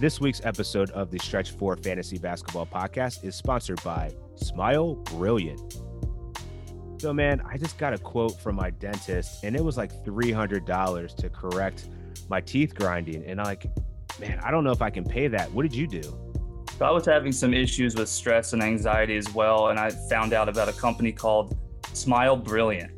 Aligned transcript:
This 0.00 0.20
week's 0.20 0.40
episode 0.44 0.92
of 0.92 1.10
the 1.10 1.18
Stretch 1.18 1.50
4 1.50 1.78
Fantasy 1.78 2.18
Basketball 2.18 2.66
Podcast 2.66 3.24
is 3.24 3.34
sponsored 3.34 3.82
by 3.82 4.14
Smile 4.36 4.94
Brilliant. 4.94 5.80
So, 6.98 7.12
man, 7.12 7.42
I 7.44 7.56
just 7.56 7.78
got 7.78 7.92
a 7.92 7.98
quote 7.98 8.40
from 8.40 8.54
my 8.54 8.70
dentist, 8.70 9.42
and 9.42 9.56
it 9.56 9.64
was 9.64 9.76
like 9.76 9.92
$300 10.04 11.16
to 11.16 11.28
correct 11.30 11.88
my 12.30 12.40
teeth 12.40 12.76
grinding. 12.76 13.24
And 13.24 13.40
I'm 13.40 13.46
like, 13.46 13.66
man, 14.20 14.38
I 14.44 14.52
don't 14.52 14.62
know 14.62 14.70
if 14.70 14.82
I 14.82 14.90
can 14.90 15.02
pay 15.02 15.26
that. 15.26 15.50
What 15.50 15.62
did 15.62 15.74
you 15.74 15.88
do? 15.88 16.02
So 16.78 16.84
I 16.84 16.92
was 16.92 17.04
having 17.04 17.32
some 17.32 17.52
issues 17.52 17.96
with 17.96 18.08
stress 18.08 18.52
and 18.52 18.62
anxiety 18.62 19.16
as 19.16 19.34
well, 19.34 19.70
and 19.70 19.80
I 19.80 19.90
found 20.08 20.32
out 20.32 20.48
about 20.48 20.68
a 20.68 20.74
company 20.74 21.10
called 21.10 21.58
Smile 21.92 22.36
Brilliant. 22.36 22.92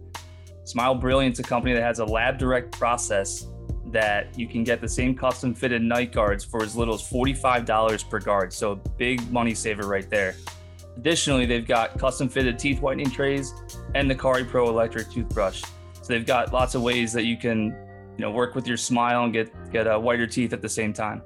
Smile 0.64 0.96
Brilliant's 0.96 1.38
a 1.38 1.44
company 1.44 1.72
that 1.72 1.82
has 1.82 2.00
a 2.00 2.04
lab 2.04 2.36
direct 2.36 2.72
process 2.72 3.46
that 3.92 4.38
you 4.38 4.46
can 4.46 4.64
get 4.64 4.80
the 4.80 4.88
same 4.88 5.14
custom 5.14 5.54
fitted 5.54 5.82
night 5.82 6.12
guards 6.12 6.44
for 6.44 6.62
as 6.62 6.76
little 6.76 6.94
as 6.94 7.02
$45 7.02 8.08
per 8.08 8.20
guard. 8.20 8.52
So, 8.52 8.76
big 8.96 9.30
money 9.30 9.54
saver 9.54 9.86
right 9.86 10.08
there. 10.08 10.34
Additionally, 10.96 11.46
they've 11.46 11.66
got 11.66 11.98
custom 11.98 12.28
fitted 12.28 12.58
teeth 12.58 12.80
whitening 12.80 13.10
trays 13.10 13.52
and 13.94 14.10
the 14.10 14.14
cariPRO 14.14 14.68
electric 14.68 15.10
toothbrush. 15.10 15.62
So, 16.02 16.12
they've 16.12 16.26
got 16.26 16.52
lots 16.52 16.74
of 16.74 16.82
ways 16.82 17.12
that 17.12 17.24
you 17.24 17.36
can, 17.36 17.66
you 18.16 18.24
know, 18.24 18.30
work 18.30 18.54
with 18.54 18.66
your 18.66 18.76
smile 18.76 19.24
and 19.24 19.32
get 19.32 19.52
get 19.72 19.86
uh, 19.86 19.98
whiter 19.98 20.26
teeth 20.26 20.52
at 20.52 20.62
the 20.62 20.68
same 20.68 20.92
time. 20.92 21.22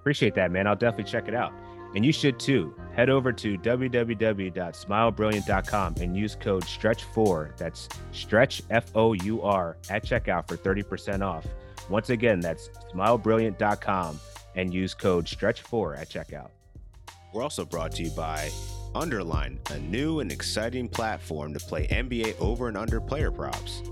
Appreciate 0.00 0.34
that, 0.34 0.50
man. 0.50 0.66
I'll 0.66 0.76
definitely 0.76 1.10
check 1.10 1.28
it 1.28 1.34
out. 1.34 1.52
And 1.94 2.04
you 2.04 2.12
should 2.12 2.38
too. 2.38 2.74
Head 2.94 3.08
over 3.10 3.32
to 3.32 3.58
www.smilebrilliant.com 3.58 5.94
and 6.00 6.16
use 6.16 6.34
code 6.34 6.64
STRETCH4. 6.64 7.56
That's 7.56 7.88
stretch 8.12 8.62
F 8.70 8.90
O 8.94 9.14
U 9.14 9.42
R 9.42 9.76
at 9.88 10.04
checkout 10.04 10.48
for 10.48 10.56
30% 10.56 11.24
off. 11.24 11.46
Once 11.88 12.10
again, 12.10 12.40
that's 12.40 12.68
smilebrilliant.com 12.94 14.20
and 14.56 14.74
use 14.74 14.94
code 14.94 15.26
STRETCH4 15.26 15.98
at 15.98 16.08
checkout. 16.08 16.50
We're 17.32 17.42
also 17.42 17.64
brought 17.64 17.92
to 17.92 18.02
you 18.02 18.10
by 18.10 18.50
Underline, 18.94 19.60
a 19.70 19.78
new 19.78 20.20
and 20.20 20.32
exciting 20.32 20.88
platform 20.88 21.52
to 21.54 21.60
play 21.60 21.86
NBA 21.88 22.40
over 22.40 22.68
and 22.68 22.76
under 22.76 23.00
player 23.00 23.30
props. 23.30 23.82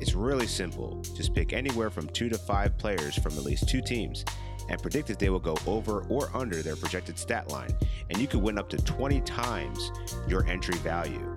It's 0.00 0.14
really 0.14 0.46
simple. 0.46 1.02
Just 1.14 1.34
pick 1.34 1.52
anywhere 1.52 1.90
from 1.90 2.08
two 2.08 2.28
to 2.28 2.38
five 2.38 2.78
players 2.78 3.16
from 3.16 3.32
at 3.36 3.44
least 3.44 3.68
two 3.68 3.80
teams 3.80 4.24
and 4.68 4.82
predict 4.82 5.10
if 5.10 5.18
they 5.18 5.30
will 5.30 5.40
go 5.40 5.56
over 5.66 6.00
or 6.08 6.30
under 6.34 6.62
their 6.62 6.76
projected 6.76 7.18
stat 7.18 7.50
line, 7.50 7.70
and 8.10 8.18
you 8.18 8.26
could 8.26 8.42
win 8.42 8.58
up 8.58 8.68
to 8.70 8.76
20 8.78 9.20
times 9.22 9.92
your 10.26 10.44
entry 10.46 10.76
value. 10.78 11.34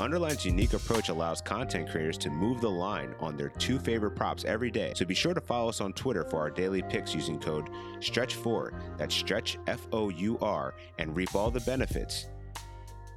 Underline's 0.00 0.46
unique 0.46 0.72
approach 0.72 1.10
allows 1.10 1.42
content 1.42 1.90
creators 1.90 2.16
to 2.18 2.30
move 2.30 2.60
the 2.60 2.70
line 2.70 3.14
on 3.20 3.36
their 3.36 3.50
two 3.50 3.78
favorite 3.78 4.12
props 4.12 4.44
every 4.44 4.70
day. 4.70 4.92
So 4.96 5.04
be 5.04 5.14
sure 5.14 5.34
to 5.34 5.40
follow 5.40 5.68
us 5.68 5.80
on 5.80 5.92
Twitter 5.92 6.24
for 6.24 6.38
our 6.38 6.50
daily 6.50 6.82
picks 6.82 7.14
using 7.14 7.38
code 7.38 7.68
STRETCH4, 7.98 8.96
that's 8.96 9.14
stretch 9.14 9.58
F 9.66 9.86
O 9.92 10.08
U 10.08 10.38
R, 10.40 10.74
and 10.98 11.14
reap 11.14 11.34
all 11.34 11.50
the 11.50 11.60
benefits. 11.60 12.28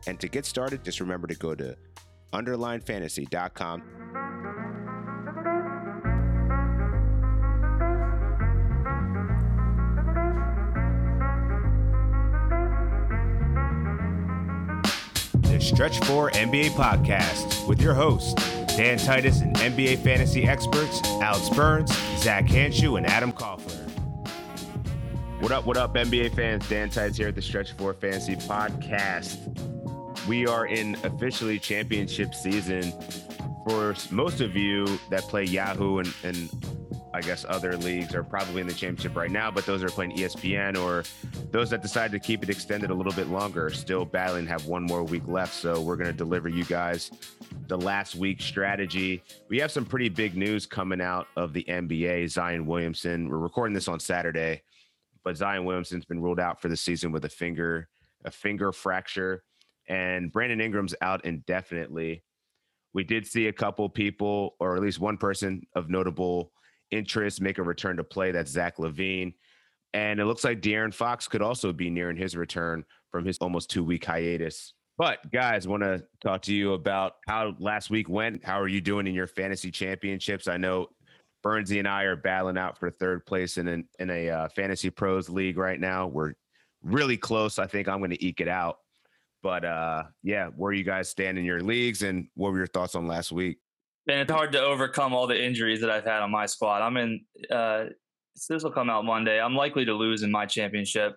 And 0.08 0.20
to 0.20 0.28
get 0.28 0.45
started, 0.45 0.84
just 0.84 1.00
remember 1.00 1.28
to 1.28 1.36
go 1.36 1.56
to 1.56 1.78
underlinefantasy.com. 2.34 3.84
Stretch 15.64 15.97
4 16.02 16.31
NBA 16.31 16.72
Podcast 16.72 17.66
with 17.69 17.81
your 17.81 17.94
hosts, 17.94 18.33
Dan 18.75 18.97
Titus 18.97 19.39
and 19.39 19.56
NBA 19.56 20.00
fantasy 20.00 20.45
experts 20.45 21.02
Alex 21.22 21.47
Burns, 21.47 21.89
Zach 22.17 22.44
Hanshu, 22.44 22.97
and 22.97 23.08
Adam 23.08 23.31
Koffler. 23.31 23.80
What 25.39 25.53
up, 25.53 25.66
what 25.66 25.78
up, 25.78 25.95
NBA 25.95 26.36
fans? 26.36 26.67
Dan 26.67 26.89
Titus 26.89 27.16
here 27.16 27.30
at 27.30 27.36
the 27.36 27.42
Stretch 27.42 27.72
4 27.73 27.94
Fantasy 27.94 28.36
Podcast. 28.36 29.38
We 30.28 30.45
are 30.47 30.66
in 30.66 30.95
officially 31.05 31.59
championship 31.59 32.36
season. 32.36 32.93
For 33.65 33.95
most 34.11 34.42
of 34.42 34.58
you 34.58 34.86
that 35.11 35.21
play 35.23 35.45
Yahoo 35.45 35.99
and, 35.99 36.14
and 36.26 36.49
I 37.16 37.22
guess 37.22 37.46
other 37.48 37.78
leagues 37.78 38.16
are 38.16 38.24
probably 38.24 38.62
in 38.62 38.68
the 38.68 38.74
championship 38.74 39.16
right 39.16 39.30
now, 39.30 39.52
but 39.52 39.68
those 39.68 39.84
are 39.84 39.90
playing 39.90 40.18
ESPN 40.18 40.76
or 40.82 41.04
those 41.52 41.70
that 41.70 41.84
decide 41.84 42.12
to 42.12 42.20
keep 42.20 42.42
it 42.42 42.50
extended 42.50 42.90
a 42.90 42.94
little 42.94 43.14
bit 43.14 43.28
longer, 43.28 43.70
still 43.70 44.04
battling, 44.04 44.48
have 44.48 44.66
one 44.66 44.82
more 44.82 45.04
week 45.04 45.28
left. 45.28 45.54
So 45.54 45.80
we're 45.80 45.96
going 45.96 46.10
to 46.10 46.18
deliver 46.18 46.50
you 46.50 46.66
guys 46.66 47.12
the 47.68 47.78
last 47.78 48.16
week 48.16 48.42
strategy. 48.42 49.22
We 49.48 49.60
have 49.60 49.72
some 49.72 49.86
pretty 49.86 50.10
big 50.10 50.36
news 50.36 50.66
coming 50.66 51.02
out 51.02 51.28
of 51.36 51.54
the 51.54 51.64
NBA. 51.66 52.32
Zion 52.32 52.66
Williamson, 52.66 53.30
we're 53.30 53.38
recording 53.38 53.76
this 53.76 53.88
on 53.88 54.00
Saturday, 54.00 54.64
but 55.24 55.38
Zion 55.38 55.66
Williamson's 55.66 56.06
been 56.06 56.20
ruled 56.20 56.40
out 56.40 56.62
for 56.64 56.68
the 56.68 56.78
season 56.78 57.12
with 57.12 57.26
a 57.26 57.30
finger, 57.30 57.90
a 58.26 58.32
finger 58.32 58.72
fracture, 58.72 59.44
and 59.88 60.32
Brandon 60.32 60.60
Ingram's 60.60 60.95
out 61.00 61.26
indefinitely. 61.26 62.24
We 62.95 63.04
did 63.04 63.28
see 63.28 63.48
a 63.48 63.54
couple 63.54 63.88
people, 63.88 64.56
or 64.60 64.76
at 64.76 64.82
least 64.82 65.00
one 65.00 65.18
person 65.18 65.62
of 65.76 65.92
notable 65.92 66.52
interest, 66.93 67.42
make 67.42 67.58
a 67.58 67.64
return 67.64 67.98
to 67.98 68.04
play. 68.04 68.31
That's 68.31 68.52
Zach 68.52 68.77
LaVine. 68.77 69.33
And 69.93 70.20
it 70.20 70.26
looks 70.26 70.43
like 70.43 70.61
De'Aaron 70.61 70.93
Fox 70.93 71.27
could 71.27 71.42
also 71.42 71.71
be 71.71 71.89
nearing 71.89 72.17
his 72.17 72.36
return 72.36 72.83
from 73.11 73.26
his 73.26 73.37
almost 73.39 73.70
two 73.70 73.83
week 73.83 74.05
hiatus. 74.05 74.73
But 74.98 75.32
guys, 75.32 75.67
want 75.67 75.83
to 75.83 76.03
talk 76.21 76.43
to 76.43 76.53
you 76.53 76.73
about 76.73 77.14
how 77.27 77.55
last 77.59 77.89
week 77.89 78.09
went. 78.09 78.43
How 78.43 78.59
are 78.59 78.67
you 78.67 78.82
doing 78.82 79.08
in 79.08 79.14
your 79.14 79.27
fantasy 79.27 79.71
championships? 79.71 80.48
I 80.48 80.58
know 80.58 80.89
Burnsy 81.43 81.80
and 81.80 81.87
I 81.87 82.03
are 82.03 82.15
battling 82.15 82.58
out 82.58 82.77
for 82.77 82.89
third 82.89 83.26
place 83.26 83.58
in 83.58 83.67
an, 83.67 83.87
in 83.99 84.09
a 84.09 84.30
uh, 84.30 84.49
fantasy 84.49 84.89
pros 84.89 85.30
league 85.30 85.58
right 85.58 85.80
now. 85.80 86.08
We're 86.08 86.33
really 86.83 87.17
close. 87.17 87.58
I 87.59 87.65
think 87.67 87.87
I'm 87.87 87.99
going 87.99 88.11
to 88.11 88.26
eke 88.26 88.42
it 88.42 88.48
out. 88.48 88.77
But 89.42 89.65
uh, 89.65 90.03
yeah, 90.21 90.48
where 90.55 90.70
are 90.70 90.73
you 90.73 90.83
guys 90.86 91.09
stand 91.09 91.37
in 91.37 91.43
your 91.43 91.61
leagues, 91.61 92.02
and 92.02 92.27
what 92.36 92.52
were 92.53 92.59
your 92.59 92.67
thoughts 92.67 92.95
on 92.95 93.08
last 93.08 93.32
week? 93.32 93.58
And 94.08 94.19
it's 94.19 94.31
hard 94.31 94.52
to 94.52 94.61
overcome 94.61 95.14
all 95.14 95.27
the 95.27 95.41
injuries 95.41 95.80
that 95.81 95.89
I've 95.89 96.03
had 96.03 96.21
on 96.21 96.31
my 96.31 96.45
squad. 96.45 96.81
I'm 96.81 96.97
in. 96.97 97.21
Uh, 97.49 97.86
this 98.49 98.64
will 98.64 98.71
come 98.71 98.89
out 98.89 99.05
Monday. 99.05 99.39
I'm 99.39 99.55
likely 99.55 99.86
to 99.86 99.93
lose 99.93 100.23
in 100.23 100.31
my 100.31 100.45
championship. 100.45 101.15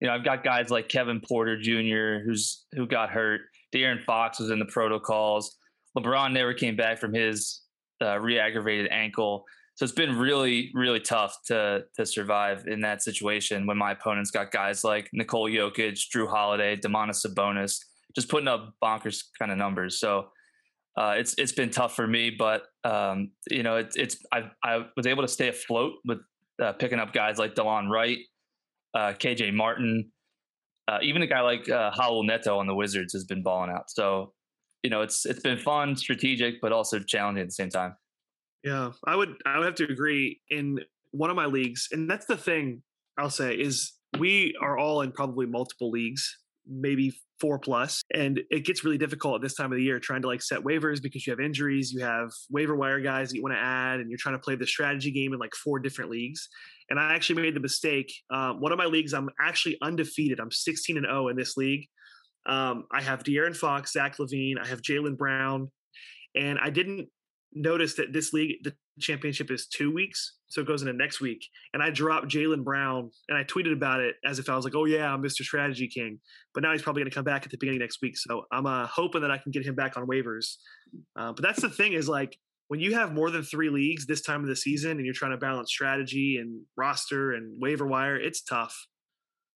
You 0.00 0.08
know, 0.08 0.14
I've 0.14 0.24
got 0.24 0.44
guys 0.44 0.70
like 0.70 0.88
Kevin 0.88 1.20
Porter 1.20 1.58
Jr. 1.60 2.24
who's 2.24 2.66
who 2.72 2.86
got 2.86 3.10
hurt. 3.10 3.42
De'Aaron 3.74 4.02
Fox 4.04 4.38
was 4.38 4.50
in 4.50 4.58
the 4.58 4.66
protocols. 4.66 5.56
LeBron 5.96 6.32
never 6.32 6.54
came 6.54 6.76
back 6.76 6.98
from 6.98 7.14
his 7.14 7.62
uh, 8.02 8.18
re-aggravated 8.18 8.90
ankle. 8.90 9.44
So 9.74 9.84
it's 9.84 9.94
been 9.94 10.18
really, 10.18 10.70
really 10.74 11.00
tough 11.00 11.38
to 11.46 11.84
to 11.96 12.04
survive 12.04 12.66
in 12.66 12.80
that 12.80 13.02
situation 13.02 13.66
when 13.66 13.78
my 13.78 13.92
opponents 13.92 14.30
got 14.30 14.50
guys 14.50 14.84
like 14.84 15.08
Nikola 15.12 15.50
Jokic, 15.50 16.00
Jrue 16.14 16.28
Holiday, 16.28 16.76
Domantas 16.76 17.24
Sabonis, 17.24 17.78
just 18.14 18.28
putting 18.28 18.48
up 18.48 18.74
bonkers 18.82 19.22
kind 19.38 19.52
of 19.52 19.58
numbers. 19.58 20.00
So 20.00 20.28
uh, 20.98 21.14
it's 21.16 21.34
it's 21.38 21.52
been 21.52 21.70
tough 21.70 21.94
for 21.94 22.08
me, 22.08 22.30
but 22.36 22.62
um, 22.82 23.30
you 23.48 23.62
know 23.62 23.76
it, 23.76 23.92
it's 23.94 24.16
I 24.32 24.50
I 24.64 24.84
was 24.96 25.06
able 25.06 25.22
to 25.22 25.28
stay 25.28 25.48
afloat 25.48 25.92
with 26.04 26.18
uh, 26.60 26.72
picking 26.72 26.98
up 26.98 27.12
guys 27.12 27.38
like 27.38 27.54
Delon 27.54 27.88
Wright, 27.88 28.18
uh, 28.94 29.12
KJ 29.12 29.54
Martin, 29.54 30.10
uh, 30.88 30.98
even 31.00 31.22
a 31.22 31.28
guy 31.28 31.40
like 31.42 31.68
uh, 31.68 31.92
Raul 31.92 32.26
Neto 32.26 32.58
on 32.58 32.66
the 32.66 32.74
Wizards 32.74 33.12
has 33.12 33.24
been 33.24 33.44
balling 33.44 33.70
out. 33.70 33.90
So 33.90 34.32
you 34.82 34.90
know 34.90 35.02
it's 35.02 35.24
it's 35.24 35.40
been 35.40 35.56
fun, 35.58 35.94
strategic, 35.94 36.60
but 36.60 36.72
also 36.72 36.98
challenging 36.98 37.42
at 37.42 37.48
the 37.48 37.52
same 37.52 37.70
time. 37.70 37.94
Yeah, 38.64 38.90
I 39.06 39.14
would 39.14 39.34
I 39.46 39.58
would 39.58 39.66
have 39.66 39.76
to 39.76 39.84
agree. 39.84 40.40
In 40.50 40.80
one 41.12 41.30
of 41.30 41.36
my 41.36 41.46
leagues, 41.46 41.86
and 41.92 42.10
that's 42.10 42.26
the 42.26 42.36
thing 42.36 42.82
I'll 43.16 43.30
say 43.30 43.54
is 43.54 43.92
we 44.18 44.56
are 44.60 44.76
all 44.76 45.02
in 45.02 45.12
probably 45.12 45.46
multiple 45.46 45.90
leagues, 45.92 46.36
maybe 46.68 47.12
four 47.40 47.58
plus, 47.58 48.02
and 48.12 48.40
it 48.50 48.64
gets 48.64 48.84
really 48.84 48.98
difficult 48.98 49.36
at 49.36 49.42
this 49.42 49.54
time 49.54 49.72
of 49.72 49.76
the 49.76 49.82
year 49.82 49.98
trying 50.00 50.22
to 50.22 50.28
like 50.28 50.42
set 50.42 50.60
waivers 50.60 51.00
because 51.02 51.26
you 51.26 51.30
have 51.30 51.40
injuries, 51.40 51.92
you 51.92 52.00
have 52.00 52.30
waiver 52.50 52.76
wire 52.76 53.00
guys 53.00 53.30
that 53.30 53.36
you 53.36 53.42
want 53.42 53.54
to 53.54 53.60
add, 53.60 54.00
and 54.00 54.10
you're 54.10 54.18
trying 54.18 54.34
to 54.34 54.40
play 54.40 54.56
the 54.56 54.66
strategy 54.66 55.10
game 55.10 55.32
in 55.32 55.38
like 55.38 55.54
four 55.54 55.78
different 55.78 56.10
leagues. 56.10 56.48
And 56.90 56.98
I 56.98 57.14
actually 57.14 57.42
made 57.42 57.54
the 57.54 57.60
mistake. 57.60 58.12
Um, 58.30 58.60
one 58.60 58.72
of 58.72 58.78
my 58.78 58.86
leagues, 58.86 59.12
I'm 59.12 59.28
actually 59.40 59.78
undefeated. 59.82 60.40
I'm 60.40 60.50
16 60.50 60.96
and 60.96 61.06
0 61.06 61.28
in 61.28 61.36
this 61.36 61.56
league. 61.56 61.86
Um, 62.46 62.84
I 62.90 63.02
have 63.02 63.22
De'Aaron 63.22 63.54
Fox, 63.54 63.92
Zach 63.92 64.16
LaVine, 64.16 64.58
I 64.62 64.66
have 64.66 64.80
Jaylen 64.80 65.16
Brown, 65.16 65.70
and 66.34 66.58
I 66.58 66.70
didn't 66.70 67.08
notice 67.52 67.94
that 67.94 68.12
this 68.12 68.32
league, 68.32 68.56
the 68.62 68.74
championship 68.98 69.50
is 69.50 69.66
two 69.66 69.92
weeks. 69.92 70.34
So 70.48 70.60
it 70.60 70.66
goes 70.66 70.82
into 70.82 70.94
next 70.94 71.20
week. 71.20 71.44
And 71.74 71.82
I 71.82 71.90
dropped 71.90 72.28
Jaylen 72.28 72.64
Brown 72.64 73.10
and 73.28 73.36
I 73.36 73.44
tweeted 73.44 73.72
about 73.72 74.00
it 74.00 74.16
as 74.24 74.38
if 74.38 74.48
I 74.48 74.56
was 74.56 74.64
like, 74.64 74.74
oh, 74.74 74.86
yeah, 74.86 75.12
I'm 75.12 75.22
Mr. 75.22 75.42
Strategy 75.42 75.88
King. 75.88 76.20
But 76.54 76.62
now 76.62 76.72
he's 76.72 76.82
probably 76.82 77.02
going 77.02 77.10
to 77.10 77.14
come 77.14 77.24
back 77.24 77.44
at 77.44 77.50
the 77.50 77.58
beginning 77.58 77.80
next 77.80 78.00
week. 78.02 78.16
So 78.16 78.44
I'm 78.50 78.66
uh, 78.66 78.86
hoping 78.86 79.22
that 79.22 79.30
I 79.30 79.38
can 79.38 79.52
get 79.52 79.64
him 79.64 79.74
back 79.74 79.96
on 79.96 80.06
waivers. 80.06 80.56
Uh, 81.16 81.32
but 81.32 81.42
that's 81.42 81.60
the 81.60 81.70
thing 81.70 81.92
is 81.92 82.08
like, 82.08 82.38
when 82.68 82.80
you 82.80 82.94
have 82.94 83.12
more 83.12 83.30
than 83.30 83.42
three 83.42 83.70
leagues 83.70 84.06
this 84.06 84.20
time 84.20 84.42
of 84.42 84.48
the 84.48 84.56
season 84.56 84.92
and 84.92 85.04
you're 85.04 85.14
trying 85.14 85.30
to 85.30 85.38
balance 85.38 85.70
strategy 85.70 86.36
and 86.36 86.60
roster 86.76 87.32
and 87.32 87.58
waiver 87.60 87.86
wire, 87.86 88.16
it's 88.16 88.42
tough. 88.42 88.86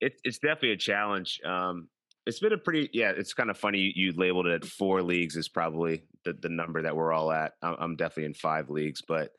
It, 0.00 0.14
it's 0.22 0.38
definitely 0.38 0.72
a 0.72 0.76
challenge. 0.76 1.40
Um, 1.44 1.88
it's 2.26 2.38
been 2.38 2.52
a 2.52 2.58
pretty 2.58 2.90
yeah. 2.92 3.12
It's 3.16 3.34
kind 3.34 3.50
of 3.50 3.58
funny 3.58 3.92
you, 3.94 4.12
labeled 4.12 4.46
it 4.46 4.64
four 4.64 5.02
leagues 5.02 5.36
is 5.36 5.48
probably 5.48 6.04
the, 6.24 6.34
the 6.34 6.48
number 6.48 6.82
that 6.82 6.94
we're 6.94 7.12
all 7.12 7.32
at. 7.32 7.52
I'm, 7.62 7.96
definitely 7.96 8.26
in 8.26 8.34
five 8.34 8.70
leagues, 8.70 9.02
but 9.06 9.30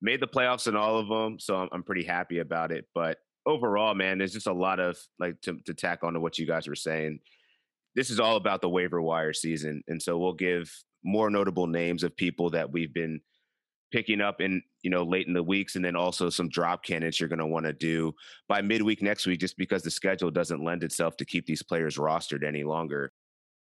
made 0.00 0.20
the 0.20 0.28
playoffs 0.28 0.66
in 0.66 0.76
all 0.76 0.98
of 0.98 1.08
them, 1.08 1.38
so 1.38 1.56
I'm, 1.56 1.68
I'm 1.72 1.82
pretty 1.82 2.04
happy 2.04 2.38
about 2.38 2.72
it. 2.72 2.86
But 2.94 3.18
overall, 3.46 3.94
man, 3.94 4.18
there's 4.18 4.32
just 4.32 4.46
a 4.46 4.52
lot 4.52 4.80
of 4.80 4.98
like 5.18 5.40
to, 5.42 5.58
to 5.66 5.74
tack 5.74 6.04
on 6.04 6.14
to 6.14 6.20
what 6.20 6.38
you 6.38 6.46
guys 6.46 6.68
were 6.68 6.74
saying. 6.74 7.18
This 7.96 8.10
is 8.10 8.20
all 8.20 8.36
about 8.36 8.60
the 8.60 8.68
waiver 8.68 9.02
wire 9.02 9.32
season, 9.32 9.82
and 9.88 10.00
so 10.00 10.16
we'll 10.16 10.32
give 10.32 10.72
more 11.02 11.30
notable 11.30 11.66
names 11.66 12.04
of 12.04 12.16
people 12.16 12.50
that 12.50 12.70
we've 12.70 12.94
been 12.94 13.20
picking 13.90 14.20
up 14.20 14.40
in 14.40 14.62
you 14.82 14.90
know 14.90 15.02
late 15.02 15.26
in 15.26 15.32
the 15.32 15.42
weeks 15.42 15.76
and 15.76 15.84
then 15.84 15.96
also 15.96 16.30
some 16.30 16.48
drop 16.48 16.84
candidates 16.84 17.20
you're 17.20 17.28
going 17.28 17.38
to 17.38 17.46
want 17.46 17.66
to 17.66 17.72
do 17.72 18.12
by 18.48 18.62
midweek 18.62 19.02
next 19.02 19.26
week 19.26 19.40
just 19.40 19.56
because 19.56 19.82
the 19.82 19.90
schedule 19.90 20.30
doesn't 20.30 20.64
lend 20.64 20.84
itself 20.84 21.16
to 21.16 21.24
keep 21.24 21.46
these 21.46 21.62
players 21.62 21.96
rostered 21.96 22.44
any 22.44 22.64
longer. 22.64 23.12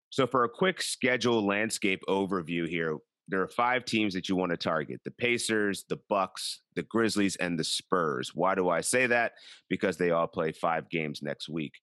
So 0.10 0.26
for 0.26 0.44
a 0.44 0.50
quick 0.50 0.82
schedule 0.82 1.46
landscape 1.46 2.02
overview 2.08 2.68
here 2.68 2.98
there 3.30 3.42
are 3.42 3.48
five 3.48 3.84
teams 3.84 4.14
that 4.14 4.30
you 4.30 4.38
want 4.38 4.52
to 4.52 4.58
target 4.58 5.02
the 5.04 5.12
pacers 5.12 5.86
the 5.90 6.00
bucks 6.10 6.62
the 6.76 6.84
grizzlies 6.84 7.36
and 7.38 7.58
the 7.60 7.64
spurs. 7.64 8.32
Why 8.34 8.56
do 8.56 8.70
i 8.70 8.82
say 8.82 9.08
that? 9.08 9.34
Because 9.70 9.98
they 9.98 10.12
all 10.12 10.28
play 10.28 10.52
five 10.52 10.90
games 10.90 11.22
next 11.22 11.50
week. 11.50 11.74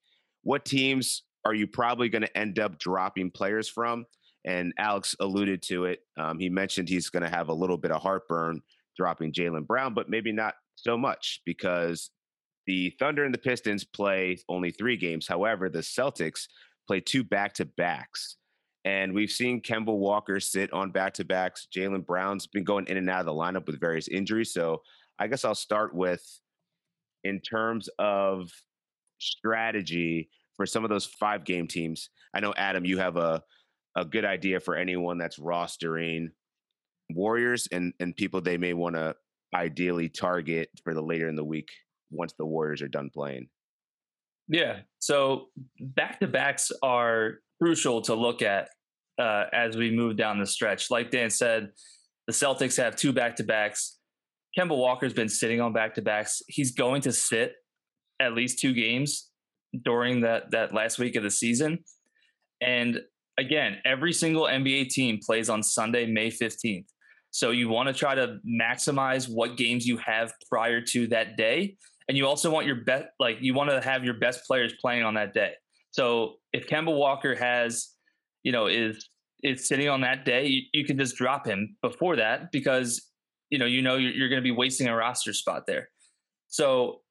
What 0.43 0.65
teams 0.65 1.23
are 1.45 1.55
you 1.55 1.67
probably 1.67 2.09
going 2.09 2.23
to 2.23 2.39
end 2.39 2.59
up 2.59 2.79
dropping 2.79 3.31
players 3.31 3.69
from 3.69 4.07
and 4.45 4.73
Alex 4.79 5.17
alluded 5.21 5.63
to 5.63 5.87
it. 5.87 6.01
Um, 6.17 6.39
he 6.39 6.49
mentioned 6.49 6.89
he's 6.89 7.11
going 7.11 7.23
to 7.23 7.29
have 7.29 7.49
a 7.49 7.55
little 7.55 7.79
bit 7.79 7.91
of 7.91 8.03
heartburn 8.03 8.63
dropping 8.97 9.33
Jaylen 9.33 9.67
Brown, 9.67 9.95
but 9.95 10.09
maybe 10.09 10.33
not 10.33 10.55
so 10.77 10.97
much 10.97 11.41
because 11.45 12.11
the 12.67 12.95
Thunder 12.99 13.25
and 13.25 13.35
the 13.35 13.39
Pistons 13.39 13.85
play 13.85 14.39
only 14.49 14.71
three 14.71 14.97
games. 14.97 15.27
However, 15.27 15.69
the 15.69 15.81
Celtics 15.81 16.47
play 16.87 17.01
two 17.01 17.25
back 17.25 17.55
to 17.55 17.65
backs. 17.65 18.37
And 18.87 19.15
we've 19.15 19.31
seen 19.31 19.63
Kemba 19.63 19.97
Walker 19.97 20.39
sit 20.41 20.73
on 20.73 20.91
back 20.91 21.15
to 21.15 21.25
backs. 21.25 21.67
Jaylen 21.75 22.05
Brown's 22.05 22.47
been 22.47 22.65
going 22.65 22.87
in 22.87 22.99
and 22.99 23.09
out 23.09 23.21
of 23.21 23.27
the 23.27 23.33
lineup 23.33 23.67
with 23.67 23.81
various 23.81 24.09
injuries. 24.09 24.53
So 24.53 24.83
I 25.19 25.27
guess 25.27 25.45
I'll 25.45 25.55
start 25.55 25.95
with 25.95 26.23
in 27.23 27.41
terms 27.41 27.89
of 27.99 28.51
strategy 29.19 30.29
for 30.55 30.67
some 30.67 30.85
of 30.85 30.91
those 30.91 31.07
five 31.07 31.45
game 31.45 31.67
teams. 31.67 32.11
I 32.35 32.41
know, 32.41 32.53
Adam, 32.57 32.85
you 32.85 32.99
have 32.99 33.17
a 33.17 33.43
a 33.97 34.05
good 34.05 34.25
idea 34.25 34.61
for 34.61 34.77
anyone 34.77 35.19
that's 35.19 35.39
rostering 35.39 36.29
Warriors 37.11 37.69
and 37.71 37.93
and 38.01 38.17
people 38.17 38.41
they 38.41 38.57
may 38.57 38.73
want 38.73 38.97
to 38.97 39.15
ideally 39.55 40.09
target 40.09 40.69
for 40.83 40.95
the 40.95 41.03
later 41.03 41.29
in 41.29 41.37
the 41.37 41.45
week 41.45 41.69
once 42.11 42.33
the 42.39 42.47
Warriors 42.47 42.83
are 42.83 42.89
done 42.89 43.11
playing. 43.13 43.49
Yeah. 44.49 44.81
So 44.99 45.47
back 45.81 46.21
to 46.21 46.27
backs 46.27 46.73
are 46.83 47.41
crucial 47.61 48.03
to 48.03 48.15
look 48.15 48.43
at 48.43 48.69
uh, 49.19 49.45
as 49.53 49.77
we 49.77 49.91
move 49.91 50.17
down 50.17 50.39
the 50.39 50.47
stretch. 50.47 50.91
Like 50.91 51.11
Dan 51.11 51.31
said, 51.31 51.71
the 52.27 52.33
Celtics 52.33 52.77
have 52.77 52.97
two 52.97 53.13
back 53.13 53.37
to 53.37 53.45
backs. 53.45 53.99
Kemba 54.59 54.77
Walker's 54.77 55.13
been 55.13 55.29
sitting 55.29 55.61
on 55.61 55.73
back 55.73 55.95
to 55.95 56.03
backs. 56.03 56.43
He's 56.49 56.73
going 56.73 57.03
to 57.03 57.13
sit 57.13 57.55
at 58.21 58.35
least 58.35 58.61
two 58.61 58.73
games 58.73 59.31
during 59.85 60.21
that 60.21 60.51
that 60.53 60.73
last 60.73 60.99
week 60.99 61.17
of 61.17 61.23
the 61.23 61.31
season. 61.31 61.81
And 62.61 63.01
again, 63.39 63.79
every 63.85 64.13
single 64.13 64.45
NBA 64.45 64.89
team 64.91 65.19
plays 65.25 65.49
on 65.49 65.63
Sunday, 65.63 66.07
May 66.07 66.31
15th. 66.31 66.87
So 67.31 67.51
you 67.51 67.69
want 67.69 67.89
to 67.89 67.93
try 67.93 68.15
to 68.15 68.39
maximize 68.49 69.29
what 69.29 69.57
games 69.57 69.87
you 69.87 69.97
have 69.99 70.33
prior 70.49 70.81
to 70.81 71.09
that 71.09 71.37
day. 71.37 71.77
And 72.09 72.17
you 72.17 72.27
also 72.27 72.51
want 72.51 72.67
your 72.67 72.85
best, 72.85 73.07
like, 73.19 73.39
you 73.41 73.55
want 73.55 73.71
to 73.71 73.81
have 73.81 74.05
your 74.05 74.15
best 74.15 74.47
players 74.47 74.75
playing 74.81 75.03
on 75.03 75.15
that 75.15 75.35
day. 75.35 75.53
So 75.91 76.35
if 76.53 76.69
Kemba 76.69 76.97
Walker 76.97 77.35
has, 77.35 77.91
you 78.43 78.53
know, 78.53 78.67
is 78.67 79.09
is 79.45 79.69
sitting 79.69 79.89
on 79.89 80.01
that 80.01 80.25
day, 80.25 80.47
you, 80.47 80.63
you 80.73 80.85
can 80.85 80.99
just 80.99 81.17
drop 81.17 81.47
him 81.47 81.77
before 81.83 82.17
that 82.17 82.51
because 82.51 83.11
you 83.51 83.59
know 83.59 83.67
you 83.67 83.83
know 83.83 83.97
you're, 83.97 84.13
you're 84.13 84.29
going 84.29 84.41
to 84.41 84.45
be 84.45 84.51
wasting 84.51 84.89
a 84.89 84.97
roster 84.97 85.33
spot 85.33 85.67
there. 85.67 85.91
So, 86.49 87.03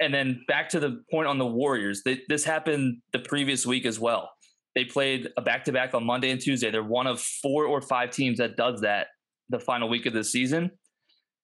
and 0.00 0.12
then 0.12 0.44
back 0.48 0.68
to 0.70 0.80
the 0.80 1.02
point 1.10 1.28
on 1.28 1.38
the 1.38 1.46
Warriors, 1.46 2.02
they, 2.04 2.20
this 2.28 2.44
happened 2.44 2.98
the 3.12 3.18
previous 3.20 3.66
week 3.66 3.86
as 3.86 4.00
well. 4.00 4.30
They 4.74 4.84
played 4.84 5.28
a 5.36 5.42
back 5.42 5.64
to 5.64 5.72
back 5.72 5.94
on 5.94 6.04
Monday 6.04 6.30
and 6.30 6.40
Tuesday. 6.40 6.70
They're 6.70 6.82
one 6.82 7.06
of 7.06 7.20
four 7.20 7.66
or 7.66 7.80
five 7.80 8.10
teams 8.10 8.38
that 8.38 8.56
does 8.56 8.80
that 8.82 9.08
the 9.48 9.58
final 9.58 9.88
week 9.88 10.06
of 10.06 10.12
the 10.12 10.24
season. 10.24 10.70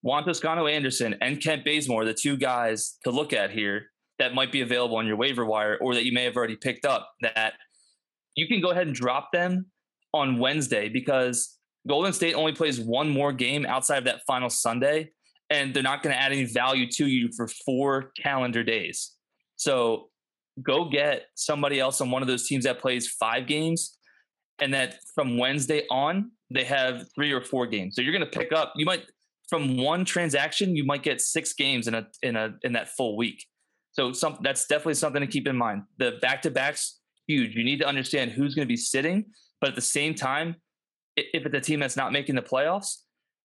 Juan 0.03 0.25
Toscano 0.25 0.67
Anderson 0.67 1.17
and 1.21 1.43
Kent 1.43 1.65
Bazemore, 1.65 2.05
the 2.05 2.15
two 2.15 2.37
guys 2.37 2.99
to 3.05 3.11
look 3.11 3.33
at 3.33 3.51
here 3.51 3.87
that 4.19 4.35
might 4.35 4.53
be 4.53 4.61
available 4.61 4.97
on 4.97 5.07
your 5.07 5.17
waiver 5.17 5.45
wire 5.45 5.77
or 5.81 5.95
that 5.95 6.05
you 6.05 6.13
may 6.13 6.25
have 6.25 6.37
already 6.37 6.57
picked 6.57 6.87
up 6.87 7.11
that 7.23 7.55
you 8.37 8.47
can 8.47 8.61
go 8.61 8.71
ahead 8.71 8.87
and 8.87 8.95
drop 8.95 9.33
them 9.33 9.67
on 10.15 10.39
Wednesday 10.39 10.89
because 10.89 11.59
Golden 11.89 12.13
State 12.13 12.35
only 12.35 12.53
plays 12.53 12.81
one 12.81 13.09
more 13.09 13.33
game 13.33 13.67
outside 13.67 13.99
of 13.99 14.05
that 14.05 14.21
final 14.27 14.51
Sunday, 14.51 15.11
and 15.51 15.73
they're 15.73 15.83
not 15.83 16.03
going 16.03 16.15
to 16.15 16.21
add 16.21 16.33
any 16.33 16.45
value 16.45 16.89
to 16.93 17.07
you 17.07 17.31
for 17.37 17.49
four 17.49 18.13
calendar 18.21 18.63
days. 18.63 19.13
So 19.57 20.11
go 20.63 20.89
get 20.89 21.27
somebody 21.35 21.79
else 21.79 22.01
on 22.01 22.11
one 22.11 22.23
of 22.23 22.29
those 22.29 22.47
teams 22.47 22.65
that 22.65 22.81
plays 22.81 23.09
five 23.09 23.47
games 23.47 23.99
and 24.59 24.73
that 24.75 24.97
from 25.15 25.39
Wednesday 25.39 25.83
on 25.91 26.31
they 26.51 26.65
have 26.65 27.07
three 27.15 27.33
or 27.33 27.41
four 27.41 27.67
games. 27.67 27.95
So 27.97 28.03
you're 28.03 28.13
going 28.13 28.29
to 28.29 28.39
pick 28.39 28.53
up 28.53 28.73
you 28.77 28.87
might 28.87 29.05
from 29.49 29.77
one 29.77 30.05
transaction 30.05 30.75
you 30.75 30.85
might 30.85 31.03
get 31.03 31.21
six 31.21 31.53
games 31.53 31.89
in 31.89 31.95
a 31.95 32.07
in 32.23 32.37
a 32.37 32.55
in 32.63 32.73
that 32.73 32.89
full 32.89 33.17
week. 33.17 33.45
So 33.93 34.13
some 34.13 34.39
that's 34.43 34.67
definitely 34.67 34.95
something 34.95 35.21
to 35.21 35.27
keep 35.27 35.47
in 35.47 35.57
mind. 35.57 35.83
The 35.99 36.19
back 36.21 36.43
to 36.43 36.51
backs 36.51 37.01
huge. 37.27 37.55
You 37.55 37.65
need 37.65 37.81
to 37.81 37.87
understand 37.87 38.31
who's 38.31 38.55
going 38.55 38.67
to 38.67 38.73
be 38.73 38.77
sitting, 38.77 39.27
but 39.61 39.71
at 39.71 39.75
the 39.75 39.83
same 39.83 40.15
time 40.15 40.57
if 41.17 41.47
it's 41.47 41.55
a 41.55 41.61
team 41.61 41.81
that's 41.81 41.97
not 41.97 42.13
making 42.13 42.35
the 42.35 42.43
playoffs, 42.43 42.99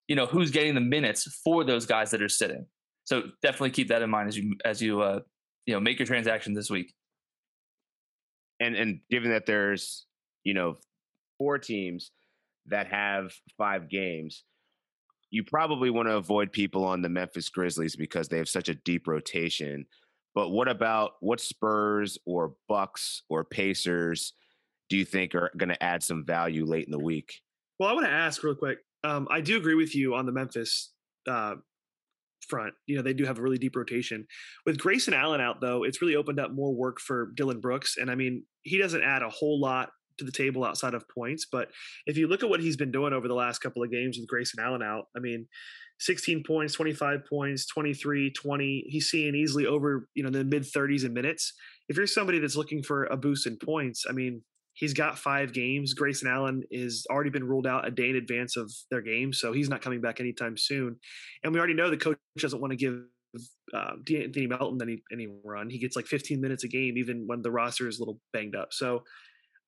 you 0.06 0.14
know, 0.14 0.26
who's 0.26 0.50
getting 0.50 0.74
the 0.74 0.80
minutes 0.80 1.24
for 1.42 1.64
those 1.64 1.86
guys 1.86 2.10
that 2.10 2.20
are 2.20 2.28
sitting. 2.28 2.66
So 3.04 3.22
definitely 3.42 3.70
keep 3.70 3.88
that 3.88 4.02
in 4.02 4.10
mind 4.10 4.28
as 4.28 4.36
you 4.36 4.54
as 4.64 4.80
you 4.80 5.00
uh 5.00 5.20
you 5.66 5.74
know 5.74 5.80
make 5.80 5.98
your 5.98 6.06
transaction 6.06 6.54
this 6.54 6.70
week 6.70 6.94
and 8.62 8.76
and 8.76 9.00
given 9.10 9.30
that 9.30 9.46
there's 9.46 10.06
you 10.44 10.54
know 10.54 10.76
four 11.38 11.58
teams 11.58 12.10
that 12.66 12.86
have 12.86 13.32
five 13.58 13.88
games 13.88 14.44
you 15.32 15.42
probably 15.42 15.88
want 15.88 16.08
to 16.08 16.16
avoid 16.16 16.52
people 16.52 16.84
on 16.84 17.00
the 17.00 17.08
Memphis 17.08 17.48
Grizzlies 17.48 17.96
because 17.96 18.28
they 18.28 18.36
have 18.36 18.50
such 18.50 18.68
a 18.68 18.74
deep 18.74 19.08
rotation. 19.08 19.86
But 20.34 20.50
what 20.50 20.68
about 20.68 21.12
what 21.20 21.40
Spurs 21.40 22.18
or 22.26 22.52
Bucks 22.68 23.22
or 23.30 23.42
Pacers 23.42 24.34
do 24.90 24.96
you 24.98 25.06
think 25.06 25.34
are 25.34 25.50
going 25.56 25.70
to 25.70 25.82
add 25.82 26.02
some 26.02 26.24
value 26.24 26.66
late 26.66 26.84
in 26.84 26.92
the 26.92 26.98
week? 26.98 27.40
Well, 27.78 27.88
I 27.88 27.94
want 27.94 28.04
to 28.06 28.12
ask 28.12 28.42
real 28.44 28.54
quick. 28.54 28.80
Um, 29.04 29.26
I 29.30 29.40
do 29.40 29.56
agree 29.56 29.74
with 29.74 29.96
you 29.96 30.14
on 30.14 30.26
the 30.26 30.32
Memphis 30.32 30.92
uh, 31.26 31.54
front. 32.48 32.74
You 32.86 32.96
know, 32.96 33.02
they 33.02 33.14
do 33.14 33.24
have 33.24 33.38
a 33.38 33.42
really 33.42 33.58
deep 33.58 33.76
rotation. 33.76 34.26
With 34.66 34.78
Grayson 34.78 35.14
Allen 35.14 35.40
out, 35.40 35.60
though, 35.60 35.84
it's 35.84 36.00
really 36.00 36.16
opened 36.16 36.40
up 36.40 36.52
more 36.52 36.74
work 36.74 37.00
for 37.00 37.32
Dillon 37.34 37.60
Brooks. 37.60 37.96
And 37.98 38.10
I 38.10 38.14
mean, 38.14 38.44
he 38.62 38.78
doesn't 38.78 39.02
add 39.02 39.22
a 39.22 39.30
whole 39.30 39.60
lot 39.60 39.90
to 40.18 40.24
the 40.24 40.32
table 40.32 40.64
outside 40.64 40.94
of 40.94 41.08
points. 41.08 41.46
But 41.50 41.68
if 42.06 42.16
you 42.16 42.28
look 42.28 42.42
at 42.42 42.48
what 42.48 42.60
he's 42.60 42.76
been 42.76 42.92
doing 42.92 43.12
over 43.12 43.28
the 43.28 43.34
last 43.34 43.58
couple 43.58 43.82
of 43.82 43.90
games 43.90 44.18
with 44.18 44.28
Grayson 44.28 44.62
Allen 44.62 44.82
out, 44.82 45.06
I 45.16 45.20
mean, 45.20 45.46
16 46.00 46.42
points, 46.44 46.74
25 46.74 47.20
points, 47.28 47.66
23, 47.66 48.32
20. 48.32 48.84
He's 48.88 49.08
seeing 49.08 49.34
easily 49.34 49.66
over, 49.66 50.08
you 50.14 50.22
know, 50.22 50.30
the 50.30 50.44
mid 50.44 50.64
30s 50.64 51.04
in 51.04 51.12
minutes. 51.12 51.52
If 51.88 51.96
you're 51.96 52.06
somebody 52.06 52.38
that's 52.38 52.56
looking 52.56 52.82
for 52.82 53.04
a 53.04 53.16
boost 53.16 53.46
in 53.46 53.56
points, 53.56 54.04
I 54.08 54.12
mean, 54.12 54.42
He's 54.74 54.94
got 54.94 55.18
five 55.18 55.52
games. 55.52 55.94
Grayson 55.94 56.28
Allen 56.28 56.62
is 56.70 57.06
already 57.10 57.30
been 57.30 57.44
ruled 57.44 57.66
out 57.66 57.86
a 57.86 57.90
day 57.90 58.10
in 58.10 58.16
advance 58.16 58.56
of 58.56 58.72
their 58.90 59.02
game, 59.02 59.32
so 59.32 59.52
he's 59.52 59.68
not 59.68 59.82
coming 59.82 60.00
back 60.00 60.18
anytime 60.18 60.56
soon. 60.56 60.96
And 61.44 61.52
we 61.52 61.58
already 61.58 61.74
know 61.74 61.90
the 61.90 61.96
coach 61.96 62.18
doesn't 62.38 62.60
want 62.60 62.70
to 62.70 62.76
give 62.76 63.02
uh, 63.74 63.92
Anthony 64.14 64.46
Melton 64.46 64.80
any 64.82 65.02
any 65.12 65.28
run. 65.44 65.70
He 65.70 65.78
gets 65.78 65.96
like 65.96 66.06
15 66.06 66.40
minutes 66.40 66.64
a 66.64 66.68
game, 66.68 66.96
even 66.96 67.24
when 67.26 67.42
the 67.42 67.50
roster 67.50 67.88
is 67.88 67.98
a 67.98 68.02
little 68.02 68.18
banged 68.32 68.56
up. 68.56 68.68
So 68.72 69.02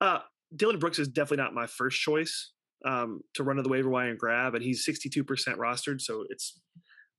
uh, 0.01 0.21
Dillon 0.57 0.79
Brooks 0.79 0.99
is 0.99 1.09
definitely 1.09 1.45
not 1.45 1.55
my 1.55 1.67
first 1.67 2.01
choice 2.01 2.53
um, 2.85 3.21
to 3.35 3.43
run 3.43 3.57
to 3.57 3.63
the 3.63 3.69
waiver 3.69 3.89
wire 3.89 4.11
and 4.11 4.19
grab, 4.19 4.55
and 4.55 4.65
he's 4.65 4.87
62% 4.87 5.25
rostered, 5.57 6.01
so 6.01 6.25
it's 6.29 6.61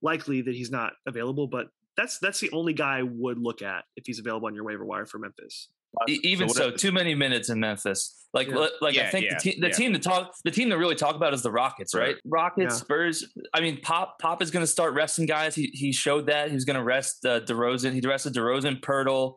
likely 0.01 0.41
that 0.41 0.55
he's 0.55 0.71
not 0.71 0.93
available. 1.07 1.47
But 1.47 1.67
that's 1.97 2.19
that's 2.19 2.39
the 2.39 2.51
only 2.51 2.73
guy 2.73 2.99
I 2.99 3.03
would 3.03 3.39
look 3.39 3.61
at 3.61 3.85
if 3.95 4.05
he's 4.05 4.19
available 4.19 4.47
on 4.47 4.55
your 4.55 4.65
waiver 4.65 4.85
wire 4.85 5.05
for 5.05 5.19
Memphis. 5.19 5.69
Even 6.07 6.49
so, 6.49 6.69
so 6.69 6.71
too 6.71 6.91
many 6.91 7.15
minutes 7.15 7.49
in 7.49 7.59
Memphis. 7.59 8.27
Like, 8.33 8.49
yeah. 8.49 8.67
like 8.81 8.95
yeah, 8.95 9.07
I 9.07 9.09
think 9.11 9.25
yeah, 9.25 9.35
the, 9.35 9.39
te- 9.39 9.59
the 9.61 9.69
team 9.69 9.93
to 9.93 9.99
talk, 9.99 10.33
the 10.43 10.51
team 10.51 10.69
to 10.69 10.77
really 10.77 10.95
talk 10.95 11.15
about 11.15 11.33
is 11.33 11.41
the 11.41 11.51
Rockets, 11.51 11.95
right? 11.95 12.17
Rockets, 12.25 12.75
Spurs. 12.75 13.23
I 13.53 13.61
mean, 13.61 13.79
Pop, 13.81 14.19
Pop 14.19 14.41
is 14.41 14.51
going 14.51 14.63
to 14.63 14.67
start 14.67 14.93
resting 14.93 15.25
guys. 15.25 15.55
He 15.55 15.71
he 15.73 15.93
showed 15.93 16.27
that 16.27 16.51
he's 16.51 16.65
going 16.65 16.75
to 16.75 16.83
rest 16.83 17.25
uh, 17.25 17.39
DeRozan. 17.41 17.93
He 17.93 18.01
rested 18.01 18.33
DeRozan, 18.33 18.81
Poeltl, 18.81 19.35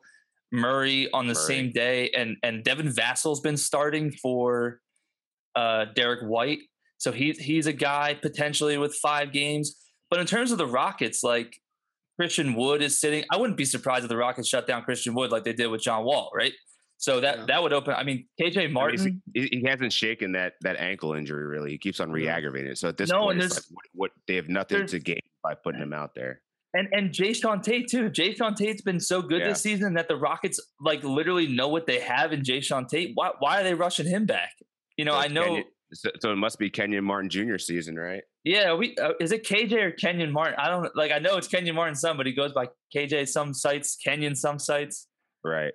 Murray 0.51 1.09
on 1.13 1.29
the 1.29 1.35
Murray. 1.35 1.45
same 1.45 1.71
day, 1.71 2.11
and 2.11 2.37
and 2.43 2.65
Devin 2.65 2.89
Vassell's 2.89 3.41
been 3.41 3.57
starting 3.57 4.11
for 4.11 4.81
uh, 5.55 5.87
Derrick 5.95 6.21
White. 6.23 6.61
So 6.97 7.13
he's 7.13 7.39
he's 7.39 7.67
a 7.67 7.73
guy 7.73 8.19
potentially 8.21 8.79
with 8.79 8.95
five 8.97 9.33
games. 9.33 9.77
But 10.11 10.21
in 10.21 10.27
terms 10.27 10.53
of 10.53 10.59
the 10.59 10.67
Rockets, 10.67 11.23
like 11.23 11.61
Christian 12.19 12.55
Wood 12.55 12.83
is 12.83 13.01
sitting. 13.01 13.25
I 13.31 13.37
wouldn't 13.37 13.57
be 13.57 13.65
surprised 13.65 14.05
if 14.05 14.09
the 14.09 14.17
Rockets 14.17 14.49
shut 14.49 14.67
down 14.67 14.83
Christian 14.83 15.15
Wood 15.15 15.31
like 15.31 15.45
they 15.45 15.53
did 15.53 15.69
with 15.69 15.83
John 15.83 16.05
Wall, 16.05 16.31
right? 16.35 16.53
So 16.97 17.21
that 17.21 17.39
yeah. 17.39 17.45
that 17.47 17.63
would 17.63 17.73
open. 17.73 17.95
I 17.95 18.03
mean, 18.03 18.27
KJ 18.41 18.73
Martin. 18.73 19.01
I 19.01 19.05
mean, 19.05 19.23
he, 19.33 19.63
hasn't 19.65 19.93
shaken 19.93 20.33
that 20.33 20.55
that 20.63 20.77
ankle 20.79 21.15
injury 21.15 21.47
really. 21.47 21.71
He 21.71 21.79
keeps 21.79 22.01
on 22.01 22.11
re-aggravating 22.11 22.73
it. 22.73 22.79
So 22.79 22.89
at 22.89 22.97
this 22.97 23.11
no, 23.11 23.21
point, 23.21 23.41
like 23.41 23.51
what, 23.51 23.85
what, 23.93 24.11
they 24.27 24.35
have 24.35 24.49
nothing 24.49 24.85
to 24.87 24.99
gain 24.99 25.21
by 25.45 25.55
putting 25.55 25.81
him 25.81 25.93
out 25.93 26.17
there. 26.17 26.41
And 26.75 26.89
and 26.91 27.11
Jae'Sean 27.11 27.63
Tate 27.63 27.89
too. 27.89 28.11
Jae'Sean 28.11 28.57
Tate's 28.57 28.83
been 28.83 28.99
so 28.99 29.23
good 29.23 29.41
Yeah. 29.41 29.51
this 29.51 29.63
season 29.63 29.95
that 29.95 30.09
the 30.09 30.17
Rockets 30.17 30.61
like 30.81 31.05
literally 31.05 31.47
know 31.47 31.69
what 31.69 31.87
they 31.87 32.01
have 32.01 32.33
in 32.33 32.43
Jae'Sean 32.43 32.89
Tate. 32.89 33.13
Why 33.15 33.31
why 33.39 33.61
are 33.61 33.65
they 33.65 33.75
rushing 33.75 34.07
him 34.07 34.27
back? 34.27 34.51
You 34.97 35.05
know, 35.05 35.13
So 35.13 35.19
I 35.19 35.29
know. 35.29 35.45
Kenyon- 35.45 35.65
so, 35.93 36.11
so 36.21 36.33
it 36.33 36.37
must 36.37 36.59
be 36.59 36.69
Kenyon 36.71 37.05
Martin 37.05 37.31
Jr. 37.31 37.59
season, 37.59 37.97
right? 37.97 38.23
Yeah, 38.45 38.75
we 38.75 38.97
uh, 38.97 39.13
is 39.21 39.33
it 39.33 39.45
KJ 39.45 39.73
or 39.75 39.91
Kenyon 39.93 40.31
Martin? 40.33 40.55
I 40.59 40.69
don't 40.69 40.95
like. 40.97 41.13
I 41.13 41.19
know 41.19 41.37
it's 41.37 41.49
Kenyon 41.49 41.75
Martin. 41.77 41.95
Some, 41.95 42.17
but 42.17 42.27
he 42.27 42.33
goes 42.33 42.53
by 42.53 42.69
KJ 42.95 43.29
some 43.29 43.55
sites, 43.55 43.97
Kenyon 43.97 44.35
some 44.35 44.59
sites. 44.59 45.07
Right. 45.45 45.73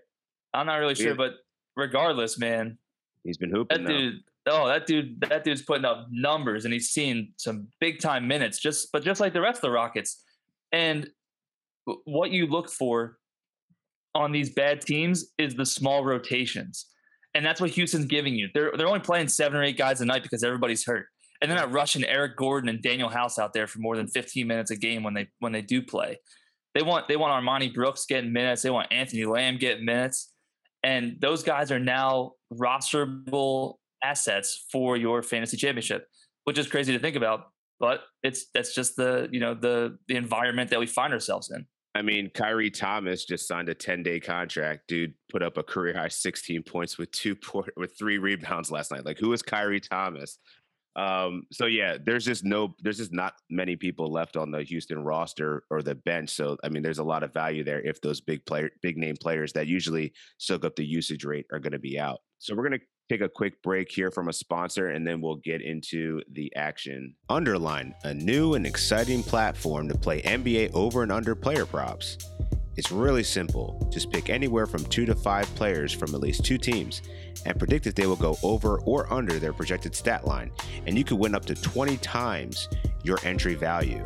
I'm 0.53 0.65
not 0.67 0.75
really 0.75 0.96
sure, 0.96 1.10
Yeah. 1.10 1.13
but 1.15 1.34
regardless, 1.75 2.38
man, 2.38 2.77
He's 3.24 3.38
been 3.38 3.50
hooping. 3.51 3.84
that 3.84 3.89
dude. 3.89 4.20
Oh, 4.46 4.67
that 4.67 4.86
dude. 4.86 5.22
That 5.22 5.43
dude's 5.43 5.62
putting 5.62 5.86
up 5.86 6.08
numbers, 6.12 6.65
and 6.65 6.74
he's 6.74 6.89
seen 6.89 7.34
some 7.38 7.67
big 7.79 8.00
time 8.00 8.27
minutes. 8.27 8.60
Just, 8.60 8.91
but 8.91 9.03
just 9.03 9.20
like 9.22 9.34
the 9.34 9.41
rest 9.41 9.58
of 9.58 9.62
the 9.62 9.72
Rockets, 9.72 10.22
and 10.72 11.10
what 12.05 12.32
you 12.32 12.46
look 12.48 12.70
for 12.70 13.17
on 14.15 14.32
these 14.32 14.51
bad 14.51 14.82
teams 14.82 15.32
is 15.38 15.55
the 15.55 15.65
small 15.65 16.05
rotations, 16.05 16.86
and 17.33 17.45
that's 17.45 17.59
what 17.59 17.71
Houston's 17.71 18.05
giving 18.05 18.35
you. 18.35 18.49
They're 18.53 18.71
they're 18.77 18.87
only 18.87 18.99
playing 18.99 19.27
seven 19.27 19.59
or 19.59 19.63
eight 19.63 19.77
guys 19.77 20.01
a 20.01 20.05
night 20.05 20.23
because 20.23 20.43
everybody's 20.43 20.85
hurt, 20.85 21.07
and 21.41 21.49
they're 21.49 21.57
not 21.57 21.71
rushing 21.71 22.03
Eric 22.03 22.37
Gordon 22.37 22.69
and 22.69 22.81
Danuel 22.81 23.11
House 23.11 23.39
out 23.39 23.53
there 23.53 23.67
for 23.67 23.79
more 23.79 23.95
than 23.95 24.07
15 24.07 24.47
minutes 24.47 24.71
a 24.71 24.75
game 24.75 25.03
when 25.03 25.13
they 25.13 25.27
when 25.39 25.51
they 25.51 25.61
do 25.61 25.81
play. 25.81 26.19
They 26.73 26.81
want 26.81 27.07
they 27.07 27.17
want 27.17 27.43
Armoni 27.43 27.73
Brooks 27.73 28.05
getting 28.05 28.33
minutes. 28.33 28.61
They 28.61 28.69
want 28.69 28.91
Anthony 28.91 29.25
Lamb 29.25 29.57
getting 29.57 29.85
minutes, 29.85 30.31
and 30.83 31.17
those 31.19 31.43
guys 31.43 31.71
are 31.71 31.79
now 31.79 32.33
rosterable 32.53 33.75
assets 34.03 34.65
for 34.71 34.97
your 34.97 35.23
fantasy 35.23 35.57
championship, 35.57 36.07
which 36.43 36.57
is 36.57 36.67
crazy 36.67 36.93
to 36.93 36.99
think 36.99 37.15
about. 37.15 37.47
But 37.79 38.01
it's 38.21 38.45
that's 38.53 38.73
just 38.73 38.95
the 38.95 39.27
you 39.31 39.39
know 39.39 39.53
the 39.53 39.97
the 40.07 40.15
environment 40.15 40.69
that 40.69 40.79
we 40.79 40.87
find 40.87 41.13
ourselves 41.13 41.51
in. 41.51 41.65
I 41.95 42.01
mean, 42.01 42.29
Khyri 42.29 42.73
Thomas 42.73 43.25
just 43.25 43.47
signed 43.47 43.69
a 43.69 43.75
10 43.75 44.01
day 44.03 44.19
contract. 44.19 44.88
Dude 44.88 45.13
put 45.31 45.43
up 45.43 45.57
a 45.57 45.63
career 45.63 45.93
high 45.93 46.07
16 46.07 46.63
points 46.63 46.97
with 46.97 47.12
two 47.12 47.35
po- 47.35 47.65
with 47.77 47.97
three 47.97 48.17
rebounds 48.17 48.71
last 48.71 48.91
night. 48.91 49.05
Like, 49.05 49.19
who 49.19 49.31
is 49.33 49.43
Khyri 49.43 49.88
Thomas? 49.88 50.39
Um, 50.95 51.43
so 51.51 51.65
yeah, 51.65 51.97
there's 52.03 52.25
just 52.25 52.43
no, 52.43 52.75
there's 52.81 52.97
just 52.97 53.13
not 53.13 53.33
many 53.50 53.75
people 53.75 54.12
left 54.12 54.38
on 54.38 54.51
the 54.51 54.63
Houston 54.63 55.03
roster 55.03 55.63
or 55.71 55.81
the 55.81 55.95
bench. 55.95 56.29
So 56.29 56.57
I 56.63 56.69
mean, 56.69 56.83
there's 56.83 57.00
a 57.00 57.03
lot 57.03 57.23
of 57.23 57.33
value 57.33 57.63
there 57.63 57.81
if 57.81 58.01
those 58.01 58.21
big 58.21 58.45
player, 58.45 58.69
big 58.81 58.97
name 58.97 59.15
players 59.19 59.53
that 59.53 59.67
usually 59.67 60.13
soak 60.38 60.65
up 60.65 60.75
the 60.75 60.85
usage 60.85 61.25
rate 61.25 61.45
are 61.51 61.59
going 61.59 61.73
to 61.73 61.79
be 61.79 62.00
out. 62.00 62.19
So 62.39 62.55
we're 62.55 62.67
going 62.67 62.79
to 62.79 62.85
take 63.10 63.22
a 63.22 63.29
quick 63.29 63.62
break 63.62 63.91
here 63.91 64.12
from 64.12 64.29
a 64.29 64.33
sponsor 64.33 64.89
and 64.89 65.05
then 65.05 65.22
we'll 65.22 65.36
get 65.38 65.62
into 65.62 66.22
the 66.31 66.53
action. 66.55 67.15
Underline, 67.29 67.93
a 68.03 68.13
new 68.13 68.53
and 68.53 68.65
exciting 68.65 69.24
platform 69.24 69.88
to 69.89 69.98
play 69.98 70.22
NBA 70.22 70.74
over 70.74 71.03
and 71.03 71.12
under 71.12 71.36
player 71.36 71.65
props. 71.65 72.17
It's 72.75 72.91
really 72.91 73.24
simple. 73.24 73.88
Just 73.91 74.12
pick 74.12 74.29
anywhere 74.29 74.65
from 74.65 74.83
two 74.86 75.05
to 75.05 75.13
five 75.13 75.45
players 75.55 75.91
from 75.93 76.15
at 76.15 76.22
least 76.22 76.43
two 76.43 76.57
teams 76.57 77.03
and 77.45 77.60
predict 77.60 77.86
if 77.86 77.93
they 77.93 78.07
will 78.07 78.15
go 78.15 78.38
over 78.41 78.79
or 78.79 79.12
under 79.13 79.38
their 79.38 79.53
projected 79.53 79.95
stat 79.95 80.25
line, 80.25 80.51
and 80.88 80.98
you 80.98 81.03
could 81.03 81.19
win 81.19 81.36
up 81.36 81.45
to 81.45 81.55
20 81.55 81.98
times 81.98 82.69
your 83.03 83.19
entry 83.24 83.53
value. 83.53 84.03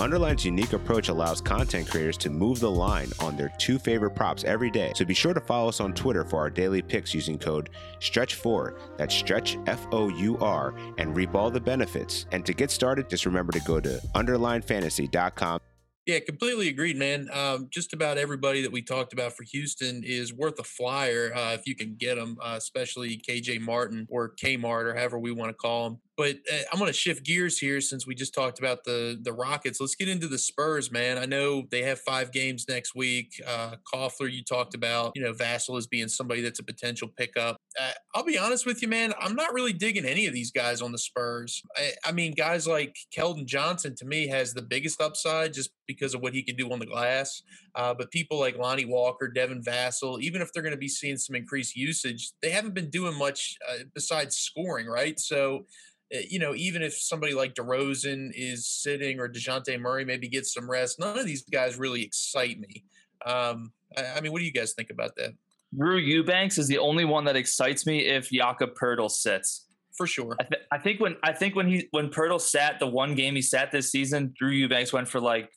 Underline's 0.00 0.44
unique 0.44 0.72
approach 0.72 1.08
allows 1.08 1.40
content 1.40 1.88
creators 1.88 2.16
to 2.18 2.30
move 2.30 2.58
the 2.58 2.70
line 2.70 3.08
on 3.20 3.36
their 3.36 3.52
two 3.58 3.78
favorite 3.78 4.12
props 4.12 4.44
every 4.44 4.70
day. 4.70 4.92
So 4.96 5.04
be 5.04 5.14
sure 5.14 5.34
to 5.34 5.40
follow 5.40 5.68
us 5.68 5.80
on 5.80 5.92
Twitter 5.92 6.24
for 6.24 6.38
our 6.38 6.50
daily 6.50 6.80
picks 6.80 7.14
using 7.14 7.38
code 7.38 7.70
STRETCH4, 8.00 8.96
that's 8.96 9.14
stretch 9.14 9.58
F 9.66 9.86
O 9.92 10.08
U 10.08 10.38
R, 10.38 10.74
and 10.98 11.14
reap 11.14 11.34
all 11.34 11.50
the 11.50 11.60
benefits. 11.60 12.26
And 12.32 12.46
to 12.46 12.54
get 12.54 12.70
started, 12.70 13.10
just 13.10 13.26
remember 13.26 13.52
to 13.52 13.60
go 13.60 13.78
to 13.78 14.00
underlinefantasy.com. 14.14 15.60
Yeah, 16.06 16.18
completely 16.18 16.68
agreed, 16.68 16.96
man. 16.96 17.28
Um, 17.32 17.68
just 17.70 17.92
about 17.92 18.16
everybody 18.16 18.62
that 18.62 18.72
we 18.72 18.82
talked 18.82 19.12
about 19.12 19.34
for 19.34 19.44
Houston 19.44 20.02
is 20.02 20.32
worth 20.32 20.58
a 20.58 20.64
flyer 20.64 21.30
uh, 21.34 21.52
if 21.52 21.66
you 21.66 21.76
can 21.76 21.94
get 21.94 22.16
them, 22.16 22.38
uh, 22.42 22.54
especially 22.56 23.18
KJ 23.18 23.60
Martin 23.60 24.08
or 24.10 24.34
Kmart 24.34 24.86
or 24.86 24.94
however 24.94 25.18
we 25.18 25.30
want 25.30 25.50
to 25.50 25.54
call 25.54 25.86
him. 25.86 25.98
But 26.20 26.36
uh, 26.52 26.58
I'm 26.70 26.78
going 26.78 26.92
to 26.92 26.92
shift 26.92 27.24
gears 27.24 27.56
here 27.56 27.80
since 27.80 28.06
we 28.06 28.14
just 28.14 28.34
talked 28.34 28.58
about 28.58 28.84
the 28.84 29.18
the 29.22 29.32
Rockets. 29.32 29.80
Let's 29.80 29.94
get 29.94 30.06
into 30.06 30.28
the 30.28 30.36
Spurs, 30.36 30.92
man. 30.92 31.16
I 31.16 31.24
know 31.24 31.62
they 31.70 31.80
have 31.84 31.98
five 31.98 32.30
games 32.30 32.66
next 32.68 32.94
week. 32.94 33.40
Uh, 33.48 33.76
Koffler, 33.90 34.30
you 34.30 34.44
talked 34.44 34.74
about, 34.74 35.12
you 35.14 35.22
know, 35.22 35.32
Vassell 35.32 35.78
as 35.78 35.86
being 35.86 36.08
somebody 36.08 36.42
that's 36.42 36.58
a 36.58 36.62
potential 36.62 37.08
pickup. 37.08 37.56
Uh, 37.80 37.92
I'll 38.14 38.24
be 38.24 38.36
honest 38.36 38.66
with 38.66 38.82
you, 38.82 38.88
man. 38.88 39.14
I'm 39.18 39.34
not 39.34 39.54
really 39.54 39.72
digging 39.72 40.04
any 40.04 40.26
of 40.26 40.34
these 40.34 40.50
guys 40.50 40.82
on 40.82 40.92
the 40.92 40.98
Spurs. 40.98 41.62
I, 41.74 41.92
I 42.04 42.12
mean, 42.12 42.34
guys 42.34 42.66
like 42.66 42.96
Keldon 43.16 43.46
Johnson 43.46 43.94
to 43.96 44.04
me 44.04 44.28
has 44.28 44.52
the 44.52 44.60
biggest 44.60 45.00
upside 45.00 45.54
just 45.54 45.70
because 45.86 46.12
of 46.12 46.20
what 46.20 46.34
he 46.34 46.42
can 46.42 46.54
do 46.54 46.70
on 46.70 46.80
the 46.80 46.86
glass. 46.86 47.42
Uh, 47.74 47.94
but 47.94 48.10
people 48.10 48.38
like 48.38 48.58
Lonnie 48.58 48.84
Walker, 48.84 49.28
Devin 49.28 49.62
Vassell, 49.62 50.20
even 50.20 50.42
if 50.42 50.52
they're 50.52 50.62
going 50.62 50.74
to 50.74 50.78
be 50.78 50.88
seeing 50.88 51.16
some 51.16 51.36
increased 51.36 51.76
usage, 51.76 52.32
they 52.42 52.50
haven't 52.50 52.74
been 52.74 52.90
doing 52.90 53.16
much 53.16 53.56
uh, 53.68 53.84
besides 53.94 54.36
scoring, 54.36 54.86
right? 54.86 55.18
So, 55.20 55.66
uh, 56.14 56.18
you 56.28 56.38
know, 56.38 56.54
even 56.54 56.82
if 56.82 56.94
somebody 56.94 57.34
like 57.34 57.54
DeRozan 57.54 58.32
is 58.34 58.68
sitting 58.68 59.20
or 59.20 59.28
Dejounte 59.28 59.78
Murray 59.80 60.04
maybe 60.04 60.28
gets 60.28 60.52
some 60.52 60.70
rest, 60.70 60.98
none 60.98 61.18
of 61.18 61.26
these 61.26 61.42
guys 61.42 61.78
really 61.78 62.02
excite 62.02 62.58
me. 62.58 62.84
Um, 63.24 63.72
I, 63.96 64.06
I 64.16 64.20
mean, 64.20 64.32
what 64.32 64.40
do 64.40 64.44
you 64.44 64.52
guys 64.52 64.72
think 64.72 64.90
about 64.90 65.14
that? 65.16 65.34
Drew 65.76 65.98
Eubanks 65.98 66.58
is 66.58 66.66
the 66.66 66.78
only 66.78 67.04
one 67.04 67.24
that 67.24 67.36
excites 67.36 67.86
me 67.86 68.06
if 68.06 68.30
Jakob 68.30 68.74
Poeltl 68.74 69.10
sits. 69.10 69.66
For 69.96 70.06
sure. 70.06 70.36
I, 70.40 70.44
th- 70.44 70.62
I 70.72 70.78
think 70.78 71.00
when 71.00 71.16
I 71.22 71.32
think 71.32 71.54
when 71.54 71.68
he 71.68 71.88
when 71.90 72.08
Poeltl 72.08 72.40
sat 72.40 72.78
the 72.78 72.86
one 72.86 73.14
game 73.14 73.34
he 73.34 73.42
sat 73.42 73.70
this 73.70 73.90
season, 73.90 74.32
Drew 74.36 74.50
Eubanks 74.50 74.92
went 74.92 75.08
for 75.08 75.20
like 75.20 75.50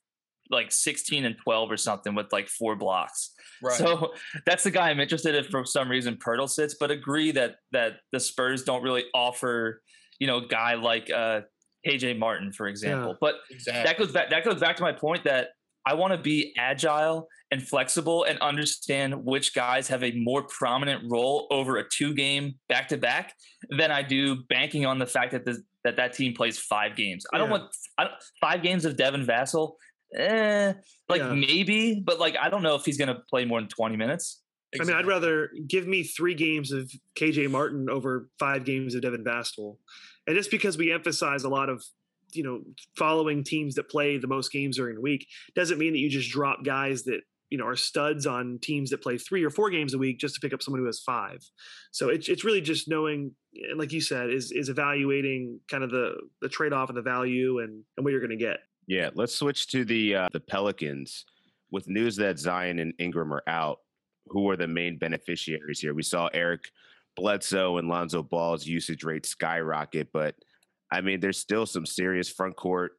like 0.53 0.72
16 0.72 1.25
and 1.25 1.36
12 1.43 1.72
or 1.72 1.77
something 1.77 2.15
with 2.15 2.31
like 2.31 2.48
four 2.48 2.75
blocks. 2.75 3.33
Right. 3.62 3.74
So 3.75 4.13
that's 4.45 4.63
the 4.63 4.72
guy 4.72 4.89
I'm 4.89 5.00
interested 5.00 5.36
in 5.36 5.43
for 5.45 5.65
some 5.65 5.89
reason 5.89 6.17
Poeltl 6.17 6.50
sits, 6.50 6.75
but 6.79 6.91
agree 6.91 7.31
that 7.31 7.55
that 7.72 7.93
the 8.12 8.19
Spurs 8.19 8.63
don't 8.63 8.83
really 8.83 9.05
offer, 9.13 9.81
you 10.19 10.27
know, 10.27 10.38
a 10.38 10.48
guy 10.48 10.75
like 10.75 11.10
uh 11.12 11.41
KJ 11.86 12.17
Martin, 12.17 12.51
for 12.51 12.67
example. 12.67 13.10
Yeah. 13.10 13.17
But 13.19 13.36
exactly. 13.50 13.83
that 13.83 13.98
goes 13.98 14.12
back 14.12 14.29
that 14.29 14.45
goes 14.45 14.60
back 14.60 14.75
to 14.77 14.83
my 14.83 14.93
point 14.93 15.24
that 15.25 15.50
I 15.86 15.95
want 15.95 16.13
to 16.13 16.17
be 16.17 16.53
agile 16.57 17.27
and 17.51 17.62
flexible 17.62 18.24
and 18.24 18.39
understand 18.39 19.25
which 19.25 19.53
guys 19.53 19.88
have 19.89 20.03
a 20.03 20.12
more 20.13 20.43
prominent 20.43 21.03
role 21.12 21.48
over 21.51 21.77
a 21.77 21.83
two 21.88 22.13
game 22.13 22.55
back 22.69 22.88
to 22.89 22.98
back 22.98 23.33
than 23.77 23.91
I 23.91 24.01
do 24.01 24.43
banking 24.50 24.86
on 24.86 24.98
the 24.98 25.05
fact 25.05 25.33
that 25.33 25.45
this, 25.45 25.60
that 25.83 25.98
that 25.98 26.13
team 26.13 26.33
plays 26.33 26.57
five 26.57 26.95
games. 26.95 27.25
I 27.33 27.38
don't 27.38 27.50
Yeah. 27.50 27.57
want 27.57 27.75
I 27.98 28.03
don't, 28.05 28.13
five 28.39 28.63
games 28.63 28.86
of 28.86 28.95
Devin 28.95 29.25
Vassell. 29.25 29.74
Eh, 30.15 30.74
like 31.10 31.22
Yeah. 31.22 31.34
maybe, 31.34 32.01
but 32.05 32.20
like 32.20 32.36
I 32.39 32.50
don't 32.50 32.63
know 32.63 32.75
if 32.75 32.86
he's 32.86 32.98
going 32.98 33.08
to 33.08 33.22
play 33.29 33.46
more 33.46 33.60
than 33.60 33.70
20 33.70 33.96
minutes. 33.98 34.41
I 34.79 34.86
mean, 34.86 34.96
I'd 34.96 35.05
rather 35.05 35.51
give 35.67 35.88
me 35.88 36.01
three 36.03 36.34
games 36.34 36.72
of 36.72 36.91
KJ 37.15 37.50
Martin 37.51 37.89
over 37.89 38.29
five 38.39 38.65
games 38.65 38.96
of 38.96 39.03
Devin 39.03 39.24
Vassell. 39.24 39.77
And 40.25 40.36
just 40.36 40.50
because 40.50 40.77
we 40.77 40.91
emphasize 40.91 41.43
a 41.43 41.50
lot 41.50 41.70
of, 41.70 41.84
you 42.32 42.41
know, 42.43 42.62
following 42.98 43.43
teams 43.43 43.75
that 43.75 43.89
play 43.89 44.17
the 44.17 44.27
most 44.27 44.51
games 44.51 44.77
during 44.77 44.96
the 44.96 45.01
week 45.01 45.27
doesn't 45.55 45.77
mean 45.77 45.93
that 45.93 46.00
you 46.00 46.10
just 46.10 46.32
drop 46.32 46.63
guys 46.63 47.03
that, 47.03 47.22
you 47.51 47.58
know, 47.60 47.67
are 47.67 47.75
studs 47.75 48.25
on 48.25 48.58
teams 48.63 48.89
that 48.89 49.03
play 49.03 49.15
three 49.20 49.43
or 49.43 49.51
four 49.51 49.70
games 49.70 49.93
a 49.93 50.00
week 50.00 50.17
just 50.17 50.34
to 50.36 50.41
pick 50.41 50.53
up 50.53 50.63
someone 50.63 50.79
who 50.79 50.88
has 50.88 51.01
five. 51.05 51.38
So 51.91 52.10
it's 52.10 52.27
it's 52.27 52.43
really 52.43 52.62
just 52.62 52.89
knowing, 52.89 53.36
and 53.70 53.77
like 53.77 53.91
you 53.91 54.01
said, 54.01 54.32
is 54.32 54.51
is 54.51 54.70
evaluating 54.70 55.60
kind 55.70 55.84
of 55.84 55.91
the 55.91 56.15
the 56.41 56.50
trade 56.50 56.74
off 56.74 56.89
and 56.89 56.98
the 56.98 57.03
value 57.03 57.60
and, 57.60 57.84
and 57.96 58.03
what 58.03 58.10
you're 58.10 58.22
gonna 58.22 58.38
get. 58.38 58.58
Yeah, 58.88 59.10
let's 59.13 59.34
switch 59.34 59.68
to 59.68 59.86
the 59.86 60.16
uh, 60.16 60.30
the 60.32 60.40
Pelicans 60.40 61.25
with 61.72 61.88
news 61.88 62.16
that 62.18 62.40
Zion 62.40 62.80
and 62.80 62.94
Ingram 63.00 63.34
are 63.34 63.44
out. 63.48 63.80
Who 64.28 64.50
are 64.50 64.58
the 64.58 64.68
main 64.68 64.98
beneficiaries 64.98 65.80
here? 65.80 65.94
We 65.94 66.04
saw 66.04 66.30
Eric 66.34 66.70
Bledsoe 67.16 67.78
and 67.78 67.88
Lonzo 67.88 68.24
Ball's 68.24 68.66
usage 68.66 69.04
rate 69.04 69.25
skyrocket, 69.25 70.10
but 70.13 70.36
I 70.92 71.02
mean, 71.02 71.20
there's 71.20 71.40
still 71.40 71.66
some 71.66 71.86
serious 71.86 72.30
front 72.30 72.56
court 72.56 72.94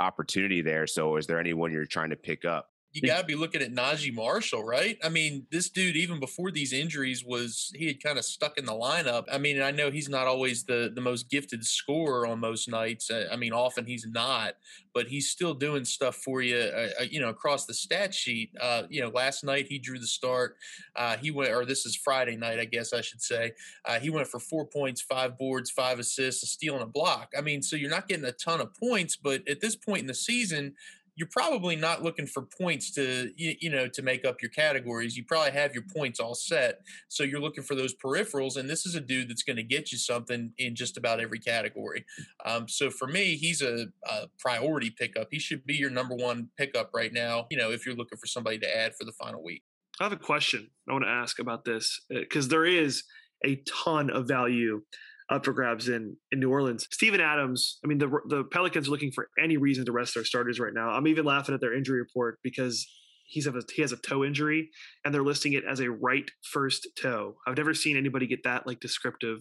opportunity 0.00 0.62
there. 0.62 0.86
So, 0.86 1.16
is 1.16 1.26
there 1.26 1.40
anyone 1.40 1.72
you're 1.72 1.86
trying 1.86 2.10
to 2.10 2.16
pick 2.16 2.44
up? 2.44 2.68
You 2.94 3.02
got 3.08 3.18
to 3.18 3.26
be 3.26 3.34
looking 3.34 3.60
at 3.60 3.74
Naji 3.74 4.14
Marshall, 4.14 4.62
right? 4.62 4.96
I 5.02 5.08
mean, 5.08 5.46
this 5.50 5.68
dude, 5.68 5.96
even 5.96 6.20
before 6.20 6.52
these 6.52 6.72
injuries, 6.72 7.24
was 7.24 7.72
he 7.74 7.88
had 7.88 8.00
kind 8.00 8.18
of 8.18 8.24
stuck 8.24 8.56
in 8.56 8.66
the 8.66 8.72
lineup. 8.72 9.24
I 9.30 9.38
mean, 9.38 9.60
I 9.60 9.72
know 9.72 9.90
he's 9.90 10.08
not 10.08 10.28
always 10.28 10.62
the 10.62 10.92
the 10.94 11.00
most 11.00 11.28
gifted 11.28 11.64
scorer 11.66 12.24
on 12.24 12.38
most 12.38 12.68
nights. 12.68 13.10
Uh, 13.10 13.26
I 13.32 13.36
mean, 13.36 13.52
often 13.52 13.84
he's 13.84 14.06
not, 14.06 14.54
but 14.94 15.08
he's 15.08 15.28
still 15.28 15.54
doing 15.54 15.84
stuff 15.84 16.14
for 16.14 16.40
you, 16.40 16.56
uh, 16.56 16.88
uh, 17.00 17.04
you 17.10 17.20
know, 17.20 17.30
across 17.30 17.66
the 17.66 17.74
stat 17.74 18.14
sheet. 18.14 18.52
Uh, 18.60 18.84
you 18.88 19.00
know, 19.00 19.08
last 19.08 19.42
night 19.42 19.66
he 19.66 19.80
drew 19.80 19.98
the 19.98 20.06
start. 20.06 20.56
Uh, 20.94 21.16
he 21.16 21.32
went, 21.32 21.50
or 21.50 21.64
this 21.64 21.84
is 21.84 21.96
Friday 21.96 22.36
night, 22.36 22.60
I 22.60 22.64
guess 22.64 22.92
I 22.92 23.00
should 23.00 23.20
say. 23.20 23.54
Uh, 23.84 23.98
he 23.98 24.08
went 24.08 24.28
for 24.28 24.38
four 24.38 24.66
points, 24.66 25.02
five 25.02 25.36
boards, 25.36 25.68
five 25.68 25.98
assists, 25.98 26.44
a 26.44 26.46
steal, 26.46 26.74
and 26.74 26.82
a 26.84 26.86
block. 26.86 27.32
I 27.36 27.40
mean, 27.40 27.60
so 27.60 27.74
you're 27.74 27.90
not 27.90 28.06
getting 28.06 28.24
a 28.24 28.32
ton 28.32 28.60
of 28.60 28.72
points, 28.72 29.16
but 29.16 29.46
at 29.48 29.60
this 29.60 29.74
point 29.74 30.02
in 30.02 30.06
the 30.06 30.14
season 30.14 30.74
you're 31.16 31.28
probably 31.28 31.76
not 31.76 32.02
looking 32.02 32.26
for 32.26 32.42
points 32.42 32.90
to 32.92 33.30
you, 33.36 33.54
you, 33.60 33.70
know 33.70 33.88
to 33.88 34.02
make 34.02 34.24
up 34.24 34.42
your 34.42 34.50
categories. 34.50 35.16
You 35.16 35.24
probably 35.24 35.52
have 35.52 35.74
your 35.74 35.84
points 35.94 36.20
all 36.20 36.34
set, 36.34 36.80
so 37.08 37.22
you're 37.22 37.40
looking 37.40 37.64
for 37.64 37.74
those 37.74 37.94
peripherals. 37.94 38.56
And 38.56 38.68
this 38.68 38.86
is 38.86 38.94
a 38.94 39.00
dude 39.00 39.28
that's 39.28 39.42
going 39.42 39.56
to 39.56 39.62
get 39.62 39.92
you 39.92 39.98
something 39.98 40.52
in 40.58 40.74
just 40.74 40.96
about 40.96 41.20
every 41.20 41.38
category. 41.38 42.04
Um, 42.44 42.68
so 42.68 42.90
for 42.90 43.06
me, 43.06 43.36
he's 43.36 43.62
a, 43.62 43.86
a, 44.08 44.28
priority 44.38 44.90
pickup. 44.90 45.28
He 45.30 45.38
should 45.38 45.64
be 45.64 45.74
your 45.74 45.90
number 45.90 46.14
one 46.14 46.48
pickup 46.58 46.90
right 46.94 47.12
now. 47.12 47.46
You 47.50 47.56
know, 47.56 47.70
if 47.70 47.86
you're 47.86 47.94
looking 47.94 48.18
for 48.18 48.26
somebody 48.26 48.58
to 48.58 48.76
add 48.76 48.94
for 48.94 49.04
the 49.04 49.12
final 49.12 49.42
week. 49.42 49.62
I 50.00 50.04
have 50.04 50.12
a 50.12 50.16
question 50.16 50.70
I 50.88 50.92
want 50.92 51.04
to 51.04 51.10
ask 51.10 51.38
about 51.38 51.64
this 51.64 52.00
because 52.08 52.46
uh, 52.46 52.50
there 52.50 52.64
is 52.64 53.04
a 53.44 53.62
ton 53.66 54.10
of 54.10 54.26
value 54.26 54.82
up 55.30 55.44
for 55.44 55.52
grabs 55.52 55.88
in 55.88 56.16
in 56.30 56.40
New 56.40 56.50
Orleans. 56.50 56.86
Steven 56.90 57.20
Adams, 57.20 57.78
I 57.84 57.88
mean 57.88 57.98
the 57.98 58.10
the 58.28 58.44
Pelicans 58.44 58.88
are 58.88 58.90
looking 58.90 59.12
for 59.12 59.28
any 59.42 59.56
reason 59.56 59.84
to 59.86 59.92
rest 59.92 60.14
their 60.14 60.24
starters 60.24 60.60
right 60.60 60.74
now. 60.74 60.90
I'm 60.90 61.06
even 61.06 61.24
laughing 61.24 61.54
at 61.54 61.60
their 61.60 61.74
injury 61.74 62.00
report 62.00 62.38
because 62.42 62.86
he's 63.26 63.46
a, 63.46 63.52
he 63.74 63.82
has 63.82 63.92
a 63.92 63.96
toe 63.96 64.24
injury 64.24 64.70
and 65.04 65.14
they're 65.14 65.22
listing 65.22 65.54
it 65.54 65.64
as 65.68 65.80
a 65.80 65.90
right 65.90 66.30
first 66.52 66.88
toe. 67.00 67.36
I've 67.46 67.56
never 67.56 67.74
seen 67.74 67.96
anybody 67.96 68.26
get 68.26 68.44
that 68.44 68.66
like 68.66 68.80
descriptive 68.80 69.38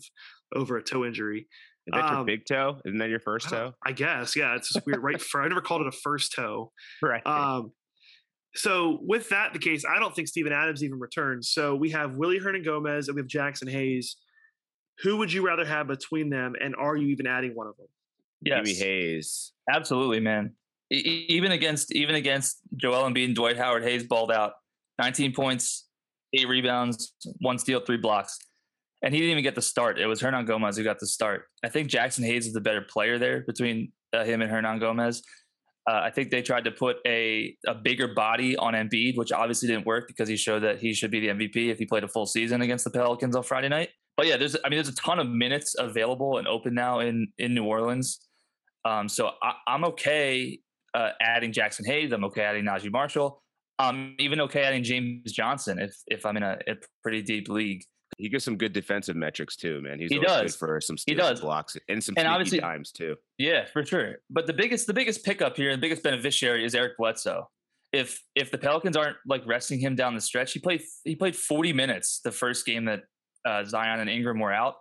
over 0.56 0.78
a 0.78 0.84
toe 0.84 1.06
injury. 1.06 1.48
Is 1.86 1.92
that 1.92 2.06
um, 2.06 2.16
your 2.16 2.26
big 2.26 2.46
toe? 2.46 2.80
Isn't 2.86 3.00
that 3.00 3.10
your 3.10 3.20
first 3.20 3.50
toe? 3.50 3.74
I 3.86 3.92
guess, 3.92 4.36
yeah. 4.38 4.56
It's 4.56 4.72
just 4.72 4.86
weird. 4.86 5.04
right 5.04 5.22
for 5.22 5.42
I 5.42 5.48
never 5.48 5.62
called 5.62 5.82
it 5.82 5.88
a 5.88 5.92
first 5.92 6.34
toe. 6.34 6.72
Right. 7.02 7.26
Um, 7.26 7.72
so 8.56 9.00
with 9.02 9.30
that 9.30 9.52
the 9.54 9.60
case, 9.60 9.84
I 9.84 10.00
don't 10.00 10.16
think 10.16 10.28
Steven 10.28 10.54
Adams 10.54 10.84
even 10.84 11.00
returns. 11.00 11.52
So 11.52 11.76
we 11.76 11.90
have 11.90 12.16
Willy 12.16 12.40
Hernangomez 12.40 13.08
and 13.08 13.16
we 13.16 13.22
have 13.22 13.28
Jaxson 13.28 13.70
Hayes 13.70 14.16
who 15.02 15.18
would 15.18 15.32
you 15.32 15.46
rather 15.46 15.66
have 15.66 15.88
between 15.88 16.30
them, 16.30 16.54
and 16.60 16.76
are 16.76 16.96
you 16.96 17.08
even 17.08 17.28
adding 17.28 17.56
one 17.56 17.68
of 17.68 17.78
them? 17.78 17.88
Yes. 18.42 18.58
Jimmy 18.66 18.74
Hayes. 18.80 19.52
Absolutely, 19.70 20.20
man. 20.20 20.54
E- 20.92 21.26
even 21.30 21.52
against 21.52 21.94
even 21.96 22.16
against 22.16 22.60
Joel 22.76 23.10
Embiid 23.10 23.26
and 23.26 23.36
Dwight 23.36 23.58
Howard, 23.58 23.84
Hayes 23.84 24.04
balled 24.04 24.32
out. 24.32 24.54
19 25.00 25.34
points, 25.34 25.88
eight 26.34 26.48
rebounds, 26.48 27.14
one 27.40 27.58
steal, 27.58 27.80
three 27.80 27.98
blocks. 27.98 28.38
And 29.02 29.14
he 29.14 29.20
didn't 29.20 29.32
even 29.32 29.44
get 29.44 29.56
the 29.56 29.62
start. 29.62 30.00
It 30.00 30.06
was 30.06 30.22
Hernangomez 30.22 30.78
who 30.78 30.84
got 30.84 31.00
the 31.00 31.08
start. 31.08 31.46
I 31.64 31.70
think 31.70 31.90
Jaxson 31.90 32.24
Hayes 32.26 32.46
is 32.46 32.54
the 32.54 32.62
better 32.62 32.82
player 32.82 33.18
there 33.18 33.42
between 33.42 33.92
uh, 34.14 34.24
him 34.24 34.42
and 34.42 34.52
Hernangomez. 34.52 35.22
Uh, 35.90 36.00
I 36.04 36.12
think 36.12 36.30
they 36.30 36.42
tried 36.42 36.64
to 36.66 36.72
put 36.72 36.98
a, 37.06 37.58
a 37.68 37.74
bigger 37.74 38.08
body 38.14 38.56
on 38.56 38.74
Embiid, 38.74 39.18
which 39.18 39.34
obviously 39.34 39.68
didn't 39.68 39.86
work 39.86 40.08
because 40.08 40.30
he 40.30 40.38
showed 40.38 40.60
that 40.60 40.80
he 40.80 40.94
should 40.94 41.12
be 41.12 41.20
the 41.20 41.28
MVP 41.28 41.70
if 41.70 41.80
he 41.80 41.86
played 41.86 42.06
a 42.06 42.08
full 42.08 42.26
season 42.26 42.62
against 42.62 42.86
the 42.86 42.92
Pelicans 42.92 43.36
on 43.36 43.44
Friday 43.44 43.68
night 43.68 43.90
but 44.18 44.28
yeah, 44.28 44.38
there's 44.38 44.56
I 44.64 44.70
mean 44.70 44.78
there's 44.78 44.90
a 44.90 44.96
ton 44.96 45.20
of 45.20 45.28
minutes 45.28 45.76
available 45.78 46.38
and 46.38 46.48
open 46.48 46.74
now 46.74 47.00
in 47.00 47.28
in 47.38 47.54
New 47.54 47.66
Orleans. 47.66 48.28
Um, 48.86 49.08
so 49.08 49.32
I, 49.42 49.54
am 49.68 49.86
okay 49.86 50.60
uh, 50.94 51.12
adding 51.22 51.52
Jaxson 51.52 51.86
Hayes. 51.86 52.12
I'm 52.12 52.24
okay 52.26 52.42
adding 52.42 52.66
Naji 52.66 52.92
Marshall. 52.92 53.42
I'm 53.80 54.16
even 54.20 54.40
okay 54.42 54.64
adding 54.64 54.84
James 54.84 55.32
Johnson 55.32 55.80
if 55.80 55.96
if 56.08 56.26
I'm 56.26 56.38
in 56.38 56.44
a, 56.44 56.58
a 56.68 56.76
pretty 57.02 57.22
deep 57.22 57.50
league. 57.50 57.84
He 58.20 58.30
gives 58.30 58.44
some 58.44 58.58
good 58.58 58.74
defensive 58.74 59.16
metrics 59.16 59.56
too, 59.56 59.82
man. 59.82 60.00
He's 60.00 60.12
he 60.12 60.20
does. 60.20 60.56
for 60.56 60.80
some 60.80 60.98
he 61.06 61.16
does. 61.16 61.42
blocks 61.42 61.76
and 61.90 62.04
some 62.04 62.14
and 62.16 62.28
obviously, 62.28 62.60
times 62.60 62.92
too. 62.92 63.16
Yeah, 63.40 63.66
for 63.66 63.84
sure. 63.84 64.18
But 64.30 64.46
the 64.46 64.54
biggest 64.54 64.86
the 64.86 64.94
biggest 64.94 65.26
pickup 65.26 65.58
here, 65.58 65.72
the 65.72 65.82
biggest 65.82 66.04
beneficiary 66.04 66.64
is 66.64 66.76
Eric 66.76 66.98
Bledsoe. 66.98 67.50
If 67.92 68.22
if 68.36 68.52
the 68.52 68.60
Pelicans 68.60 68.96
aren't 68.96 69.18
like 69.26 69.42
resting 69.48 69.80
him 69.80 69.96
down 69.96 70.14
the 70.14 70.22
stretch, 70.22 70.54
he 70.54 70.60
played 70.60 70.84
he 71.04 71.16
played 71.16 71.36
40 71.36 71.74
minutes 71.74 72.22
the 72.24 72.32
first 72.32 72.66
game 72.68 72.86
that 72.86 73.02
uh, 73.46 73.64
Zion 73.64 74.00
and 74.00 74.10
Ingram 74.10 74.40
were 74.40 74.54
out, 74.54 74.76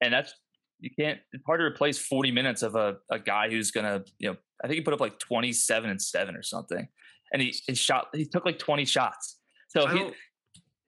and 0.00 0.12
that's 0.12 0.34
you 0.80 0.90
can't. 0.98 1.18
It's 1.32 1.44
hard 1.46 1.60
to 1.60 1.64
replace 1.64 1.98
40 1.98 2.30
minutes 2.32 2.62
of 2.62 2.74
a, 2.74 2.96
a 3.10 3.18
guy 3.18 3.50
who's 3.50 3.70
gonna 3.70 4.04
you 4.18 4.30
know. 4.30 4.36
I 4.62 4.68
think 4.68 4.76
he 4.76 4.80
put 4.82 4.94
up 4.94 5.00
like 5.00 5.18
27 5.18 5.90
and 5.90 6.00
seven 6.00 6.34
or 6.34 6.42
something, 6.42 6.88
and 7.32 7.42
he, 7.42 7.54
he 7.66 7.74
shot. 7.74 8.08
He 8.14 8.24
took 8.24 8.46
like 8.46 8.58
20 8.58 8.84
shots. 8.84 9.38
So 9.68 9.86
he. 9.86 10.10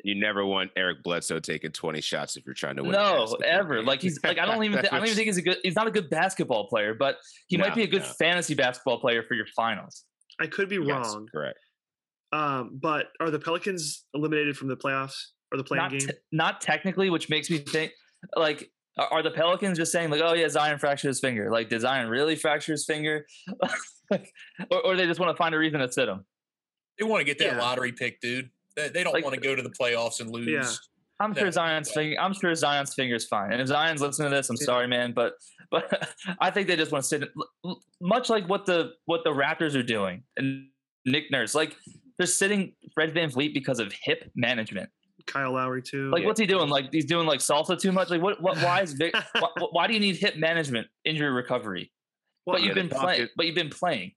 You 0.05 0.15
never 0.15 0.47
want 0.47 0.71
Eric 0.77 1.03
Bledsoe 1.03 1.41
taking 1.41 1.73
20 1.73 2.01
shots 2.01 2.37
if 2.37 2.47
you're 2.47 2.55
trying 2.55 2.77
to 2.77 2.85
win. 2.85 2.93
No, 2.93 3.37
ever. 3.45 3.83
Like 3.83 4.01
he's 4.01 4.21
like 4.23 4.39
I 4.39 4.47
don't 4.47 4.63
even 4.63 4.79
th- 4.83 4.93
I 4.93 4.99
don't 4.99 5.07
even 5.07 5.17
think 5.17 5.27
he's 5.27 5.39
a 5.39 5.43
good. 5.43 5.57
He's 5.65 5.75
not 5.75 5.89
a 5.89 5.91
good 5.91 6.09
basketball 6.09 6.69
player, 6.69 6.95
but 6.95 7.17
he 7.49 7.57
no, 7.57 7.65
might 7.65 7.75
be 7.75 7.83
a 7.83 7.89
good 7.89 8.03
no. 8.03 8.13
fantasy 8.19 8.55
basketball 8.55 9.01
player 9.01 9.25
for 9.25 9.35
your 9.35 9.47
finals. 9.57 10.05
I 10.41 10.47
could 10.47 10.69
be 10.69 10.77
yes, 10.77 10.87
wrong. 10.87 11.27
Correct. 11.33 11.59
Um, 12.33 12.79
but 12.81 13.07
are 13.21 13.31
the 13.31 13.39
Pelicans 13.39 14.05
eliminated 14.15 14.57
from 14.57 14.69
the 14.69 14.77
playoffs? 14.77 15.17
Or 15.53 15.59
the 15.59 15.65
playing 15.65 15.83
not 15.83 15.91
game? 15.91 16.01
Te- 16.01 16.15
not 16.33 16.61
technically, 16.61 17.11
which 17.11 17.29
makes 17.29 17.51
me 17.51 17.59
think 17.59 17.93
like 18.37 18.71
are 18.99 19.23
the 19.23 19.31
Pelicans 19.31 19.79
just 19.79 19.93
saying 19.93 20.11
like, 20.11 20.21
oh 20.23 20.35
yeah, 20.35 20.49
Zion 20.49 20.79
fractured 20.79 21.09
his 21.09 21.21
finger? 21.21 21.51
Like, 21.51 21.69
did 21.69 21.81
Zion 21.81 22.09
really 22.09 22.37
fracture 22.37 22.73
his 22.73 22.85
finger, 22.85 23.27
or, 24.11 24.81
or 24.85 24.97
they 24.97 25.07
just 25.07 25.21
want 25.21 25.31
to 25.31 25.37
find 25.37 25.55
a 25.55 25.59
reason 25.59 25.81
to 25.81 25.91
sit 25.91 26.09
him? 26.09 26.25
They 26.99 27.05
want 27.05 27.21
to 27.21 27.25
get 27.25 27.39
that 27.39 27.57
yeah. 27.57 27.61
lottery 27.61 27.93
pick, 27.93 28.21
dude. 28.21 28.51
They, 28.77 28.89
they 28.89 29.05
don't 29.05 29.13
like, 29.13 29.25
want 29.25 29.35
to 29.35 29.41
go 29.41 29.55
to 29.55 29.63
the 29.63 29.71
playoffs 29.71 30.21
and 30.21 30.31
lose. 30.31 30.49
Yeah. 30.49 30.69
I'm 31.21 31.35
sure 31.35 31.51
Zion's 31.51 31.91
finger. 31.91 32.17
I'm 32.21 32.33
sure 32.33 32.55
Zion's 32.55 32.95
finger's 32.95 33.27
fine. 33.27 33.53
And 33.53 33.61
if 33.61 33.67
Zion's 33.69 34.01
listening 34.01 34.31
to 34.31 34.37
this, 34.37 34.51
I'm 34.51 34.57
yeah. 34.61 34.67
sorry, 34.67 34.87
man, 34.87 35.13
but 35.13 35.35
but 35.71 36.09
I 36.41 36.51
think 36.51 36.69
they 36.69 36.77
just 36.77 36.93
want 36.93 37.05
to 37.05 37.09
sit. 37.09 37.29
Much 38.01 38.31
like 38.31 38.49
what 38.49 38.67
the 38.67 38.93
what 39.07 39.23
the 39.25 39.31
Raptors 39.31 39.77
are 39.77 39.83
doing, 39.83 40.23
and 40.37 40.67
Nick 41.05 41.31
Nurse, 41.31 41.55
like 41.55 41.77
they're 42.19 42.27
sitting 42.27 42.73
Fred 42.95 43.15
VanVleet 43.15 43.55
because 43.55 43.81
of 43.81 43.93
hip 44.03 44.31
management. 44.35 44.91
Kyle 45.29 45.53
Lowry 45.53 45.83
too. 45.83 46.11
Like, 46.11 46.23
yeah. 46.23 46.27
what's 46.27 46.41
he 46.41 46.47
doing? 46.47 46.69
Like, 46.69 46.93
he's 46.93 47.05
doing 47.05 47.27
like 47.27 47.41
salsa 47.41 47.79
too 47.79 47.93
much. 47.93 48.11
Like, 48.11 48.23
what? 48.23 48.43
What? 48.43 48.57
Why 48.59 48.83
is 48.83 48.95
Vic? 48.95 49.15
why, 49.39 49.49
why, 49.71 49.87
do 49.87 49.95
you 49.95 50.01
need 50.01 50.17
hip 50.17 50.37
management, 50.37 50.87
injury 51.05 51.31
recovery? 51.31 51.93
Well, 52.47 52.57
but 52.57 52.63
you've 52.63 52.75
been 52.75 52.89
playing. 52.89 53.29
But 53.37 53.47
you've 53.47 53.55
been 53.55 53.71
playing. 53.71 54.13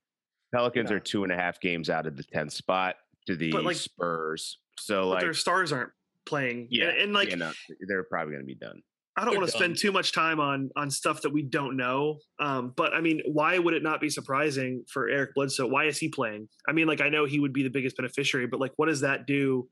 Pelicans 0.53 0.89
yeah. 0.89 0.97
are 0.97 0.99
two 0.99 1.23
and 1.23 1.31
a 1.31 1.35
half 1.35 1.59
games 1.59 1.89
out 1.89 2.07
of 2.07 2.17
the 2.17 2.23
tenth 2.23 2.53
spot 2.53 2.95
to 3.27 3.35
the 3.35 3.51
like, 3.51 3.75
Spurs. 3.75 4.59
So 4.79 5.09
like 5.09 5.21
their 5.21 5.33
stars 5.33 5.71
aren't 5.71 5.91
playing. 6.25 6.67
Yeah, 6.69 6.89
and, 6.89 6.97
and 6.97 7.13
like 7.13 7.29
yeah, 7.29 7.35
no, 7.35 7.51
they're 7.87 8.03
probably 8.03 8.33
going 8.33 8.43
to 8.43 8.47
be 8.47 8.55
done. 8.55 8.81
I 9.17 9.25
don't 9.25 9.35
want 9.35 9.47
to 9.47 9.51
spend 9.51 9.77
too 9.77 9.91
much 9.91 10.13
time 10.13 10.39
on 10.39 10.69
on 10.75 10.89
stuff 10.89 11.21
that 11.21 11.31
we 11.31 11.43
don't 11.43 11.75
know. 11.75 12.19
Um, 12.39 12.73
but 12.75 12.93
I 12.93 13.01
mean, 13.01 13.21
why 13.25 13.59
would 13.59 13.73
it 13.73 13.83
not 13.83 13.99
be 13.99 14.09
surprising 14.09 14.85
for 14.87 15.09
Eric 15.09 15.35
Bledsoe? 15.35 15.67
Why 15.67 15.85
is 15.85 15.97
he 15.97 16.07
playing? 16.07 16.47
I 16.67 16.71
mean, 16.71 16.87
like 16.87 17.01
I 17.01 17.09
know 17.09 17.25
he 17.25 17.39
would 17.39 17.53
be 17.53 17.63
the 17.63 17.69
biggest 17.69 17.97
beneficiary, 17.97 18.47
but 18.47 18.59
like, 18.59 18.71
what 18.77 18.87
does 18.87 19.01
that 19.01 19.27
do 19.27 19.67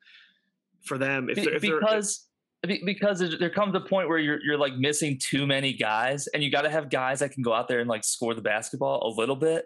for 0.86 0.98
them 0.98 1.30
if, 1.30 1.36
they're, 1.36 1.56
if 1.56 1.62
because 1.62 2.28
they're, 2.63 2.78
because 2.84 3.38
there 3.39 3.50
comes 3.50 3.76
a 3.76 3.80
point 3.80 4.10
where 4.10 4.18
you're 4.18 4.39
you're 4.44 4.58
like 4.58 4.76
missing 4.76 5.20
too 5.22 5.48
many 5.48 5.74
guys, 5.74 6.28
and 6.28 6.44
you 6.44 6.52
got 6.52 6.63
to 6.63 6.70
have 6.70 6.89
guys 6.89 7.20
that 7.20 7.32
can 7.32 7.42
go 7.42 7.54
out 7.54 7.68
there 7.68 7.80
and 7.80 7.89
like 7.89 8.04
score 8.04 8.34
the 8.34 8.42
basketball 8.42 9.02
a 9.08 9.12
little 9.20 9.36
bit. 9.36 9.65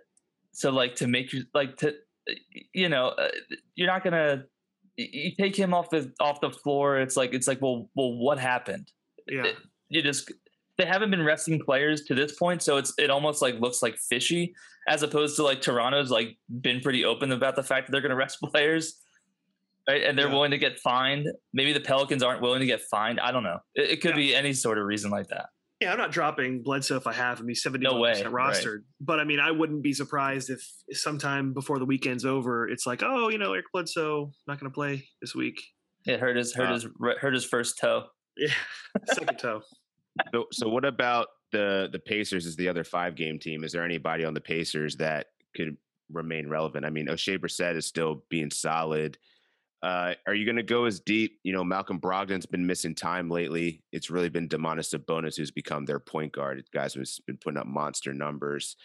So 0.52 0.70
like 0.72 0.96
to 0.96 1.08
make 1.08 1.34
you 1.34 1.46
like 1.54 1.78
to 1.78 1.96
you 2.74 2.90
know 2.90 3.08
uh, 3.10 3.30
you're 3.76 3.88
not 3.88 4.04
gonna 4.04 4.44
you 4.96 5.32
take 5.36 5.56
him 5.56 5.74
off 5.74 5.90
the 5.90 6.14
off 6.20 6.40
the 6.42 6.52
floor. 6.52 7.00
It's 7.00 7.18
like 7.18 7.34
it's 7.34 7.48
like 7.48 7.62
well 7.62 7.90
well 7.96 8.14
what 8.14 8.38
happened? 8.38 8.92
Yeah, 9.28 9.48
you 9.90 10.04
just 10.04 10.32
they 10.78 10.86
haven't 10.86 11.10
been 11.10 11.24
resting 11.24 11.60
players 11.60 12.04
to 12.06 12.16
this 12.16 12.36
point, 12.38 12.62
so 12.62 12.78
it's 12.78 12.94
it 13.00 13.10
almost 13.10 13.42
like 13.42 13.60
looks 13.60 13.82
like 13.82 13.98
fishy 13.98 14.54
as 14.88 15.02
opposed 15.02 15.36
to 15.38 15.44
like 15.44 15.62
Toronto's 15.62 16.12
like 16.12 16.38
been 16.62 16.80
pretty 16.82 17.06
open 17.06 17.32
about 17.32 17.56
the 17.56 17.64
fact 17.64 17.88
that 17.88 17.92
they're 17.92 18.02
going 18.02 18.10
to 18.10 18.16
rest 18.16 18.40
players 18.44 19.00
right? 19.88 20.04
And 20.04 20.18
they're 20.18 20.28
yeah. 20.28 20.34
willing 20.34 20.52
to 20.52 20.58
get 20.58 20.80
fined. 20.80 21.28
Maybe 21.54 21.74
the 21.74 21.80
Pelicans 21.80 22.24
aren't 22.24 22.42
willing 22.42 22.60
to 22.62 22.66
get 22.66 22.82
fined. 22.82 23.20
I 23.20 23.32
don't 23.32 23.44
know. 23.44 23.60
It, 23.76 23.92
it 23.92 24.02
could 24.02 24.12
yeah. 24.12 24.18
be 24.18 24.36
any 24.36 24.54
sort 24.54 24.78
of 24.78 24.86
reason 24.86 25.12
like 25.12 25.28
that. 25.28 25.48
Yeah, 25.82 25.92
I'm 25.92 25.98
not 25.98 26.12
dropping 26.12 26.64
Bledsoe 26.64 26.96
if 26.96 27.08
I 27.08 27.14
have 27.14 27.40
him. 27.40 27.48
He's 27.50 27.62
70 27.62 27.84
no 27.84 28.02
percent 28.02 28.34
rostered. 28.34 28.66
Right. 28.66 28.82
But 29.02 29.20
I 29.20 29.26
mean, 29.26 29.42
I 29.42 29.52
wouldn't 29.52 29.84
be 29.84 29.92
surprised 29.92 30.50
if 30.50 30.66
sometime 30.92 31.54
before 31.54 31.78
the 31.78 31.86
weekend's 31.86 32.24
over, 32.24 32.70
it's 32.70 32.88
like, 32.88 33.04
oh, 33.04 33.28
you 33.28 33.38
know, 33.38 33.52
Eric 33.52 33.66
Bledsoe 33.74 34.32
not 34.48 34.62
going 34.62 34.72
to 34.72 34.74
play 34.74 35.06
this 35.22 35.36
week. 35.36 35.62
It 36.06 36.20
hurt 36.20 36.38
his 36.38 36.54
hurt 36.54 36.70
uh, 36.70 36.74
his 36.74 36.88
hurt 37.20 37.34
his 37.34 37.46
first 37.46 37.80
toe. 37.80 38.06
Yeah, 38.38 38.54
second 39.14 39.40
toe. 39.40 39.62
So, 40.34 40.46
so 40.52 40.70
what 40.70 40.86
about 40.86 41.28
the 41.52 41.90
the 41.92 42.00
Pacers? 42.00 42.46
Is 42.46 42.56
the 42.56 42.70
other 42.70 42.84
five 42.84 43.16
game 43.16 43.40
team? 43.40 43.64
Is 43.64 43.72
there 43.74 43.84
anybody 43.84 44.24
on 44.24 44.34
the 44.34 44.42
Pacers 44.42 44.96
that 44.98 45.28
could 45.56 45.76
remain 46.12 46.48
relevant? 46.48 46.86
I 46.86 46.90
mean, 46.92 47.08
Oshae 47.08 47.38
Brissett 47.38 47.76
is 47.76 47.86
still 47.86 48.24
being 48.30 48.52
solid. 48.52 49.18
Uh, 49.84 50.14
are 50.26 50.34
you 50.34 50.46
going 50.46 50.56
to 50.56 50.64
go 50.64 50.86
as 50.86 51.02
deep? 51.02 51.40
You 51.44 51.52
know, 51.52 51.64
Malcolm 51.64 52.00
Brogdon's 52.00 52.46
been 52.46 52.66
missing 52.66 52.96
time 52.96 53.30
lately. 53.30 53.84
It's 53.92 54.10
really 54.10 54.30
been 54.30 54.48
Domantas 54.48 54.96
Sabonis 54.96 55.36
who's 55.36 55.52
become 55.52 55.84
their 55.84 56.00
point 56.00 56.32
guard. 56.32 56.64
Guys 56.74 56.94
who's 56.94 57.20
been 57.28 57.38
putting 57.38 57.58
up 57.58 57.68
monster 57.68 58.14
numbers, 58.14 58.78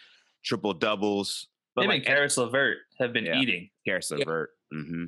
triple 0.43 0.73
doubles. 0.73 1.47
But 1.73 1.83
Him 1.83 1.89
like, 1.89 1.97
and 1.99 2.05
Caris 2.05 2.37
LeVert 2.37 2.79
have 2.99 3.13
been 3.13 3.25
yeah, 3.25 3.39
eating. 3.39 3.69
Caris 3.87 4.11
LeVert. 4.11 4.49
Yeah. 4.71 4.77
Mm-hmm. 4.77 5.05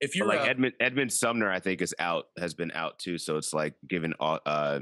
If 0.00 0.16
you're 0.16 0.26
like 0.26 0.40
uh, 0.40 0.44
Edmund 0.44 0.74
Edmond 0.80 1.12
Sumner, 1.12 1.50
I 1.50 1.60
think 1.60 1.82
is 1.82 1.94
out, 1.98 2.26
has 2.38 2.54
been 2.54 2.72
out 2.72 2.98
too. 2.98 3.18
So 3.18 3.36
it's 3.36 3.52
like 3.52 3.74
giving 3.86 4.14
uh, 4.18 4.38
uh, 4.44 4.80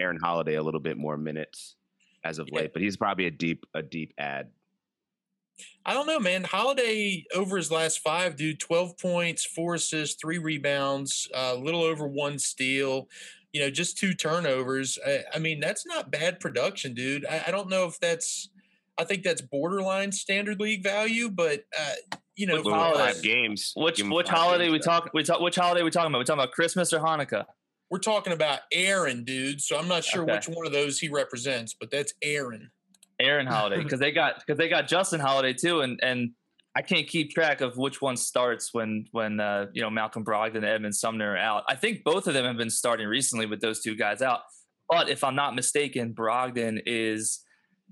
Aaron 0.00 0.18
Holiday 0.20 0.56
a 0.56 0.62
little 0.62 0.80
bit 0.80 0.98
more 0.98 1.16
minutes 1.16 1.76
as 2.24 2.38
of 2.38 2.48
yeah. 2.50 2.62
late. 2.62 2.72
But 2.72 2.82
he's 2.82 2.96
probably 2.96 3.26
a 3.26 3.30
deep 3.30 3.64
a 3.72 3.82
deep 3.82 4.12
ad 4.18 4.50
I 5.84 5.94
don't 5.94 6.06
know, 6.06 6.20
man. 6.20 6.44
Holiday 6.44 7.24
over 7.34 7.56
his 7.56 7.70
last 7.70 8.00
five, 8.00 8.36
dude, 8.36 8.60
12 8.60 8.98
points, 8.98 9.44
four 9.44 9.74
assists, 9.74 10.20
three 10.20 10.38
rebounds, 10.38 11.28
a 11.34 11.52
uh, 11.52 11.54
little 11.54 11.82
over 11.82 12.06
one 12.06 12.38
steal, 12.38 13.08
you 13.52 13.60
know, 13.60 13.70
just 13.70 13.96
two 13.96 14.14
turnovers. 14.14 14.98
I, 15.06 15.24
I 15.34 15.38
mean, 15.38 15.60
that's 15.60 15.86
not 15.86 16.10
bad 16.10 16.40
production, 16.40 16.94
dude. 16.94 17.24
I, 17.26 17.44
I, 17.46 17.50
don't 17.50 17.68
know 17.70 17.86
if 17.86 17.98
that's, 18.00 18.50
I 18.98 19.04
think 19.04 19.22
that's 19.22 19.40
borderline 19.40 20.12
standard 20.12 20.60
league 20.60 20.82
value, 20.82 21.30
but 21.30 21.64
uh, 21.78 21.94
you 22.36 22.46
know, 22.46 22.56
Which 22.56 22.66
Well, 22.66 22.74
holiday? 22.74 23.12
five 23.14 23.22
games. 23.22 23.72
Which 23.76 23.96
give 23.96 24.08
which 24.08 24.28
five 24.28 24.36
holiday 24.36 24.64
games 24.64 24.72
we 24.72 24.78
talk 24.78 25.10
we 25.14 25.22
talk 25.22 25.40
which 25.40 25.56
holiday 25.56 25.82
we 25.82 25.90
talking 25.90 26.12
about? 26.12 26.18
We 26.18 26.24
talking 26.24 26.42
about 26.42 26.52
Christmas 26.52 26.92
or 26.92 27.00
Hanukkah? 27.00 27.44
we're 27.90 27.98
talking 27.98 28.32
about 28.32 28.60
Aaron, 28.72 29.24
dude. 29.24 29.60
So 29.60 29.78
I'm 29.78 29.88
not 29.88 30.04
sure 30.04 30.22
Okay. 30.22 30.34
which 30.34 30.48
one 30.48 30.66
of 30.66 30.72
those 30.72 30.98
he 30.98 31.08
represents, 31.08 31.74
but 31.78 31.90
that's 31.90 32.12
Aaron. 32.22 32.70
Aaron 33.20 33.46
Holiday 33.54 33.82
because 33.82 34.00
they 34.00 34.12
got 34.12 34.36
because 34.36 34.58
they 34.58 34.68
got 34.68 34.88
Justin 34.88 35.20
Holiday 35.20 35.52
too, 35.52 35.80
and 35.80 35.98
and 36.02 36.30
I 36.76 36.82
can't 36.82 37.06
keep 37.06 37.32
track 37.32 37.60
of 37.60 37.76
which 37.76 38.00
one 38.00 38.16
starts 38.16 38.72
when 38.72 39.06
when 39.12 39.40
uh, 39.40 39.66
you 39.72 39.82
know 39.82 39.90
Malcolm 39.90 40.24
Brogdon 40.24 40.56
and 40.56 40.64
Edmond 40.64 40.94
Sumner 40.94 41.32
are 41.32 41.36
out. 41.36 41.64
I 41.68 41.74
think 41.74 42.04
both 42.04 42.26
of 42.26 42.34
them 42.34 42.44
have 42.44 42.56
been 42.56 42.70
starting 42.70 43.06
recently 43.08 43.46
with 43.46 43.60
those 43.60 43.80
two 43.80 43.96
guys 43.96 44.22
out. 44.22 44.40
But 44.88 45.08
if 45.08 45.22
I'm 45.24 45.34
not 45.34 45.54
mistaken, 45.54 46.14
Brogdon 46.14 46.80
is 46.86 47.40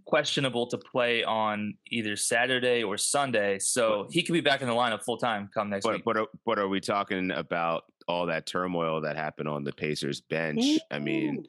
questionable 0.06 0.66
to 0.68 0.78
play 0.78 1.24
on 1.24 1.74
either 1.90 2.16
Saturday 2.16 2.82
or 2.82 2.96
Sunday, 2.96 3.58
so 3.58 4.06
he 4.10 4.22
could 4.22 4.32
be 4.34 4.40
back 4.40 4.62
in 4.62 4.68
the 4.68 4.74
lineup 4.74 5.02
full 5.02 5.16
time 5.18 5.50
come 5.52 5.70
next 5.70 5.84
But 5.84 5.94
week. 5.94 6.04
but 6.04 6.16
are, 6.16 6.26
but 6.44 6.58
are 6.58 6.68
we 6.68 6.80
talking 6.80 7.30
about 7.32 7.84
all 8.06 8.26
that 8.26 8.46
turmoil 8.46 9.00
that 9.00 9.16
happened 9.16 9.48
on 9.48 9.64
the 9.64 9.72
Pacers 9.72 10.20
bench? 10.20 10.78
I 10.90 10.98
mean, 10.98 11.44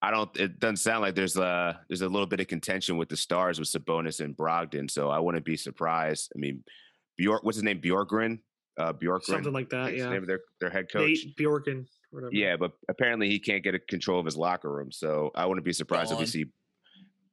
I 0.00 0.10
don't. 0.10 0.34
It 0.36 0.60
doesn't 0.60 0.76
sound 0.76 1.02
like 1.02 1.14
there's 1.14 1.36
a 1.36 1.80
there's 1.88 2.02
a 2.02 2.08
little 2.08 2.26
bit 2.26 2.40
of 2.40 2.46
contention 2.46 2.96
with 2.96 3.08
the 3.08 3.16
stars 3.16 3.58
with 3.58 3.68
Sabonis 3.68 4.20
and 4.20 4.36
Brogdon. 4.36 4.90
So 4.90 5.10
I 5.10 5.18
wouldn't 5.18 5.44
be 5.44 5.56
surprised. 5.56 6.32
I 6.36 6.38
mean, 6.38 6.62
Bjork, 7.16 7.42
what's 7.42 7.56
his 7.56 7.64
name? 7.64 7.80
Bjorkgren, 7.80 8.38
uh, 8.78 8.92
Bjorkgren, 8.92 9.24
something 9.24 9.52
like 9.52 9.70
that. 9.70 9.96
Yeah, 9.96 10.10
name 10.10 10.22
of 10.22 10.28
their 10.28 10.40
their 10.60 10.70
head 10.70 10.90
coach. 10.90 11.08
Nate 11.08 11.36
Bjorken. 11.36 11.86
Whatever. 12.10 12.32
Yeah, 12.32 12.56
but 12.56 12.72
apparently 12.88 13.28
he 13.28 13.38
can't 13.38 13.62
get 13.62 13.74
a 13.74 13.78
control 13.78 14.18
of 14.20 14.24
his 14.24 14.36
locker 14.36 14.70
room. 14.70 14.90
So 14.92 15.30
I 15.34 15.46
wouldn't 15.46 15.64
be 15.64 15.72
surprised 15.72 16.12
if 16.12 16.18
we 16.18 16.26
see 16.26 16.46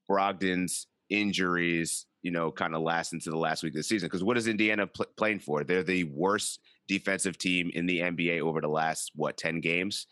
Brogdon's 0.09 0.87
injuries, 1.09 2.07
you 2.23 2.31
know, 2.31 2.51
kind 2.51 2.75
of 2.75 2.81
last 2.81 3.13
into 3.13 3.29
the 3.29 3.37
last 3.37 3.63
week 3.63 3.73
of 3.73 3.77
the 3.77 3.83
season. 3.83 4.07
Because 4.07 4.23
what 4.23 4.37
is 4.37 4.47
Indiana 4.47 4.87
pl- 4.87 5.05
playing 5.17 5.39
for? 5.39 5.63
They're 5.63 5.83
the 5.83 6.05
worst 6.05 6.59
defensive 6.87 7.37
team 7.37 7.71
in 7.73 7.85
the 7.85 7.99
NBA 7.99 8.41
over 8.41 8.59
the 8.59 8.67
last 8.67 9.11
what 9.15 9.37
ten 9.37 9.61
games. 9.61 10.07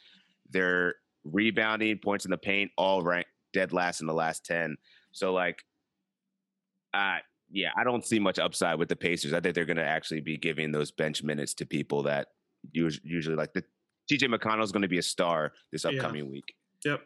They're 0.49 0.95
rebounding, 1.23 1.97
points 1.99 2.25
in 2.25 2.31
the 2.31 2.38
paint, 2.38 2.71
all 2.77 3.01
ranked 3.01 3.29
dead 3.53 3.71
last 3.73 4.01
in 4.01 4.07
the 4.07 4.13
last 4.13 4.45
ten. 4.45 4.75
So 5.12 5.33
like, 5.33 5.63
uh 6.93 7.17
yeah, 7.51 7.69
I 7.77 7.83
don't 7.83 8.03
see 8.05 8.17
much 8.19 8.39
upside 8.39 8.79
with 8.79 8.89
the 8.89 8.95
Pacers. 8.95 9.31
I 9.33 9.39
think 9.39 9.53
they're 9.53 9.65
going 9.65 9.77
to 9.77 9.86
actually 9.86 10.21
be 10.21 10.38
giving 10.38 10.71
those 10.71 10.89
bench 10.89 11.21
minutes 11.21 11.53
to 11.55 11.67
people 11.67 12.01
that 12.03 12.29
usually 12.71 13.36
like 13.36 13.53
the 13.53 13.63
TJ 14.12 14.33
McConnell's 14.33 14.71
going 14.71 14.81
to 14.81 14.88
be 14.88 14.97
a 14.97 15.03
star 15.03 15.51
this 15.71 15.83
Yeah. 15.83 15.91
upcoming 15.91 16.31
week. 16.31 16.55
Yep. 16.83 17.01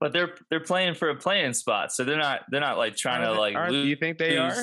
But 0.00 0.12
they're 0.12 0.34
they're 0.50 0.60
playing 0.60 0.94
for 0.96 1.08
a 1.08 1.16
playing 1.16 1.54
spot, 1.54 1.92
so 1.92 2.04
they're 2.04 2.18
not 2.18 2.42
they're 2.50 2.60
not 2.60 2.76
like 2.78 2.96
trying 2.96 3.22
to 3.22 3.32
like 3.32 3.54
Are- 3.56 3.68
do 3.68 3.74
lose. 3.74 3.86
you 3.88 3.96
think 3.96 4.18
they 4.18 4.36
are? 4.36 4.54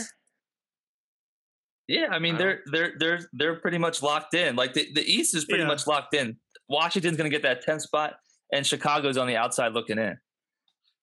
Yeah, 1.87 2.07
I 2.11 2.19
mean 2.19 2.33
Wow. 2.33 2.39
they're 2.39 2.59
they're 2.71 2.93
they're 2.99 3.19
they're 3.33 3.55
pretty 3.59 3.77
much 3.77 4.03
locked 4.03 4.33
in. 4.33 4.55
Like 4.55 4.73
the, 4.73 4.87
the 4.93 5.01
East 5.03 5.35
is 5.35 5.45
pretty 5.45 5.63
Yeah. 5.63 5.67
much 5.69 5.87
locked 5.87 6.13
in. 6.13 6.37
Washington's 6.69 7.15
going 7.17 7.29
to 7.29 7.35
get 7.35 7.43
that 7.43 7.61
10 7.61 7.79
spot, 7.79 8.15
and 8.51 8.65
Chicago's 8.65 9.17
on 9.17 9.27
the 9.27 9.35
outside 9.35 9.73
looking 9.73 9.97
in. 9.97 10.17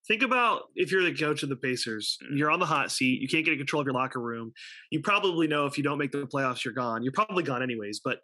Think 0.07 0.21
about 0.21 0.63
if 0.75 0.91
you're 0.91 1.03
the 1.03 1.13
coach 1.15 1.41
of 1.41 1.49
the 1.49 1.55
Pacers, 1.55 2.17
Mm. 2.23 2.37
you're 2.37 2.51
on 2.51 2.59
the 2.59 2.65
hot 2.65 2.91
seat, 2.91 3.21
you 3.21 3.27
can't 3.27 3.43
get 3.43 3.53
a 3.53 3.57
control 3.57 3.81
of 3.81 3.85
your 3.87 3.93
locker 3.95 4.21
room. 4.21 4.53
You 4.91 5.01
probably 5.01 5.47
know 5.47 5.65
if 5.65 5.77
you 5.77 5.83
don't 5.83 5.97
make 5.97 6.11
the 6.11 6.27
playoffs, 6.27 6.63
you're 6.63 6.73
gone. 6.75 7.01
You're 7.03 7.11
probably 7.11 7.43
gone 7.43 7.63
anyways. 7.63 8.01
But 8.03 8.19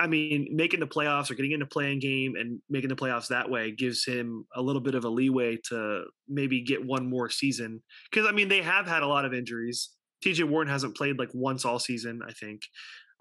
I 0.00 0.06
mean, 0.06 0.48
making 0.52 0.78
the 0.80 0.86
playoffs 0.86 1.28
or 1.30 1.34
getting 1.34 1.50
into 1.52 1.66
playing 1.66 1.98
game 1.98 2.36
and 2.36 2.60
making 2.70 2.88
the 2.88 2.94
playoffs 2.96 3.28
that 3.28 3.50
way 3.50 3.72
gives 3.72 4.04
him 4.04 4.46
a 4.54 4.62
little 4.62 4.80
bit 4.80 4.94
of 4.94 5.04
a 5.04 5.08
leeway 5.08 5.58
to 5.70 6.04
maybe 6.28 6.60
get 6.62 6.84
one 6.84 7.08
more 7.08 7.28
season. 7.30 7.82
Because 8.10 8.26
I 8.26 8.32
mean, 8.32 8.48
they 8.48 8.62
have 8.62 8.86
had 8.86 9.02
a 9.02 9.08
lot 9.08 9.24
of 9.24 9.34
injuries. 9.34 9.90
TJ 10.24 10.44
Warren 10.44 10.68
hasn't 10.68 10.96
played 10.96 11.18
like 11.18 11.30
once 11.34 11.64
all 11.64 11.78
season, 11.80 12.20
I 12.26 12.32
think. 12.32 12.62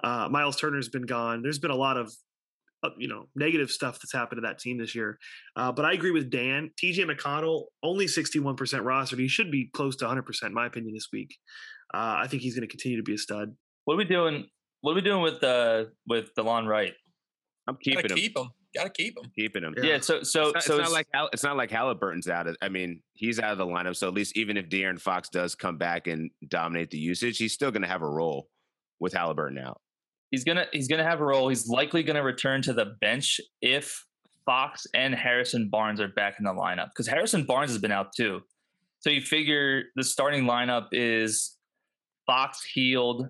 Uh, 0.03 0.29
Miles 0.29 0.55
Turner's 0.59 0.89
been 0.89 1.05
gone. 1.07 1.41
There's 1.41 1.57
been 1.59 1.71
a 1.71 1.75
lot 1.75 1.97
of 1.97 2.13
you 2.97 3.07
know 3.07 3.27
negative 3.35 3.71
stuff 3.71 3.95
that's 3.99 4.13
happened 4.13 4.37
to 4.43 4.47
that 4.47 4.59
team 4.59 4.77
this 4.77 4.93
year. 4.95 5.17
Uh, 5.55 5.71
but 5.71 5.85
I 5.85 5.93
agree 5.93 6.11
with 6.11 6.29
Dan. 6.29 6.71
TJ 6.81 7.09
McConnell 7.09 7.65
only 7.83 8.05
61% 8.05 8.55
rostered. 8.55 9.19
He 9.19 9.27
should 9.27 9.51
be 9.51 9.69
close 9.73 9.95
to 9.97 10.05
100% 10.05 10.21
in 10.43 10.53
my 10.53 10.65
opinion 10.67 10.93
this 10.93 11.07
week. 11.11 11.35
Uh, 11.93 12.17
I 12.21 12.27
think 12.27 12.41
he's 12.43 12.53
going 12.55 12.67
to 12.67 12.71
continue 12.71 12.97
to 12.97 13.03
be 13.03 13.13
a 13.15 13.17
stud. 13.17 13.55
What 13.85 13.95
are 13.95 13.97
we 13.97 14.05
doing? 14.05 14.45
What 14.81 14.91
are 14.91 14.95
we 14.95 15.01
doing 15.01 15.21
with 15.21 15.43
uh 15.43 15.85
with 16.05 16.33
Delon 16.35 16.67
Wright? 16.67 16.93
I'm 17.67 17.77
keeping 17.77 18.01
Gotta 18.03 18.13
him. 18.13 18.19
keep 18.19 18.37
him. 18.37 18.47
Gotta 18.75 18.89
keep 18.91 19.17
him. 19.17 19.31
Keeping 19.35 19.63
him. 19.63 19.73
Yeah, 19.77 19.83
Yeah. 19.83 19.99
so 20.01 20.21
so 20.23 20.49
It's 20.49 20.53
not, 20.53 20.63
so 20.63 20.79
it's 20.79 20.89
not 20.89 20.91
like 20.93 21.07
Hal- 21.13 21.29
it's 21.33 21.43
not 21.43 21.57
like 21.57 21.71
Halliburton's 21.71 22.27
out 22.29 22.47
of. 22.47 22.55
I 22.61 22.69
mean, 22.69 23.01
he's 23.13 23.39
out 23.39 23.51
of 23.53 23.57
the 23.57 23.65
lineup. 23.65 23.95
So 23.95 24.07
at 24.07 24.13
least 24.13 24.37
even 24.37 24.55
if 24.55 24.69
De'Aaron 24.69 24.99
Fox 24.99 25.29
does 25.29 25.55
come 25.55 25.77
back 25.77 26.07
and 26.07 26.29
dominate 26.47 26.91
the 26.91 26.97
usage, 26.99 27.37
he's 27.37 27.53
still 27.53 27.71
going 27.71 27.81
to 27.81 27.87
have 27.87 28.01
a 28.03 28.07
role 28.09 28.49
with 28.99 29.13
Halliburton 29.13 29.57
out. 29.57 29.81
He's 30.31 30.43
gonna 30.43 30.65
he's 30.73 30.87
gonna 30.87 31.03
have 31.03 31.21
a 31.21 31.25
role. 31.25 31.49
He's 31.49 31.67
likely 31.67 32.03
gonna 32.03 32.23
return 32.23 32.61
to 32.63 32.73
the 32.73 32.95
bench 32.99 33.39
if 33.61 34.05
Fox 34.45 34.85
and 34.93 35.13
Harrison 35.13 35.69
Barnes 35.69 36.01
are 36.01 36.07
back 36.07 36.35
in 36.39 36.45
the 36.45 36.51
lineup 36.51 36.89
because 36.89 37.07
Harrison 37.07 37.43
Barnes 37.43 37.71
has 37.71 37.79
been 37.79 37.91
out 37.91 38.13
too. 38.15 38.41
So 38.99 39.09
you 39.09 39.21
figure 39.21 39.83
the 39.95 40.03
starting 40.03 40.45
lineup 40.45 40.87
is 40.91 41.57
Fox, 42.25 42.63
Hield, 42.73 43.27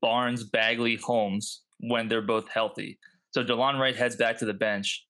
Barnes, 0.00 0.44
Bagley, 0.44 0.96
Holmes 0.96 1.62
when 1.80 2.08
they're 2.08 2.22
both 2.22 2.48
healthy. 2.48 2.98
So 3.32 3.44
Delon 3.44 3.78
Wright 3.78 3.96
heads 3.96 4.16
back 4.16 4.38
to 4.38 4.44
the 4.44 4.54
bench, 4.54 5.06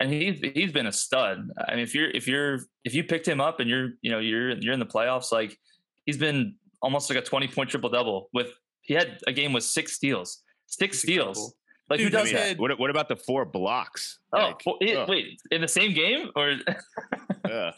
and 0.00 0.12
he's 0.12 0.40
he's 0.54 0.72
been 0.72 0.86
a 0.86 0.92
stud. 0.92 1.50
I 1.66 1.72
mean, 1.72 1.84
if 1.84 1.94
you're 1.94 2.10
if 2.10 2.26
you're 2.26 2.60
if 2.84 2.94
you 2.94 3.04
picked 3.04 3.26
him 3.26 3.40
up 3.40 3.60
and 3.60 3.68
you're 3.68 3.90
you 4.00 4.10
know 4.10 4.18
you're 4.18 4.50
you're 4.58 4.72
in 4.72 4.80
the 4.80 4.86
playoffs, 4.86 5.32
like 5.32 5.58
he's 6.06 6.18
been 6.18 6.54
almost 6.82 7.10
like 7.10 7.18
a 7.18 7.22
twenty 7.22 7.48
point 7.48 7.70
triple 7.70 7.90
double 7.90 8.30
with 8.32 8.48
he 8.82 8.94
had 8.94 9.18
a 9.26 9.32
game 9.32 9.52
with 9.52 9.64
six 9.64 9.92
steals, 9.92 10.42
six 10.68 10.96
That's 10.96 11.02
steals. 11.02 11.36
incredible. 11.38 11.54
Like 11.90 12.00
who 12.00 12.10
does 12.10 12.20
I 12.20 12.24
mean, 12.24 12.34
that? 12.34 12.58
what, 12.58 12.78
what 12.78 12.90
about 12.90 13.08
the 13.08 13.16
four 13.16 13.44
blocks? 13.46 14.18
Oh, 14.32 14.38
Like, 14.38 14.60
well, 14.66 14.76
it- 14.80 14.96
ugh, 14.96 15.08
wait, 15.08 15.40
in 15.50 15.60
the 15.62 15.68
same 15.68 15.92
game 15.94 16.30
or 16.36 16.56
ugh. 17.50 17.74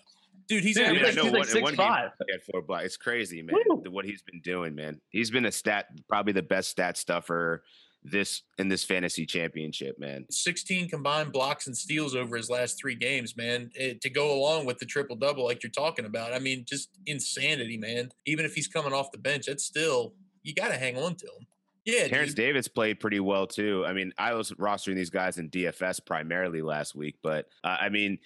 Dude, 0.49 0.65
he's 0.65 0.75
Dude, 0.77 0.87
having 0.87 1.01
Yeah, 1.01 1.07
he's 1.07 1.17
I 1.19 1.21
like- 1.23 1.33
know 1.33 1.39
he's 1.43 1.55
like 1.55 1.63
one- 1.63 1.73
in 1.75 1.79
one 1.79 1.89
game 1.89 2.11
6'5". 2.11 2.13
he 2.27 2.33
had 2.33 2.43
four 2.51 2.63
blocks. 2.63 2.85
It's 2.87 2.97
crazy, 2.97 3.41
man. 3.43 3.55
Woo. 3.69 3.83
What 3.91 4.05
he's 4.05 4.21
been 4.23 4.41
doing, 4.41 4.75
man. 4.75 5.01
He's 5.11 5.31
been 5.31 5.47
a 5.47 5.53
stat, 5.53 5.87
probably 6.09 6.33
the 6.33 6.43
best 6.43 6.71
stat 6.71 6.97
stuffer 6.97 7.63
this 8.03 8.43
in 8.59 8.67
this 8.69 8.83
fantasy 8.83 9.27
championship, 9.27 9.97
man. 10.01 10.25
16 10.31 10.89
combined 10.89 11.33
blocks 11.33 11.67
and 11.69 11.77
steals 11.77 12.17
over 12.17 12.35
his 12.37 12.49
last 12.51 12.79
three 12.81 12.95
games, 12.97 13.37
man, 13.37 13.71
eh, 13.79 13.93
to 14.01 14.09
go 14.11 14.33
along 14.35 14.65
with 14.65 14.79
the 14.79 14.87
triple 14.87 15.15
double 15.15 15.45
like 15.45 15.63
you're 15.63 15.71
talking 15.71 16.07
about. 16.07 16.33
I 16.33 16.39
mean, 16.41 16.65
just 16.67 16.89
insanity, 17.07 17.77
man. 17.77 18.11
Even 18.27 18.45
if 18.47 18.55
he's 18.55 18.67
coming 18.69 18.93
off 18.95 19.13
the 19.13 19.19
bench, 19.19 19.47
it's 19.49 19.65
still, 19.65 20.15
you 20.43 20.55
got 20.55 20.69
to 20.69 20.79
hang 20.79 20.97
on 20.97 21.15
to 21.17 21.27
him. 21.27 21.47
Yeah, 21.85 22.09
Terrence 22.09 22.35
dude. 22.35 22.45
Davis 22.45 22.69
played 22.69 23.01
pretty 23.01 23.21
well 23.21 23.47
too. 23.47 23.85
I 23.87 23.93
mean, 23.93 24.13
I 24.19 24.35
was 24.35 24.53
rostering 24.53 24.97
these 24.97 25.11
guys 25.11 25.39
in 25.39 25.49
DFS 25.51 26.05
primarily 26.05 26.63
last 26.63 26.95
week, 26.95 27.17
but 27.23 27.47
uh, 27.65 27.77
I 27.81 27.89
mean, 27.89 28.19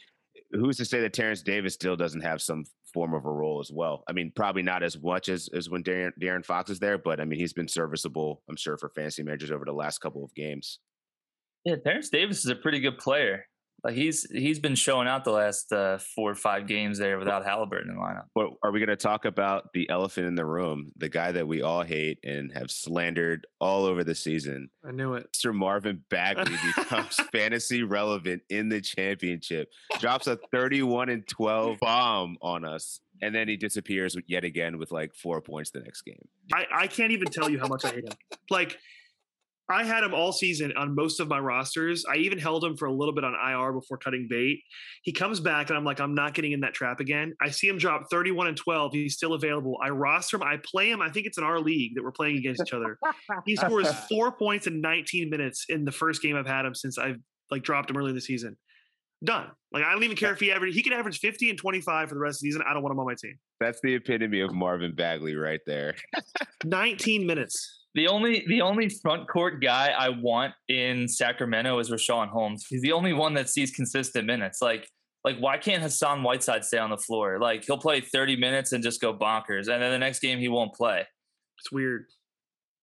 who's 0.51 0.77
to 0.79 0.85
say 0.85 1.01
that 1.01 1.13
Terrence 1.13 1.43
Davis 1.43 1.75
still 1.75 1.97
doesn't 1.97 2.23
have 2.23 2.43
some 2.43 2.65
form 2.93 3.15
of 3.15 3.25
a 3.25 3.31
role 3.31 3.61
as 3.61 3.71
well? 3.73 4.05
I 4.09 4.13
mean, 4.13 4.33
probably 4.35 4.63
not 4.63 4.83
as 4.83 5.01
much 5.01 5.29
as, 5.29 5.49
as 5.55 5.71
when 5.71 5.83
De'Aaron, 5.83 6.13
De'Aaron 6.21 6.45
Fox 6.45 6.71
is 6.71 6.79
there, 6.79 6.99
but 6.99 7.21
I 7.21 7.25
mean, 7.25 7.39
he's 7.39 7.53
been 7.53 7.69
serviceable, 7.69 8.43
I'm 8.49 8.57
sure, 8.57 8.77
for 8.77 8.89
fantasy 8.89 9.23
managers 9.23 9.53
over 9.53 9.65
the 9.65 9.73
last 9.73 9.99
couple 9.99 10.25
of 10.25 10.35
games. 10.35 10.81
yeah, 11.65 11.77
Terrence 11.77 12.09
Davis 12.09 12.39
is 12.45 12.51
a 12.51 12.57
pretty 12.57 12.81
good 12.81 12.99
player. 12.99 13.47
Like 13.85 13.97
he's 13.97 14.27
he's 14.31 14.59
been 14.59 14.75
showing 14.75 15.07
out 15.07 15.25
the 15.25 15.31
last 15.31 15.71
uh, 15.71 15.99
four 15.99 16.31
or 16.31 16.35
five 16.35 16.67
games 16.67 16.99
there 16.99 17.19
without 17.19 17.45
Halliburton 17.45 17.91
in 17.91 17.97
the 17.97 18.01
lineup. 18.01 18.25
But 18.35 18.53
are 18.63 18.73
we 18.73 18.81
going 18.81 18.89
to 18.89 18.97
talk 18.97 19.27
about 19.27 19.75
the 19.75 19.91
elephant 19.91 20.27
in 20.27 20.35
the 20.35 20.47
room, 20.47 20.91
the 20.97 21.11
guy 21.11 21.33
that 21.33 21.47
we 21.47 21.61
all 21.61 21.83
hate 21.83 22.19
and 22.25 22.51
have 22.53 22.71
slandered 22.71 23.47
all 23.61 23.85
over 23.85 24.03
the 24.03 24.15
season? 24.15 24.71
I 24.89 24.93
knew 24.93 25.15
it. 25.15 25.29
Mr. 25.35 25.55
Marvin 25.55 26.03
Bagley 26.09 26.57
becomes 26.77 27.17
fantasy 27.31 27.83
relevant 27.83 28.41
in 28.49 28.71
the 28.71 28.81
championship, 28.81 29.69
drops 29.99 30.29
a 30.29 30.39
31 30.51 31.11
and 31.11 31.29
12 31.29 31.79
bomb 31.79 32.39
on 32.41 32.65
us, 32.65 33.01
and 33.21 33.35
then 33.35 33.49
he 33.49 33.59
disappears 33.59 34.17
yet 34.27 34.45
again 34.45 34.79
with 34.79 34.93
like 34.93 35.15
four 35.15 35.43
points 35.43 35.71
the 35.73 35.81
next 35.81 36.03
game. 36.03 36.27
I, 36.55 36.65
I 36.73 36.87
can't 36.87 37.13
even 37.13 37.29
tell 37.29 37.51
you 37.51 37.59
how 37.59 37.67
much 37.67 37.85
I 37.85 37.91
hate 37.91 38.05
him. 38.05 38.17
Like, 38.49 38.79
I 39.69 39.85
had 39.85 40.05
him 40.05 40.13
all 40.13 40.33
season 40.33 40.73
on 40.77 40.95
most 40.95 41.21
of 41.21 41.29
my 41.29 41.39
rosters. 41.39 42.05
I 42.11 42.17
even 42.17 42.39
held 42.39 42.63
him 42.63 42.77
for 42.77 42.87
a 42.87 42.93
little 42.93 43.15
bit 43.15 43.25
on 43.25 43.35
IR 43.35 43.73
before 43.73 43.97
cutting 43.97 44.27
bait. 44.29 44.61
He 45.03 45.13
comes 45.13 45.41
back, 45.41 45.71
and 45.71 45.79
I'm 45.79 45.85
like, 45.85 46.01
I'm 46.01 46.15
not 46.15 46.35
getting 46.35 46.53
in 46.53 46.61
that 46.61 46.75
trap 46.75 47.01
again. 47.01 47.35
I 47.41 47.51
see 47.51 47.69
him 47.69 47.79
drop 47.79 48.05
31 48.11 48.49
and 48.49 48.57
12. 48.57 48.93
He's 48.93 49.15
still 49.15 49.33
available. 49.33 49.79
I 49.83 49.89
roster 49.89 50.37
him. 50.37 50.43
I 50.43 50.59
play 50.63 50.91
him. 50.91 51.01
I 51.01 51.09
think 51.09 51.27
it's 51.27 51.39
in 51.39 51.45
our 51.45 51.61
league 51.61 51.95
that 51.95 52.05
we're 52.05 52.13
playing 52.13 52.37
against 52.37 52.63
each 52.63 52.73
other. 52.73 52.99
He 53.47 53.57
scores 53.57 53.91
four 54.09 54.33
points 54.33 54.67
in 54.67 54.81
19 54.81 55.29
minutes 55.29 55.67
in 55.69 55.85
the 55.85 55.93
first 55.93 56.23
game 56.23 56.37
I've 56.37 56.47
had 56.47 56.65
him 56.65 56.75
since 56.75 56.99
I've 56.99 57.19
like 57.51 57.63
dropped 57.63 57.91
him 57.91 57.97
early 57.97 58.11
in 58.11 58.15
the 58.15 58.21
season. 58.21 58.57
Done. 59.23 59.51
Like 59.73 59.85
I 59.85 59.93
don't 59.93 60.05
even 60.05 60.17
care 60.17 60.33
if 60.33 60.41
he 60.41 60.53
average. 60.53 60.75
He 60.75 60.83
can 60.83 60.93
average 60.93 61.19
50 61.19 61.51
and 61.51 61.59
25 61.59 62.09
for 62.09 62.15
the 62.15 62.21
rest 62.21 62.37
of 62.37 62.41
the 62.43 62.51
season. 62.51 62.63
I 62.67 62.73
don't 62.75 62.83
want 62.83 62.93
him 62.93 63.01
on 63.01 63.07
my 63.07 63.15
team. 63.15 63.39
That's 63.61 63.81
the 63.83 63.95
epitome 63.95 64.41
of 64.41 64.53
Marvin 64.53 64.95
Bagley 64.95 65.35
right 65.35 65.61
there. 65.67 65.95
19 66.65 67.27
minutes. 67.27 67.84
The 67.95 68.09
only 68.09 68.45
the 68.49 68.61
only 68.61 68.89
front 68.89 69.29
court 69.29 69.63
guy 69.63 69.89
I 69.97 70.09
want 70.09 70.55
in 70.69 71.07
Sacramento 71.07 71.79
is 71.79 71.91
Richaun 71.91 72.29
Holmes. 72.29 72.67
He's 72.69 72.83
the 72.83 72.93
only 72.93 73.13
one 73.13 73.35
that 73.35 73.49
sees 73.49 73.71
consistent 73.71 74.27
minutes. 74.27 74.61
Like 74.61 74.89
Like, 75.25 75.39
why 75.39 75.59
can't 75.59 75.83
Hassan 75.83 76.23
Whiteside 76.23 76.65
stay 76.65 76.79
on 76.79 76.91
the 76.91 76.99
floor? 76.99 77.39
Like, 77.41 77.65
he'll 77.65 77.79
play 77.79 78.01
30 78.01 78.37
minutes 78.37 78.73
and 78.73 78.83
just 78.83 79.01
go 79.01 79.15
bonkers, 79.15 79.69
and 79.69 79.83
then 79.83 79.91
the 79.91 79.99
next 79.99 80.21
game 80.21 80.39
he 80.39 80.49
won't 80.49 80.75
play. 80.75 81.07
It's 81.59 81.73
weird. 81.73 82.05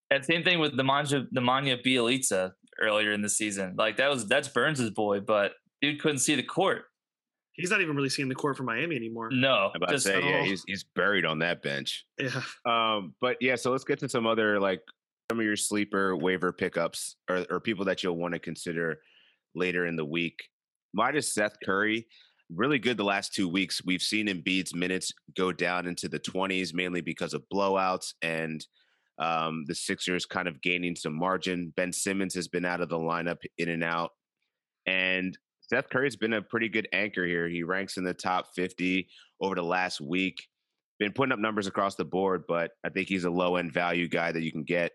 And 0.09 0.25
same 0.25 0.43
thing 0.43 0.59
with 0.59 0.75
the 0.75 0.83
Manja 0.83 1.25
Nemanja 1.35 1.81
Bjelica 1.85 2.51
earlier 2.81 3.11
in 3.11 3.21
the 3.21 3.29
season. 3.29 3.75
Like 3.77 3.97
that 3.97 4.09
was 4.09 4.27
that's 4.27 4.47
Burns's 4.47 4.91
boy, 4.91 5.21
but 5.21 5.53
dude 5.81 6.01
couldn't 6.01 6.19
see 6.19 6.35
the 6.35 6.43
court. 6.43 6.83
He's 7.53 7.69
not 7.69 7.81
even 7.81 7.95
really 7.95 8.09
seeing 8.09 8.29
the 8.29 8.35
court 8.35 8.57
for 8.57 8.63
Miami 8.63 8.95
anymore. 8.95 9.29
No, 9.31 9.71
I'm 9.73 9.75
about 9.75 9.89
to 9.89 9.95
just 9.95 10.05
say, 10.05 10.21
yeah, 10.21 10.39
oh. 10.41 10.43
he's 10.43 10.63
he's 10.67 10.85
buried 10.95 11.25
on 11.25 11.39
that 11.39 11.61
bench. 11.61 12.05
Yeah. 12.17 12.41
Um, 12.65 13.13
but 13.21 13.37
yeah, 13.41 13.55
so 13.55 13.71
let's 13.71 13.83
get 13.83 13.99
to 13.99 14.09
some 14.09 14.25
other 14.25 14.59
like 14.59 14.81
some 15.31 15.39
of 15.39 15.45
your 15.45 15.55
sleeper 15.55 16.13
waiver 16.13 16.51
pickups 16.51 17.15
or, 17.29 17.45
or 17.49 17.61
people 17.61 17.85
that 17.85 18.03
you'll 18.03 18.17
want 18.17 18.33
to 18.33 18.39
consider 18.39 18.99
later 19.55 19.85
in 19.85 19.95
the 19.95 20.03
week. 20.03 20.37
Mine 20.93 21.15
is 21.15 21.33
Seth 21.33 21.55
Curry. 21.63 22.05
Really 22.53 22.79
good 22.79 22.97
the 22.97 23.05
last 23.05 23.33
two 23.33 23.47
weeks. 23.47 23.81
We've 23.85 24.01
seen 24.01 24.27
Embiid's 24.27 24.75
minutes 24.75 25.13
go 25.37 25.53
down 25.53 25.87
into 25.87 26.09
the 26.09 26.19
20s, 26.19 26.73
mainly 26.73 26.99
because 26.99 27.33
of 27.33 27.45
blowouts 27.47 28.13
and 28.21 28.67
um, 29.19 29.63
the 29.67 29.73
Sixers 29.73 30.25
kind 30.25 30.49
of 30.49 30.61
gaining 30.61 30.97
some 30.97 31.17
margin. 31.17 31.71
Ben 31.77 31.93
Simmons 31.93 32.33
has 32.33 32.49
been 32.49 32.65
out 32.65 32.81
of 32.81 32.89
the 32.89 32.99
lineup 32.99 33.37
in 33.57 33.69
and 33.69 33.85
out. 33.85 34.11
And 34.85 35.37
Seth 35.61 35.87
Curry's 35.89 36.17
been 36.17 36.33
a 36.33 36.41
pretty 36.41 36.67
good 36.67 36.89
anchor 36.91 37.25
here. 37.25 37.47
He 37.47 37.63
ranks 37.63 37.95
in 37.95 38.03
the 38.03 38.13
top 38.13 38.47
50 38.53 39.07
over 39.39 39.55
the 39.55 39.63
last 39.63 40.01
week. 40.01 40.45
Been 40.99 41.13
putting 41.13 41.31
up 41.31 41.39
numbers 41.39 41.67
across 41.67 41.95
the 41.95 42.03
board, 42.03 42.43
but 42.49 42.71
I 42.83 42.89
think 42.89 43.07
he's 43.07 43.23
a 43.23 43.31
low 43.31 43.55
end 43.55 43.71
value 43.71 44.09
guy 44.09 44.33
that 44.33 44.43
you 44.43 44.51
can 44.51 44.65
get 44.65 44.91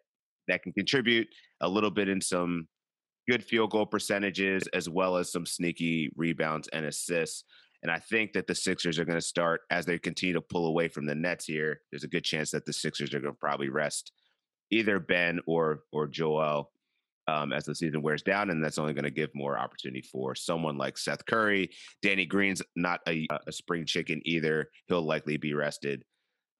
that 0.48 0.62
can 0.62 0.72
contribute 0.72 1.28
a 1.60 1.68
little 1.68 1.90
bit 1.90 2.08
in 2.08 2.20
some 2.20 2.68
good 3.28 3.44
field 3.44 3.70
goal 3.70 3.86
percentages 3.86 4.66
as 4.68 4.88
well 4.88 5.16
as 5.16 5.32
some 5.32 5.46
sneaky 5.46 6.10
rebounds 6.16 6.68
and 6.68 6.86
assists. 6.86 7.44
And 7.82 7.90
I 7.90 7.98
think 7.98 8.32
that 8.32 8.46
the 8.46 8.54
Sixers 8.54 8.98
are 8.98 9.04
going 9.04 9.18
to 9.18 9.24
start 9.24 9.62
as 9.70 9.84
they 9.84 9.98
continue 9.98 10.34
to 10.34 10.40
pull 10.40 10.66
away 10.66 10.88
from 10.88 11.06
the 11.06 11.14
Nets 11.14 11.44
here. 11.44 11.80
There's 11.90 12.04
a 12.04 12.08
good 12.08 12.24
chance 12.24 12.50
that 12.52 12.64
the 12.64 12.72
Sixers 12.72 13.12
are 13.14 13.20
going 13.20 13.34
to 13.34 13.38
probably 13.38 13.68
rest 13.68 14.12
either 14.70 14.98
Ben 14.98 15.40
or 15.46 15.82
or 15.92 16.06
Joel 16.08 16.70
um, 17.28 17.52
as 17.52 17.64
the 17.64 17.74
season 17.74 18.02
wears 18.02 18.22
down, 18.22 18.50
and 18.50 18.62
that's 18.62 18.78
only 18.78 18.94
going 18.94 19.04
to 19.04 19.10
give 19.10 19.30
more 19.34 19.58
opportunity 19.58 20.02
for 20.02 20.34
someone 20.34 20.78
like 20.78 20.96
Seth 20.96 21.26
Curry. 21.26 21.70
Danny 22.02 22.24
Green's 22.24 22.62
not 22.76 23.00
a, 23.08 23.26
a 23.46 23.52
spring 23.52 23.84
chicken 23.84 24.22
either; 24.24 24.68
he'll 24.88 25.02
likely 25.02 25.36
be 25.36 25.54
rested. 25.54 26.04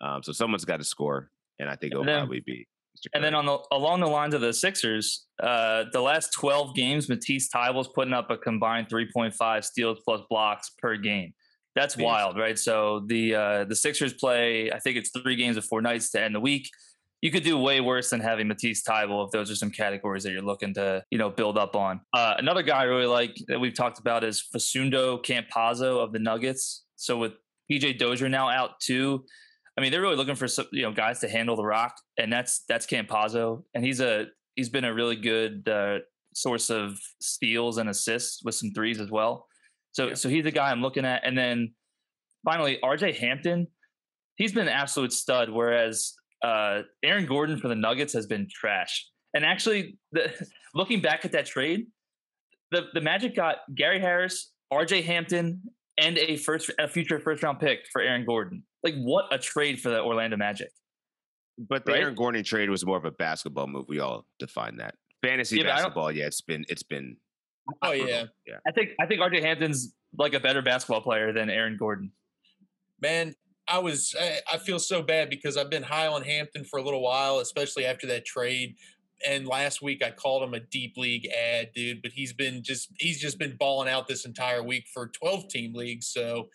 Um, 0.01 0.23
so 0.23 0.33
someone's 0.33 0.65
got 0.65 0.79
to 0.79 0.85
score, 0.85 1.31
and 1.59 1.71
I 1.71 1.77
think 1.77 1.93
it'll 1.93 2.05
then- 2.05 2.19
probably 2.19 2.41
be. 2.41 2.67
And 3.15 3.23
then 3.23 3.35
on 3.35 3.47
the 3.47 3.59
along 3.73 4.01
the 4.01 4.07
lines 4.09 4.35
of 4.35 4.41
the 4.41 4.53
Sixers, 4.53 5.27
uh, 5.43 5.85
the 5.93 6.01
last 6.01 6.33
12 6.33 6.75
games, 6.75 7.09
Matisse 7.09 7.49
Thybulle's 7.49 7.89
putting 7.89 8.15
up 8.15 8.31
a 8.31 8.37
combined 8.37 8.89
3.5 8.89 9.65
steals 9.65 9.99
plus 10.05 10.21
blocks 10.29 10.71
per 10.79 10.97
game. 10.97 11.33
That's 11.75 11.97
Yes. 11.97 12.05
wild, 12.05 12.39
right? 12.39 12.59
So 12.59 13.01
the 13.07 13.35
uh, 13.35 13.65
the 13.65 13.77
Sixers 13.77 14.15
play, 14.15 14.71
I 14.73 14.79
think 14.79 14.97
it's 14.97 15.11
three 15.11 15.37
games 15.37 15.57
of 15.57 15.65
four 15.65 15.83
nights 15.83 16.11
to 16.13 16.23
end 16.23 16.35
the 16.35 16.41
week. 16.41 16.71
You 17.23 17.31
could 17.31 17.43
do 17.45 17.59
way 17.59 17.81
worse 17.81 18.11
than 18.11 18.21
having 18.21 18.47
Matisse 18.49 18.83
Tybel 18.83 19.25
if 19.27 19.31
those 19.33 19.51
are 19.51 19.57
some 19.57 19.71
categories 19.71 20.23
that 20.25 20.33
you're 20.33 20.43
looking 20.43 20.75
to, 20.75 21.03
you 21.11 21.19
know, 21.19 21.31
build 21.31 21.59
up 21.59 21.75
on. 21.75 22.01
Uh, 22.13 22.35
another 22.39 22.63
guy 22.63 22.81
I 22.81 22.85
really 22.85 23.07
like 23.07 23.35
that 23.49 23.59
we've 23.59 23.75
talked 23.75 23.99
about 23.99 24.23
is 24.23 24.41
Facundo 24.41 25.19
Campazzo 25.19 26.03
of 26.03 26.13
the 26.13 26.19
Nuggets. 26.19 26.85
So 26.97 27.17
with 27.19 27.33
PJ 27.71 27.99
Dozier 27.99 28.29
now 28.29 28.49
out 28.49 28.81
too, 28.81 29.25
I 29.77 29.83
mean, 29.83 29.93
they're 29.93 30.01
really 30.01 30.17
looking 30.17 30.35
for 30.35 30.49
some, 30.49 30.67
you 30.73 30.83
know 30.83 30.93
guys 30.93 31.21
to 31.21 31.29
handle 31.29 31.57
the 31.57 31.65
rock, 31.65 31.95
and 32.19 32.33
that's 32.33 32.65
that's 32.69 32.87
Campazzo, 32.87 33.63
and 33.75 33.85
he's 33.85 34.01
a 34.01 34.27
he's 34.55 34.69
been 34.69 34.85
a 34.85 34.95
really 34.95 35.17
good 35.17 35.69
uh, 35.69 35.99
source 36.35 36.71
of 36.71 36.99
steals 37.21 37.79
and 37.79 37.89
assists 37.89 38.43
with 38.45 38.55
some 38.55 38.71
threes 38.75 39.01
as 39.01 39.11
well. 39.11 39.47
So 39.93 40.15
so 40.15 40.29
he's 40.29 40.45
the 40.45 40.51
guy 40.51 40.71
I'm 40.71 40.83
looking 40.83 41.05
at, 41.05 41.23
and 41.25 41.37
then 41.37 41.75
finally 42.45 42.79
RJ 42.83 43.17
Hampton, 43.17 43.67
he's 44.37 44.53
been 44.53 44.69
an 44.69 44.73
absolute 44.73 45.13
stud, 45.13 45.51
whereas 45.51 46.15
uh, 46.43 46.83
Aaron 47.03 47.27
Gordon 47.27 47.59
for 47.59 47.69
the 47.69 47.75
Nuggets 47.75 48.13
has 48.15 48.27
been 48.27 48.49
trash. 48.51 49.07
And 49.35 49.45
actually, 49.45 49.99
the, 50.13 50.33
looking 50.75 51.01
back 51.03 51.25
at 51.25 51.33
that 51.33 51.47
trade, 51.47 51.87
the 52.71 52.87
the 52.95 53.01
Magic 53.01 53.37
got 53.37 53.59
Gary 53.75 54.01
Harris, 54.01 54.53
RJ 54.73 55.05
Hampton, 55.05 55.61
and 55.99 56.19
a 56.19 56.37
first 56.37 56.71
a 56.79 56.89
future 56.89 57.21
first 57.21 57.43
round 57.43 57.61
pick 57.61 57.81
for 57.93 58.01
Aaron 58.01 58.25
Gordon. 58.25 58.63
Like 58.87 59.01
what 59.03 59.27
a 59.33 59.39
trade 59.39 59.81
for 59.81 59.91
the 59.91 60.01
Orlando 60.03 60.37
Magic. 60.37 60.71
But 61.59 61.85
the 61.87 61.93
right? 61.93 62.03
Aaron 62.03 62.15
Gordon 62.15 62.45
trade 62.45 62.71
was 62.71 62.85
more 62.87 62.97
of 62.99 63.05
a 63.05 63.11
basketball 63.11 63.67
move. 63.67 63.87
We 63.89 63.99
all 64.01 64.27
define 64.39 64.77
that. 64.77 64.95
Fantasy 65.23 65.57
Yeah, 65.57 65.63
but 65.65 65.67
I 65.67 65.75
don't- 65.75 65.77
basketball, 65.85 66.13
yeah, 66.13 66.27
it's 66.27 66.41
been 66.41 66.65
it's 66.69 66.83
been. 66.83 67.17
Oh 67.83 67.91
yeah, 67.93 68.25
yeah. 68.47 68.59
I 68.67 68.71
think 68.73 68.91
I 69.01 69.07
think 69.07 69.21
RJ 69.21 69.43
Hampton's 69.43 69.93
like 70.17 70.35
a 70.35 70.41
better 70.41 70.63
basketball 70.63 71.01
player 71.03 71.33
than 71.33 71.51
Aaron 71.51 71.77
Gordon. 71.79 72.13
man. 73.03 73.35
I 73.69 73.81
was 73.81 74.15
I, 74.21 74.39
I 74.53 74.59
feel 74.59 74.79
so 74.79 75.03
bad 75.03 75.29
because 75.29 75.57
I've 75.57 75.71
been 75.71 75.83
high 75.83 76.07
on 76.07 76.23
Hampton 76.23 76.63
for 76.65 76.79
a 76.79 76.83
little 76.85 77.03
while, 77.03 77.41
especially 77.41 77.85
after 77.85 78.07
that 78.07 78.25
trade. 78.25 78.77
And 79.27 79.45
last 79.49 79.83
week 79.83 80.05
I 80.05 80.13
called 80.13 80.45
him 80.45 80.55
a 80.55 80.61
deep 80.61 80.97
league 80.97 81.27
ad, 81.27 81.71
dude. 81.75 82.01
But 82.01 82.13
he's 82.13 82.33
been 82.33 82.63
just 82.63 82.91
he's 83.01 83.19
just 83.21 83.41
been 83.41 83.57
balling 83.59 83.89
out 83.89 84.07
this 84.07 84.25
entire 84.25 84.63
week 84.63 84.85
for 84.95 85.09
twelve 85.09 85.49
team 85.49 85.75
leagues. 85.75 86.07
So 86.07 86.49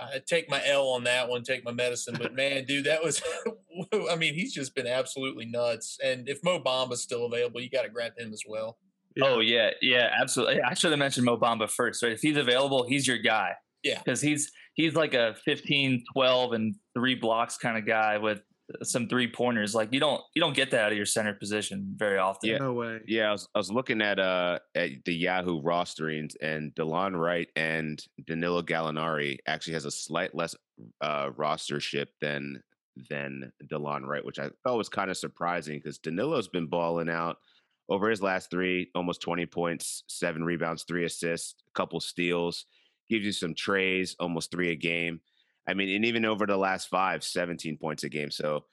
uh, 0.00 0.18
take 0.26 0.48
my 0.50 0.62
L 0.66 0.88
on 0.88 1.04
that 1.04 1.28
one, 1.28 1.42
take 1.42 1.64
my 1.64 1.72
medicine. 1.72 2.16
But 2.18 2.34
man, 2.34 2.64
dude, 2.64 2.84
that 2.84 3.02
was 3.02 3.22
I 4.10 4.16
mean 4.16 4.34
he's 4.34 4.52
just 4.52 4.74
been 4.74 4.86
absolutely 4.86 5.46
nuts. 5.46 5.98
And 6.02 6.28
if 6.28 6.42
Mo 6.42 6.60
Bamba's 6.60 7.02
still 7.02 7.26
available, 7.26 7.60
you 7.60 7.70
got 7.70 7.82
to 7.82 7.90
grab 7.90 8.12
him 8.18 8.32
as 8.32 8.42
well. 8.46 8.78
Oh 9.20 9.40
yeah, 9.40 9.70
yeah, 9.80 10.10
absolutely. 10.20 10.62
I 10.62 10.74
should 10.74 10.90
have 10.90 10.98
mentioned 10.98 11.26
Mo 11.26 11.36
Bamba 11.36 11.68
first, 11.68 12.02
right? 12.02 12.12
If 12.12 12.20
he's 12.20 12.36
available, 12.36 12.86
he's 12.86 13.06
your 13.06 13.18
guy. 13.18 13.52
Yeah. 13.82 13.98
Because 13.98 14.20
he's 14.20 14.50
he's 14.74 14.94
like 14.94 15.14
a 15.14 15.34
15, 15.44 16.04
12, 16.12 16.52
and 16.52 16.74
three 16.94 17.14
blocks 17.14 17.56
kind 17.56 17.76
of 17.76 17.86
guy 17.86 18.18
with 18.18 18.40
some 18.82 19.08
three 19.08 19.30
pointers. 19.30 19.74
Like 19.74 19.92
you 19.92 20.00
don't 20.00 20.22
you 20.34 20.40
don't 20.40 20.54
get 20.54 20.70
that 20.70 20.84
out 20.84 20.92
of 20.92 20.96
your 20.96 21.06
center 21.06 21.34
position 21.34 21.94
very 21.96 22.18
often. 22.18 22.50
Yeah. 22.50 22.58
No 22.58 22.72
way. 22.72 23.00
Yeah, 23.06 23.28
I 23.28 23.32
was, 23.32 23.48
I 23.54 23.58
was 23.58 23.70
looking 23.70 24.00
at 24.00 24.18
uh 24.18 24.58
at 24.74 24.90
the 25.04 25.14
Yahoo 25.14 25.60
rosterings, 25.62 26.34
and 26.40 26.74
Delon 26.74 27.18
Wright 27.18 27.48
and 27.56 28.02
Danilo 28.26 28.62
Gallinari 28.62 29.38
actually 29.46 29.74
has 29.74 29.84
a 29.84 29.90
slight 29.90 30.34
less 30.34 30.54
uh 31.00 31.30
rostership 31.30 32.06
than 32.20 32.62
than 33.10 33.52
Delon 33.70 34.06
Wright, 34.06 34.24
which 34.24 34.38
I 34.38 34.50
thought 34.64 34.78
was 34.78 34.88
kind 34.88 35.10
of 35.10 35.16
surprising 35.16 35.78
because 35.78 35.98
Danilo's 35.98 36.48
been 36.48 36.66
balling 36.66 37.08
out 37.08 37.36
over 37.88 38.08
his 38.08 38.22
last 38.22 38.50
three, 38.50 38.90
almost 38.94 39.20
twenty 39.20 39.46
points, 39.46 40.04
seven 40.08 40.44
rebounds, 40.44 40.84
three 40.84 41.04
assists, 41.04 41.54
a 41.74 41.78
couple 41.78 42.00
steals, 42.00 42.66
gives 43.08 43.24
you 43.24 43.32
some 43.32 43.54
trays, 43.54 44.16
almost 44.20 44.50
three 44.50 44.70
a 44.70 44.76
game. 44.76 45.20
I 45.66 45.74
mean, 45.74 45.94
and 45.94 46.04
even 46.04 46.24
over 46.24 46.46
the 46.46 46.56
last 46.56 46.88
five, 46.88 47.22
17 47.22 47.78
points 47.78 48.04
a 48.04 48.08
game. 48.08 48.30
So 48.30 48.64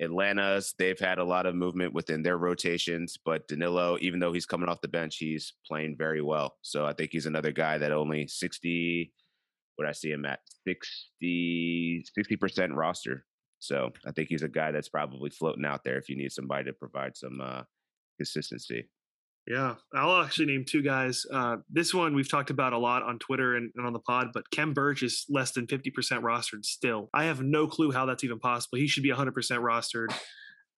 Atlanta's, 0.00 0.74
they've 0.78 0.98
had 0.98 1.18
a 1.18 1.24
lot 1.24 1.46
of 1.46 1.54
movement 1.54 1.94
within 1.94 2.22
their 2.22 2.38
rotations, 2.38 3.18
but 3.24 3.48
Danilo, 3.48 3.96
even 4.00 4.20
though 4.20 4.32
he's 4.32 4.46
coming 4.46 4.68
off 4.68 4.80
the 4.80 4.88
bench, 4.88 5.16
he's 5.16 5.54
playing 5.66 5.96
very 5.96 6.22
well. 6.22 6.56
So 6.62 6.84
I 6.84 6.92
think 6.92 7.10
he's 7.12 7.26
another 7.26 7.52
guy 7.52 7.78
that 7.78 7.92
only 7.92 8.26
60, 8.26 9.12
what 9.76 9.88
I 9.88 9.92
see 9.92 10.10
him 10.10 10.26
at 10.26 10.40
60, 10.66 12.04
60% 12.16 12.76
roster. 12.76 13.24
So 13.58 13.90
I 14.06 14.12
think 14.12 14.28
he's 14.28 14.42
a 14.42 14.48
guy 14.48 14.70
that's 14.70 14.88
probably 14.88 15.30
floating 15.30 15.64
out 15.64 15.82
there 15.82 15.98
if 15.98 16.08
you 16.08 16.16
need 16.16 16.32
somebody 16.32 16.64
to 16.64 16.72
provide 16.72 17.16
some 17.16 17.40
uh, 17.40 17.62
consistency. 18.18 18.88
Yeah, 19.46 19.76
I'll 19.94 20.22
actually 20.22 20.46
name 20.46 20.64
two 20.68 20.82
guys. 20.82 21.24
Uh, 21.32 21.58
this 21.70 21.94
one 21.94 22.16
we've 22.16 22.28
talked 22.28 22.50
about 22.50 22.72
a 22.72 22.78
lot 22.78 23.04
on 23.04 23.18
Twitter 23.20 23.54
and, 23.54 23.70
and 23.76 23.86
on 23.86 23.92
the 23.92 24.00
pod, 24.00 24.28
but 24.34 24.50
Khem 24.50 24.74
Birch 24.74 25.04
is 25.04 25.24
less 25.28 25.52
than 25.52 25.68
50% 25.68 25.92
rostered 26.22 26.64
still. 26.64 27.08
I 27.14 27.24
have 27.24 27.42
no 27.42 27.68
clue 27.68 27.92
how 27.92 28.06
that's 28.06 28.24
even 28.24 28.40
possible. 28.40 28.78
He 28.78 28.88
should 28.88 29.04
be 29.04 29.10
100% 29.10 29.32
rostered 29.32 30.12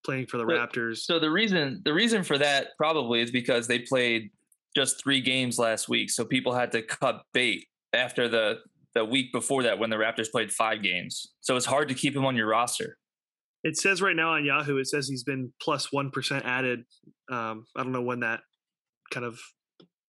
playing 0.04 0.26
for 0.26 0.36
the 0.36 0.44
Raptors. 0.44 0.98
So 0.98 1.18
the 1.18 1.30
reason 1.30 1.80
the 1.84 1.94
reason 1.94 2.22
for 2.22 2.36
that 2.38 2.68
probably 2.76 3.22
is 3.22 3.30
because 3.30 3.68
they 3.68 3.78
played 3.78 4.30
just 4.76 5.02
three 5.02 5.20
games 5.20 5.58
last 5.58 5.88
week, 5.88 6.10
so 6.10 6.24
people 6.24 6.54
had 6.54 6.72
to 6.72 6.82
cut 6.82 7.22
bait 7.32 7.66
after 7.94 8.28
the 8.28 8.58
the 8.94 9.04
week 9.04 9.32
before 9.32 9.62
that 9.62 9.78
when 9.78 9.90
the 9.90 9.96
Raptors 9.96 10.30
played 10.30 10.52
five 10.52 10.82
games. 10.82 11.32
So 11.40 11.56
it's 11.56 11.66
hard 11.66 11.88
to 11.88 11.94
keep 11.94 12.14
him 12.16 12.24
on 12.24 12.36
your 12.36 12.48
roster. 12.48 12.98
It 13.64 13.76
says 13.76 14.00
right 14.00 14.16
now 14.16 14.34
on 14.34 14.44
Yahoo, 14.44 14.78
it 14.78 14.86
says 14.86 15.08
he's 15.08 15.24
been 15.24 15.52
plus 15.60 15.92
1 15.92 16.10
added. 16.44 16.84
Um, 17.30 17.64
I 17.76 17.82
don't 17.82 17.92
know 17.92 18.02
when 18.02 18.20
that 18.20 18.40
kind 19.10 19.26
of 19.26 19.38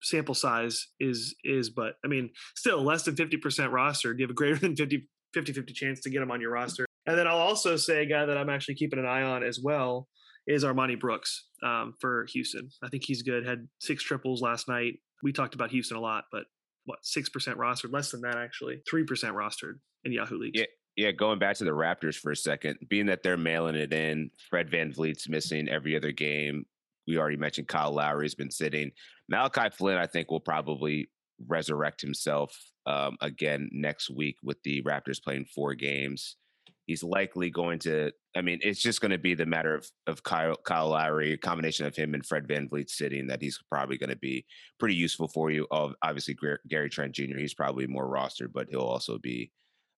sample 0.01 0.35
size 0.35 0.87
is, 0.99 1.35
is, 1.43 1.69
but 1.69 1.95
I 2.03 2.07
mean, 2.07 2.29
still 2.55 2.81
less 2.83 3.03
than 3.03 3.15
50% 3.15 3.39
rostered. 3.71 4.17
You 4.17 4.23
have 4.23 4.31
a 4.31 4.33
greater 4.33 4.57
than 4.57 4.75
50, 4.75 5.07
50 5.33 5.53
50 5.53 5.73
chance 5.73 5.99
to 6.01 6.09
get 6.09 6.21
him 6.21 6.31
on 6.31 6.41
your 6.41 6.51
roster. 6.51 6.85
And 7.05 7.17
then 7.17 7.27
I'll 7.27 7.37
also 7.37 7.75
say 7.75 8.03
a 8.03 8.05
guy 8.05 8.25
that 8.25 8.37
I'm 8.37 8.49
actually 8.49 8.75
keeping 8.75 8.99
an 8.99 9.05
eye 9.05 9.23
on 9.23 9.43
as 9.43 9.59
well 9.61 10.07
is 10.47 10.63
Armoni 10.63 10.99
Brooks 10.99 11.47
um, 11.63 11.93
for 11.99 12.25
Houston. 12.33 12.69
I 12.83 12.89
think 12.89 13.03
he's 13.05 13.23
good. 13.23 13.45
Had 13.45 13.67
six 13.79 14.03
triples 14.03 14.41
last 14.41 14.67
night. 14.67 14.95
We 15.21 15.31
talked 15.31 15.53
about 15.55 15.71
Houston 15.71 15.97
a 15.97 16.01
lot, 16.01 16.25
but 16.31 16.43
what, 16.85 16.99
6% 17.03 17.29
rostered? 17.55 17.93
Less 17.93 18.11
than 18.11 18.21
that, 18.21 18.37
actually. 18.37 18.81
3% 18.91 19.05
rostered 19.05 19.75
in 20.03 20.11
Yahoo 20.11 20.37
leagues. 20.37 20.59
Yeah. 20.59 20.65
Yeah, 20.95 21.11
going 21.11 21.39
back 21.39 21.55
to 21.57 21.63
the 21.63 21.71
Raptors 21.71 22.15
for 22.15 22.31
a 22.31 22.35
second, 22.35 22.77
being 22.89 23.05
that 23.05 23.23
they're 23.23 23.37
mailing 23.37 23.75
it 23.75 23.93
in, 23.93 24.31
Fred 24.49 24.69
VanVleet's 24.69 25.29
missing 25.29 25.69
every 25.69 25.95
other 25.95 26.11
game. 26.11 26.65
We 27.09 27.17
already 27.17 27.37
mentioned 27.37 27.67
Kyle 27.67 27.91
Lowry's 27.91 28.35
been 28.35 28.51
sitting. 28.51 28.91
Malachi 29.27 29.75
Flynn, 29.75 29.97
I 29.97 30.05
think, 30.05 30.29
will 30.29 30.39
probably 30.39 31.09
resurrect 31.47 32.01
himself 32.01 32.55
um, 32.85 33.17
again 33.19 33.67
next 33.71 34.11
week 34.11 34.35
with 34.43 34.61
the 34.63 34.83
Raptors 34.83 35.21
playing 35.21 35.45
four 35.45 35.73
games. 35.73 36.37
He's 36.85 37.03
likely 37.03 37.49
going 37.49 37.79
to. 37.79 38.11
I 38.35 38.41
mean, 38.41 38.59
it's 38.61 38.81
just 38.81 39.01
going 39.01 39.11
to 39.11 39.17
be 39.17 39.33
the 39.33 39.45
matter 39.45 39.73
of 39.73 39.89
of 40.05 40.23
Kyle, 40.23 40.55
Kyle 40.55 40.89
Lowry, 40.89 41.33
a 41.33 41.37
combination 41.37 41.87
of 41.87 41.95
him 41.95 42.13
and 42.13 42.25
Fred 42.25 42.47
Van 42.47 42.69
VanVleet 42.69 42.89
sitting. 42.89 43.27
That 43.27 43.41
he's 43.41 43.59
probably 43.71 43.97
going 43.97 44.09
to 44.11 44.15
be 44.15 44.45
pretty 44.79 44.95
useful 44.95 45.27
for 45.27 45.49
you. 45.49 45.65
Of 45.71 45.93
obviously, 46.03 46.37
Gary 46.67 46.89
Trent 46.89 47.13
Jr. 47.13 47.37
He's 47.37 47.55
probably 47.55 47.87
more 47.87 48.07
rostered, 48.07 48.53
but 48.53 48.67
he'll 48.69 48.81
also 48.81 49.17
be 49.17 49.51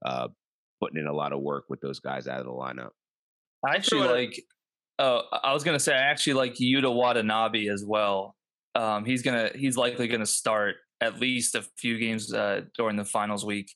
uh, 0.06 0.30
putting 0.82 1.00
in 1.00 1.08
a 1.08 1.14
lot 1.14 1.34
of 1.34 1.42
work 1.42 1.66
with 1.70 1.82
those 1.82 2.00
guys 2.00 2.28
out 2.28 2.40
of 2.40 2.46
the 2.46 2.52
lineup. 2.52 2.92
I 3.66 3.76
actually 3.76 4.08
like. 4.08 4.42
Oh, 5.02 5.24
I 5.32 5.52
was 5.52 5.64
gonna 5.64 5.80
say 5.80 5.96
I 5.96 6.12
actually 6.12 6.34
like 6.34 6.54
Yuta 6.56 6.94
Watanabe 6.94 7.68
as 7.70 7.84
well. 7.84 8.36
Um, 8.76 9.04
he's 9.04 9.24
gonna 9.24 9.50
he's 9.56 9.76
likely 9.76 10.08
gonna 10.08 10.28
start 10.28 10.76
at 11.02 11.20
least 11.20 11.56
a 11.56 11.64
few 11.76 11.98
games 11.98 12.32
uh, 12.32 12.62
during 12.78 12.98
the 12.98 13.04
finals 13.04 13.44
week. 13.44 13.74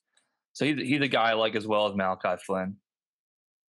So 0.53 0.65
he's 0.65 0.77
he's 0.87 1.01
a 1.01 1.07
guy 1.07 1.31
I 1.31 1.33
like 1.33 1.55
as 1.55 1.65
well 1.65 1.87
as 1.87 1.95
Malachi 1.95 2.41
Flynn. 2.45 2.75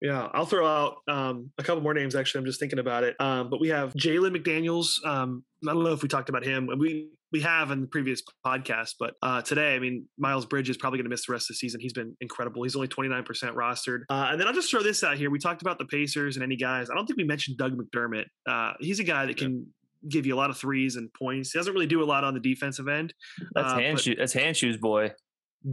Yeah, 0.02 0.28
I'll 0.34 0.44
throw 0.44 0.66
out 0.66 0.96
um, 1.08 1.50
a 1.56 1.62
couple 1.62 1.82
more 1.82 1.94
names. 1.94 2.14
Actually, 2.14 2.40
I'm 2.40 2.44
just 2.44 2.60
thinking 2.60 2.78
about 2.78 3.04
it. 3.04 3.16
Um, 3.18 3.48
but 3.48 3.58
we 3.58 3.68
have 3.68 3.94
Jalen 3.94 4.36
McDaniels. 4.36 5.02
Um, 5.06 5.42
I 5.66 5.72
don't 5.72 5.82
know 5.82 5.94
if 5.94 6.02
we 6.02 6.08
talked 6.10 6.28
about 6.28 6.44
him. 6.44 6.68
We 6.78 7.08
we 7.32 7.40
have 7.40 7.70
in 7.70 7.80
the 7.80 7.86
previous 7.86 8.22
podcast, 8.44 8.94
but 8.98 9.14
uh, 9.22 9.42
today, 9.42 9.74
I 9.74 9.78
mean, 9.78 10.06
Miles 10.18 10.46
Bridges 10.46 10.76
is 10.76 10.76
probably 10.76 10.98
going 10.98 11.06
to 11.06 11.10
miss 11.10 11.26
the 11.26 11.32
rest 11.32 11.50
of 11.50 11.54
the 11.54 11.58
season. 11.58 11.80
He's 11.80 11.92
been 11.92 12.16
incredible. 12.20 12.62
He's 12.62 12.76
only 12.76 12.88
29% 12.88 13.24
rostered. 13.54 14.00
Uh, 14.08 14.28
and 14.30 14.40
then 14.40 14.46
I'll 14.46 14.54
just 14.54 14.70
throw 14.70 14.82
this 14.82 15.02
out 15.02 15.16
here. 15.16 15.30
We 15.30 15.38
talked 15.38 15.62
about 15.62 15.78
the 15.78 15.86
Pacers 15.86 16.36
and 16.36 16.42
any 16.42 16.56
guys. 16.56 16.88
I 16.90 16.94
don't 16.94 17.06
think 17.06 17.16
we 17.16 17.24
mentioned 17.24 17.58
Doug 17.58 17.76
McDermott. 17.76 18.26
Uh, 18.48 18.74
he's 18.80 19.00
a 19.00 19.04
guy 19.04 19.26
that 19.26 19.36
can 19.36 19.66
give 20.08 20.26
you 20.26 20.34
a 20.34 20.38
lot 20.38 20.50
of 20.50 20.56
threes 20.56 20.96
and 20.96 21.12
points. 21.14 21.52
He 21.52 21.58
doesn't 21.58 21.72
really 21.72 21.86
do 21.86 22.02
a 22.02 22.06
lot 22.06 22.22
on 22.22 22.34
the 22.34 22.40
defensive 22.40 22.86
end. 22.88 23.12
That's 23.54 23.72
uh, 23.72 23.78
hand 23.78 24.00
shoes. 24.00 24.16
That's 24.18 24.32
hand 24.32 24.56
shoes, 24.56 24.76
boy. 24.76 25.12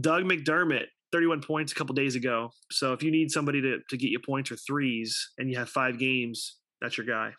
Doug 0.00 0.24
McDermott 0.24 0.86
31 1.12 1.42
points 1.42 1.70
a 1.70 1.74
couple 1.76 1.94
days 1.94 2.16
ago. 2.16 2.50
So 2.72 2.92
if 2.92 3.02
you 3.02 3.12
need 3.12 3.30
somebody 3.30 3.60
to, 3.62 3.78
to 3.88 3.96
get 3.96 4.10
you 4.10 4.18
points 4.18 4.50
or 4.50 4.56
threes 4.56 5.30
and 5.38 5.48
you 5.48 5.56
have 5.56 5.68
five 5.68 5.98
games, 5.98 6.58
that's 6.80 6.98
your 6.98 7.06
guy. 7.06 7.32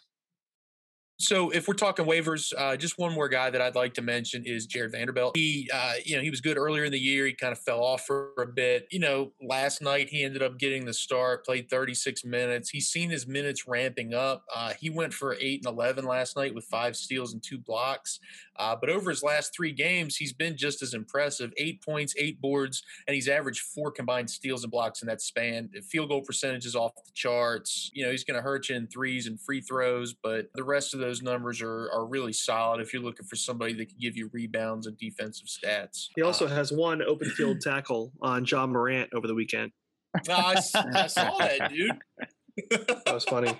So 1.17 1.49
if 1.49 1.67
we're 1.67 1.75
talking 1.75 2.05
waivers, 2.05 2.51
uh, 2.57 2.75
just 2.75 2.97
one 2.97 3.13
more 3.13 3.29
guy 3.29 3.49
that 3.49 3.61
I'd 3.61 3.75
like 3.75 3.93
to 3.93 4.01
mention 4.01 4.43
is 4.45 4.65
Jared 4.65 4.91
Vanderbilt. 4.91 5.37
He, 5.37 5.69
uh, 5.73 5.93
you 6.03 6.17
know, 6.17 6.21
he 6.21 6.29
was 6.29 6.41
good 6.41 6.57
earlier 6.57 6.83
in 6.83 6.91
the 6.91 6.99
year. 6.99 7.25
He 7.25 7.33
kind 7.33 7.53
of 7.53 7.59
fell 7.59 7.81
off 7.81 8.05
for 8.05 8.31
a 8.37 8.45
bit. 8.45 8.87
You 8.91 8.99
know, 8.99 9.31
last 9.41 9.81
night 9.81 10.09
he 10.09 10.23
ended 10.23 10.43
up 10.43 10.59
getting 10.59 10.85
the 10.85 10.93
start, 10.93 11.45
played 11.45 11.69
36 11.69 12.25
minutes. 12.25 12.69
He's 12.69 12.87
seen 12.87 13.09
his 13.09 13.27
minutes 13.27 13.65
ramping 13.65 14.13
up. 14.13 14.43
Uh, 14.53 14.73
he 14.77 14.89
went 14.89 15.13
for 15.13 15.37
eight 15.39 15.65
and 15.65 15.73
11 15.73 16.05
last 16.05 16.35
night 16.35 16.53
with 16.53 16.65
five 16.65 16.97
steals 16.97 17.31
and 17.31 17.41
two 17.41 17.59
blocks. 17.59 18.19
Uh, 18.57 18.75
but 18.75 18.89
over 18.89 19.09
his 19.09 19.23
last 19.23 19.53
three 19.55 19.71
games, 19.71 20.15
he's 20.15 20.33
been 20.33 20.55
just 20.55 20.81
as 20.81 20.93
impressive: 20.93 21.51
eight 21.57 21.83
points, 21.83 22.13
eight 22.17 22.39
boards, 22.39 22.83
and 23.07 23.15
he's 23.15 23.27
averaged 23.27 23.61
four 23.61 23.91
combined 23.91 24.29
steals 24.29 24.63
and 24.63 24.71
blocks 24.71 25.01
in 25.01 25.07
that 25.07 25.21
span. 25.21 25.69
Field 25.89 26.09
goal 26.09 26.21
percentage 26.21 26.65
is 26.65 26.75
off 26.75 26.95
the 26.95 27.11
charts. 27.13 27.89
You 27.93 28.05
know, 28.05 28.11
he's 28.11 28.23
going 28.23 28.37
to 28.37 28.41
hurt 28.41 28.69
you 28.69 28.75
in 28.75 28.87
threes 28.87 29.27
and 29.27 29.39
free 29.39 29.61
throws, 29.61 30.13
but 30.13 30.47
the 30.55 30.63
rest 30.63 30.93
of 30.93 30.99
those 31.05 31.21
numbers 31.21 31.61
are 31.61 31.89
are 31.91 32.05
really 32.05 32.33
solid 32.33 32.81
if 32.81 32.93
you're 32.93 33.01
looking 33.01 33.25
for 33.25 33.35
somebody 33.35 33.73
that 33.73 33.89
can 33.89 33.97
give 33.99 34.17
you 34.17 34.29
rebounds 34.33 34.87
and 34.87 34.97
defensive 34.97 35.47
stats. 35.47 36.07
He 36.15 36.21
also 36.21 36.45
uh, 36.45 36.49
has 36.49 36.71
one 36.71 37.01
open 37.01 37.29
field 37.29 37.61
tackle 37.61 38.11
on 38.21 38.45
Ja 38.45 38.65
Morant 38.65 39.09
over 39.13 39.27
the 39.27 39.35
weekend. 39.35 39.71
I, 40.29 40.55
I 40.75 41.07
saw 41.07 41.37
that, 41.37 41.71
dude. 41.71 41.91
that 42.69 43.13
was 43.13 43.25
funny. 43.25 43.53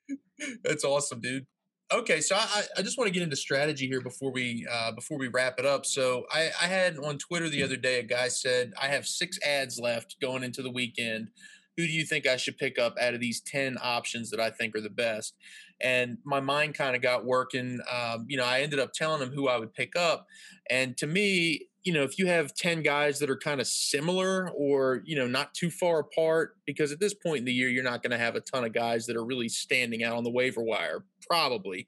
That's 0.64 0.84
awesome, 0.84 1.20
dude. 1.20 1.46
Okay, 1.90 2.20
so 2.20 2.36
I, 2.36 2.64
I 2.76 2.82
just 2.82 2.98
want 2.98 3.08
to 3.08 3.14
get 3.14 3.22
into 3.22 3.36
strategy 3.36 3.86
here 3.86 4.02
before 4.02 4.30
we 4.30 4.66
uh, 4.70 4.92
before 4.92 5.16
we 5.18 5.28
wrap 5.28 5.58
it 5.58 5.64
up. 5.64 5.86
So 5.86 6.26
I, 6.30 6.50
I 6.60 6.66
had 6.66 6.98
on 6.98 7.16
Twitter 7.16 7.48
the 7.48 7.62
other 7.62 7.76
day 7.76 8.00
a 8.00 8.02
guy 8.02 8.28
said 8.28 8.72
I 8.80 8.88
have 8.88 9.06
six 9.06 9.38
adds 9.42 9.80
left 9.80 10.16
going 10.20 10.42
into 10.42 10.62
the 10.62 10.70
weekend 10.70 11.30
who 11.78 11.86
do 11.86 11.92
you 11.92 12.04
think 12.04 12.26
I 12.26 12.36
should 12.36 12.58
pick 12.58 12.76
up 12.76 12.96
out 13.00 13.14
of 13.14 13.20
these 13.20 13.40
10 13.40 13.78
options 13.80 14.30
that 14.30 14.40
I 14.40 14.50
think 14.50 14.74
are 14.74 14.80
the 14.80 14.90
best? 14.90 15.36
And 15.80 16.18
my 16.24 16.40
mind 16.40 16.74
kind 16.74 16.96
of 16.96 17.02
got 17.02 17.24
working. 17.24 17.78
Um, 17.90 18.26
you 18.28 18.36
know, 18.36 18.44
I 18.44 18.62
ended 18.62 18.80
up 18.80 18.92
telling 18.92 19.22
him 19.22 19.32
who 19.32 19.46
I 19.46 19.58
would 19.58 19.72
pick 19.72 19.94
up. 19.94 20.26
And 20.68 20.96
to 20.96 21.06
me, 21.06 21.67
you 21.84 21.92
know, 21.92 22.02
if 22.02 22.18
you 22.18 22.26
have 22.26 22.54
10 22.54 22.82
guys 22.82 23.18
that 23.20 23.30
are 23.30 23.36
kind 23.36 23.60
of 23.60 23.66
similar 23.66 24.50
or, 24.50 25.02
you 25.04 25.16
know, 25.16 25.26
not 25.26 25.54
too 25.54 25.70
far 25.70 26.00
apart, 26.00 26.56
because 26.66 26.92
at 26.92 27.00
this 27.00 27.14
point 27.14 27.38
in 27.38 27.44
the 27.44 27.52
year, 27.52 27.68
you're 27.68 27.84
not 27.84 28.02
going 28.02 28.10
to 28.10 28.18
have 28.18 28.34
a 28.34 28.40
ton 28.40 28.64
of 28.64 28.72
guys 28.72 29.06
that 29.06 29.16
are 29.16 29.24
really 29.24 29.48
standing 29.48 30.02
out 30.02 30.16
on 30.16 30.24
the 30.24 30.30
waiver 30.30 30.62
wire, 30.62 31.04
probably. 31.28 31.86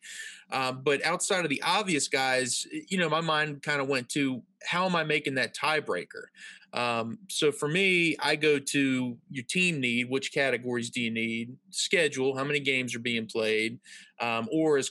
Um, 0.53 0.83
but 0.85 1.05
outside 1.05 1.45
of 1.45 1.51
the 1.51 1.63
obvious 1.63 2.09
guys, 2.09 2.67
you 2.89 2.99
know, 2.99 3.09
my 3.09 3.21
mind 3.21 3.63
kind 3.63 3.81
of 3.81 3.89
went 3.89 4.09
to 4.11 4.43
how 4.65 4.87
am 4.87 4.95
I 4.95 5.05
making 5.05 5.35
that 5.35 5.57
tiebreaker? 5.57 6.25
Um, 6.73 7.19
so 7.29 7.51
for 7.51 7.69
me, 7.69 8.17
I 8.21 8.37
go 8.37 8.59
to 8.59 9.19
your 9.29 9.45
team 9.49 9.81
need. 9.81 10.09
Which 10.09 10.33
categories 10.33 10.91
do 10.91 11.01
you 11.01 11.11
need? 11.11 11.57
Schedule. 11.71 12.37
How 12.37 12.45
many 12.45 12.61
games 12.61 12.95
are 12.95 13.01
being 13.01 13.27
played? 13.27 13.81
Um, 14.21 14.49
or 14.53 14.77
as 14.77 14.91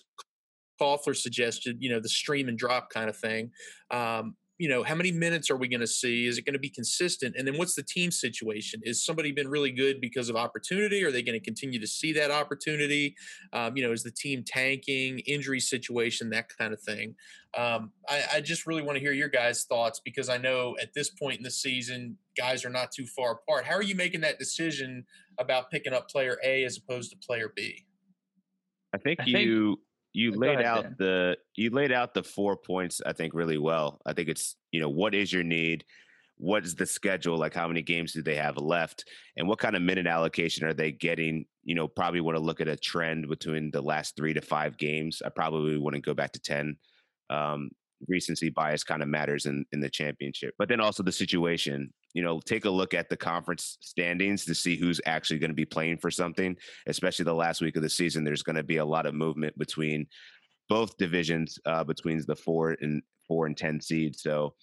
Koffler 0.80 1.16
suggested, 1.16 1.78
you 1.80 1.90
know, 1.90 2.00
the 2.00 2.10
stream 2.10 2.48
and 2.48 2.58
drop 2.58 2.90
kind 2.90 3.10
of 3.10 3.18
thing. 3.18 3.52
Um, 3.92 4.36
you 4.60 4.68
know, 4.68 4.84
how 4.84 4.94
many 4.94 5.10
minutes 5.10 5.50
are 5.50 5.56
we 5.56 5.70
going 5.70 5.80
to 5.80 5.88
see? 5.88 6.26
Is 6.26 6.38
it 6.38 6.46
going 6.46 6.54
to 6.54 6.60
be 6.60 6.70
consistent? 6.70 7.36
And 7.38 7.48
then 7.48 7.58
what's 7.58 7.76
the 7.76 7.82
team 7.82 8.12
situation? 8.12 8.82
Is 8.84 9.04
somebody 9.04 9.32
been 9.32 9.48
really 9.48 9.72
good 9.72 10.02
because 10.02 10.28
of 10.28 10.36
opportunity? 10.36 11.02
Are 11.06 11.12
they 11.12 11.22
going 11.22 11.40
to 11.40 11.44
continue 11.44 11.80
to 11.80 11.88
see 11.88 12.12
that 12.14 12.30
opportunity? 12.30 13.16
Um, 13.54 13.78
you 13.78 13.84
know, 13.84 13.94
is 13.94 14.04
the 14.04 14.12
team 14.12 14.44
tanking, 14.46 15.20
injury 15.20 15.62
situation, 15.62 16.30
that 16.32 16.50
kind 16.58 16.74
of 16.74 16.82
thing? 16.82 17.16
Um, 17.58 17.94
I, 18.10 18.24
I 18.34 18.42
just 18.42 18.68
really 18.68 18.82
want 18.82 18.98
to 18.98 19.00
hear 19.00 19.14
your 19.14 19.30
guys' 19.30 19.64
thoughts 19.64 20.02
because 20.04 20.28
I 20.28 20.38
know 20.38 20.76
at 20.82 20.94
this 20.94 21.10
point 21.10 21.38
in 21.38 21.44
the 21.44 21.52
season, 21.52 22.18
guys 22.38 22.66
are 22.66 22.70
not 22.70 22.92
too 22.92 23.06
far 23.06 23.32
apart. 23.32 23.64
How 23.64 23.76
are 23.76 23.82
you 23.82 23.96
making 23.96 24.22
that 24.22 24.40
decision 24.40 25.06
about 25.40 25.72
picking 25.72 25.94
up 25.94 26.10
player 26.10 26.38
A 26.44 26.66
as 26.66 26.78
opposed 26.78 27.12
to 27.12 27.18
player 27.18 27.54
B? 27.56 27.86
I 28.94 28.98
think 28.98 29.22
I 29.22 29.24
you 29.26 29.80
you 30.20 30.32
laid 30.34 30.56
ahead, 30.56 30.66
out 30.66 30.84
Dan. 30.84 30.96
the 31.00 31.38
you 31.56 31.70
laid 31.70 31.92
out 31.92 32.14
the 32.14 32.24
four 32.24 32.58
points 32.58 33.02
i 33.06 33.14
think 33.14 33.34
really 33.34 33.58
well. 33.58 34.02
I 34.06 34.14
think 34.14 34.30
it's 34.30 34.56
you 34.72 34.82
know 34.82 34.90
what 34.90 35.16
is 35.16 35.32
your 35.32 35.44
need? 35.44 35.86
What 36.38 36.64
is 36.64 36.76
the 36.76 36.86
schedule? 36.86 37.38
Like 37.38 37.54
how 37.54 37.68
many 37.68 37.82
games 37.82 38.14
do 38.14 38.22
they 38.22 38.36
have 38.36 38.58
left? 38.58 39.06
And 39.38 39.48
what 39.48 39.60
kind 39.60 39.76
of 39.76 39.82
minute 39.82 40.08
allocation 40.08 40.66
are 40.66 40.74
they 40.74 40.92
getting? 40.92 41.46
You 41.64 41.76
know 41.76 41.88
probably 41.88 42.22
want 42.22 42.38
to 42.38 42.44
look 42.44 42.62
at 42.62 42.68
a 42.68 42.76
trend 42.76 43.28
between 43.28 43.72
the 43.72 43.82
last 43.82 44.16
three 44.16 44.34
to 44.34 44.42
five 44.42 44.78
games. 44.78 45.22
I 45.26 45.30
probably 45.30 45.78
wouldn't 45.78 46.06
go 46.06 46.14
back 46.14 46.32
to 46.34 46.40
10 46.40 46.78
um, 47.30 47.70
recency 48.08 48.50
bias 48.50 48.84
kind 48.84 49.02
of 49.02 49.10
matters 49.10 49.46
in, 49.46 49.66
in 49.72 49.80
the 49.80 49.90
championship. 49.90 50.54
But 50.58 50.70
then 50.70 50.80
also 50.80 51.04
the 51.04 51.12
situation 51.12 51.94
you 52.14 52.24
know, 52.24 52.40
take 52.40 52.66
a 52.66 52.70
look 52.70 52.94
at 52.94 53.10
the 53.10 53.18
conference 53.18 53.78
standings 53.82 54.46
to 54.46 54.56
see 54.56 54.76
who's 54.76 55.00
actually 55.06 55.40
going 55.40 55.52
to 55.52 55.56
be 55.56 55.66
playing 55.66 55.98
for 55.98 56.10
something, 56.10 56.56
especially 56.88 57.26
the 57.26 57.34
last 57.34 57.62
week 57.62 57.76
of 57.76 57.82
the 57.82 57.90
season. 57.90 58.24
There's 58.24 58.44
going 58.44 58.56
to 58.56 58.64
be 58.64 58.78
a 58.78 58.86
lot 58.86 59.06
of 59.06 59.14
movement 59.14 59.58
between 59.58 60.08
both 60.68 60.98
divisions, 60.98 61.60
uh, 61.66 61.84
between 61.84 62.22
the 62.28 62.36
four 62.36 62.76
and 62.82 63.02
four 63.28 63.46
and 63.46 63.56
10 63.56 63.82
seeds. 63.82 64.22
So 64.22 64.56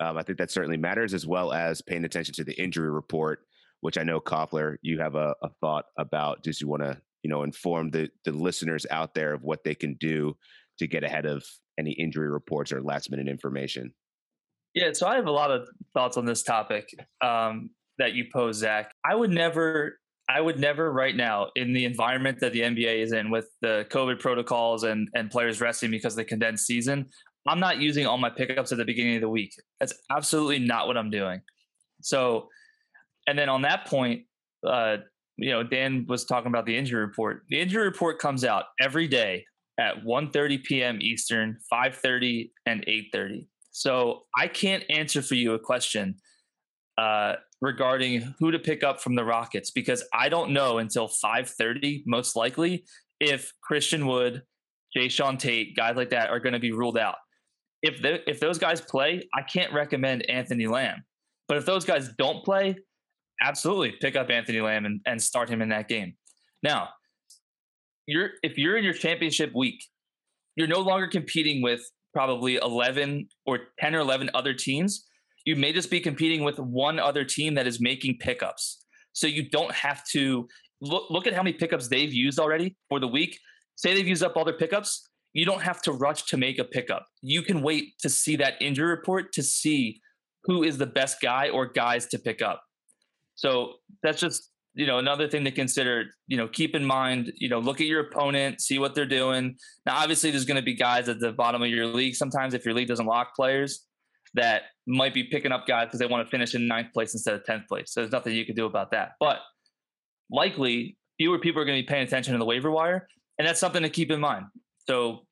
um, 0.00 0.16
I 0.16 0.22
think 0.22 0.38
that 0.38 0.50
certainly 0.50 0.76
matters, 0.76 1.14
as 1.14 1.26
well 1.26 1.52
as 1.52 1.82
paying 1.82 2.04
attention 2.04 2.34
to 2.34 2.44
the 2.44 2.60
injury 2.60 2.90
report, 2.90 3.40
which 3.80 3.98
I 3.98 4.02
know 4.02 4.20
Koffler, 4.20 4.76
you 4.82 5.00
have 5.00 5.14
a, 5.14 5.34
a 5.42 5.50
thought 5.60 5.86
about. 5.98 6.44
Just 6.44 6.60
you 6.60 6.68
want 6.68 6.82
to, 6.82 7.00
you 7.22 7.30
know, 7.30 7.42
inform 7.42 7.90
the, 7.90 8.10
the 8.24 8.32
listeners 8.32 8.86
out 8.90 9.14
there 9.14 9.32
of 9.32 9.42
what 9.42 9.64
they 9.64 9.74
can 9.74 9.94
do 9.94 10.36
to 10.78 10.86
get 10.86 11.04
ahead 11.04 11.26
of 11.26 11.44
any 11.78 11.92
injury 11.92 12.28
reports 12.28 12.72
or 12.72 12.82
last 12.82 13.10
minute 13.10 13.28
information. 13.28 13.92
Yeah, 14.74 14.92
so 14.92 15.06
I 15.06 15.16
have 15.16 15.26
a 15.26 15.32
lot 15.32 15.50
of 15.50 15.68
thoughts 15.92 16.16
on 16.16 16.24
this 16.24 16.42
topic 16.42 16.88
um, 17.20 17.70
that 17.98 18.14
you 18.14 18.26
pose, 18.32 18.56
Zach. 18.56 18.92
I 19.04 19.14
would 19.14 19.30
never, 19.30 19.98
I 20.28 20.40
would 20.40 20.58
never 20.58 20.92
right 20.92 21.14
now 21.14 21.48
in 21.56 21.72
the 21.72 21.84
environment 21.84 22.40
that 22.40 22.52
the 22.52 22.60
NBA 22.60 23.02
is 23.02 23.12
in 23.12 23.30
with 23.30 23.48
the 23.60 23.86
COVID 23.90 24.18
protocols 24.18 24.84
and 24.84 25.08
and 25.14 25.30
players 25.30 25.60
resting 25.60 25.90
because 25.90 26.14
of 26.14 26.18
the 26.18 26.24
condensed 26.24 26.66
season. 26.66 27.06
I'm 27.46 27.60
not 27.60 27.78
using 27.78 28.06
all 28.06 28.18
my 28.18 28.30
pickups 28.30 28.72
at 28.72 28.78
the 28.78 28.84
beginning 28.84 29.16
of 29.16 29.20
the 29.20 29.28
week. 29.28 29.52
That's 29.80 29.94
absolutely 30.10 30.60
not 30.60 30.86
what 30.86 30.96
I'm 30.96 31.10
doing. 31.10 31.40
So, 32.00 32.48
and 33.26 33.36
then 33.38 33.48
on 33.48 33.62
that 33.62 33.86
point, 33.86 34.22
uh, 34.66 34.98
you 35.36 35.50
know, 35.50 35.62
Dan 35.62 36.06
was 36.08 36.24
talking 36.24 36.48
about 36.48 36.66
the 36.66 36.76
injury 36.76 37.00
report. 37.00 37.42
The 37.48 37.60
injury 37.60 37.84
report 37.84 38.18
comes 38.18 38.44
out 38.44 38.66
every 38.80 39.08
day 39.08 39.44
at 39.78 40.04
1:30 40.04 40.62
p.m. 40.64 40.98
Eastern, 41.00 41.58
5:30 41.72 42.50
and 42.66 42.84
8:30. 42.86 43.46
So 43.72 44.22
I 44.38 44.46
can't 44.46 44.84
answer 44.90 45.22
for 45.22 45.34
you 45.34 45.54
a 45.54 45.58
question 45.58 46.16
uh, 46.98 47.36
regarding 47.60 48.34
who 48.38 48.50
to 48.50 48.58
pick 48.58 48.84
up 48.84 49.00
from 49.00 49.14
the 49.14 49.24
Rockets 49.24 49.70
because 49.70 50.04
I 50.12 50.28
don't 50.28 50.52
know 50.52 50.78
until 50.78 51.08
5:30, 51.08 52.02
most 52.06 52.36
likely, 52.36 52.84
if 53.18 53.52
Christian 53.62 54.06
Wood, 54.06 54.42
Jae'Sean 54.96 55.38
Tate, 55.38 55.74
guys 55.74 55.96
like 55.96 56.10
that 56.10 56.30
are 56.30 56.38
going 56.38 56.52
to 56.52 56.58
be 56.58 56.72
ruled 56.72 56.98
out. 56.98 57.16
If 57.82 58.00
the, 58.00 58.28
if 58.30 58.38
those 58.38 58.58
guys 58.58 58.80
play, 58.80 59.28
I 59.34 59.42
can't 59.42 59.72
recommend 59.72 60.28
Anthony 60.30 60.66
Lamb. 60.66 61.02
But 61.48 61.56
if 61.56 61.66
those 61.66 61.84
guys 61.84 62.10
don't 62.16 62.44
play, 62.44 62.76
absolutely 63.40 63.92
pick 64.00 64.16
up 64.16 64.30
Anthony 64.30 64.60
Lamb 64.60 64.84
and, 64.84 65.00
and 65.06 65.20
start 65.20 65.48
him 65.48 65.62
in 65.62 65.70
that 65.70 65.88
game. 65.88 66.14
Now, 66.62 66.90
you're 68.06 68.30
if 68.42 68.58
you're 68.58 68.76
in 68.76 68.84
your 68.84 68.92
championship 68.92 69.52
week, 69.54 69.82
you're 70.56 70.68
no 70.68 70.80
longer 70.80 71.06
competing 71.06 71.62
with 71.62 71.82
probably 72.12 72.56
11 72.56 73.28
or 73.46 73.60
10 73.80 73.94
or 73.94 74.00
11 74.00 74.30
other 74.34 74.54
teams, 74.54 75.06
you 75.44 75.56
may 75.56 75.72
just 75.72 75.90
be 75.90 76.00
competing 76.00 76.44
with 76.44 76.58
one 76.58 76.98
other 76.98 77.24
team 77.24 77.54
that 77.54 77.66
is 77.66 77.80
making 77.80 78.18
pickups. 78.18 78.84
So 79.12 79.26
you 79.26 79.48
don't 79.50 79.72
have 79.72 80.04
to 80.12 80.48
look 80.80 81.10
look 81.10 81.26
at 81.26 81.34
how 81.34 81.42
many 81.42 81.56
pickups 81.56 81.88
they've 81.88 82.12
used 82.12 82.38
already 82.38 82.76
for 82.88 83.00
the 83.00 83.08
week. 83.08 83.38
Say 83.76 83.94
they've 83.94 84.06
used 84.06 84.22
up 84.22 84.36
all 84.36 84.44
their 84.44 84.56
pickups, 84.56 85.08
you 85.32 85.44
don't 85.44 85.62
have 85.62 85.82
to 85.82 85.92
rush 85.92 86.24
to 86.24 86.36
make 86.36 86.58
a 86.58 86.64
pickup. 86.64 87.06
You 87.22 87.42
can 87.42 87.62
wait 87.62 87.98
to 88.00 88.08
see 88.08 88.36
that 88.36 88.54
injury 88.60 88.88
report 88.88 89.32
to 89.32 89.42
see 89.42 90.00
who 90.44 90.62
is 90.62 90.78
the 90.78 90.86
best 90.86 91.20
guy 91.20 91.48
or 91.48 91.66
guys 91.66 92.06
to 92.06 92.18
pick 92.18 92.42
up. 92.42 92.62
So 93.34 93.74
that's 94.02 94.20
just 94.20 94.50
you 94.74 94.86
know 94.86 94.98
another 94.98 95.28
thing 95.28 95.44
to 95.44 95.50
consider 95.50 96.06
you 96.26 96.36
know 96.36 96.48
keep 96.48 96.74
in 96.74 96.84
mind 96.84 97.32
you 97.36 97.48
know 97.48 97.58
look 97.58 97.80
at 97.80 97.86
your 97.86 98.00
opponent 98.00 98.60
see 98.60 98.78
what 98.78 98.94
they're 98.94 99.06
doing. 99.06 99.56
Now 99.86 99.96
obviously 99.98 100.30
there's 100.30 100.44
going 100.44 100.56
to 100.56 100.62
be 100.62 100.74
guys 100.74 101.08
at 101.08 101.20
the 101.20 101.32
bottom 101.32 101.62
of 101.62 101.68
your 101.68 101.86
league 101.86 102.14
sometimes 102.14 102.54
if 102.54 102.64
your 102.64 102.74
league 102.74 102.88
doesn't 102.88 103.06
lock 103.06 103.34
players 103.34 103.86
that 104.34 104.62
might 104.86 105.14
be 105.14 105.24
picking 105.24 105.52
up 105.52 105.66
guys 105.66 105.86
because 105.86 106.00
they 106.00 106.06
want 106.06 106.26
to 106.26 106.30
finish 106.30 106.54
in 106.54 106.66
ninth 106.66 106.92
place 106.94 107.12
instead 107.12 107.34
of 107.34 107.42
10th 107.44 107.66
place. 107.66 107.92
So 107.92 108.00
there's 108.00 108.12
nothing 108.12 108.34
you 108.34 108.46
can 108.46 108.54
do 108.54 108.64
about 108.64 108.90
that. 108.92 109.12
But 109.20 109.40
likely 110.30 110.96
fewer 111.18 111.38
people 111.38 111.60
are 111.60 111.66
going 111.66 111.78
to 111.78 111.82
be 111.82 111.86
paying 111.86 112.04
attention 112.04 112.32
to 112.32 112.38
the 112.38 112.44
waiver 112.44 112.70
wire 112.70 113.06
and 113.38 113.46
that's 113.46 113.60
something 113.60 113.82
to 113.82 113.90
keep 113.90 114.10
in 114.10 114.20
mind. 114.20 114.46
So 114.88 115.26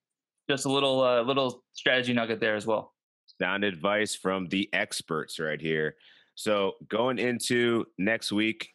just 0.49 0.67
a 0.67 0.71
little 0.71 1.03
uh, 1.03 1.23
little 1.23 1.63
strategy 1.73 2.13
nugget 2.13 2.41
there 2.41 2.57
as 2.57 2.67
well. 2.67 2.93
Sound 3.41 3.65
advice 3.65 4.15
from 4.15 4.49
the 4.49 4.69
experts 4.73 5.39
right 5.39 5.61
here. 5.61 5.97
So 6.35 6.73
going 6.89 7.19
into 7.19 7.87
next 7.99 8.33
week 8.33 8.69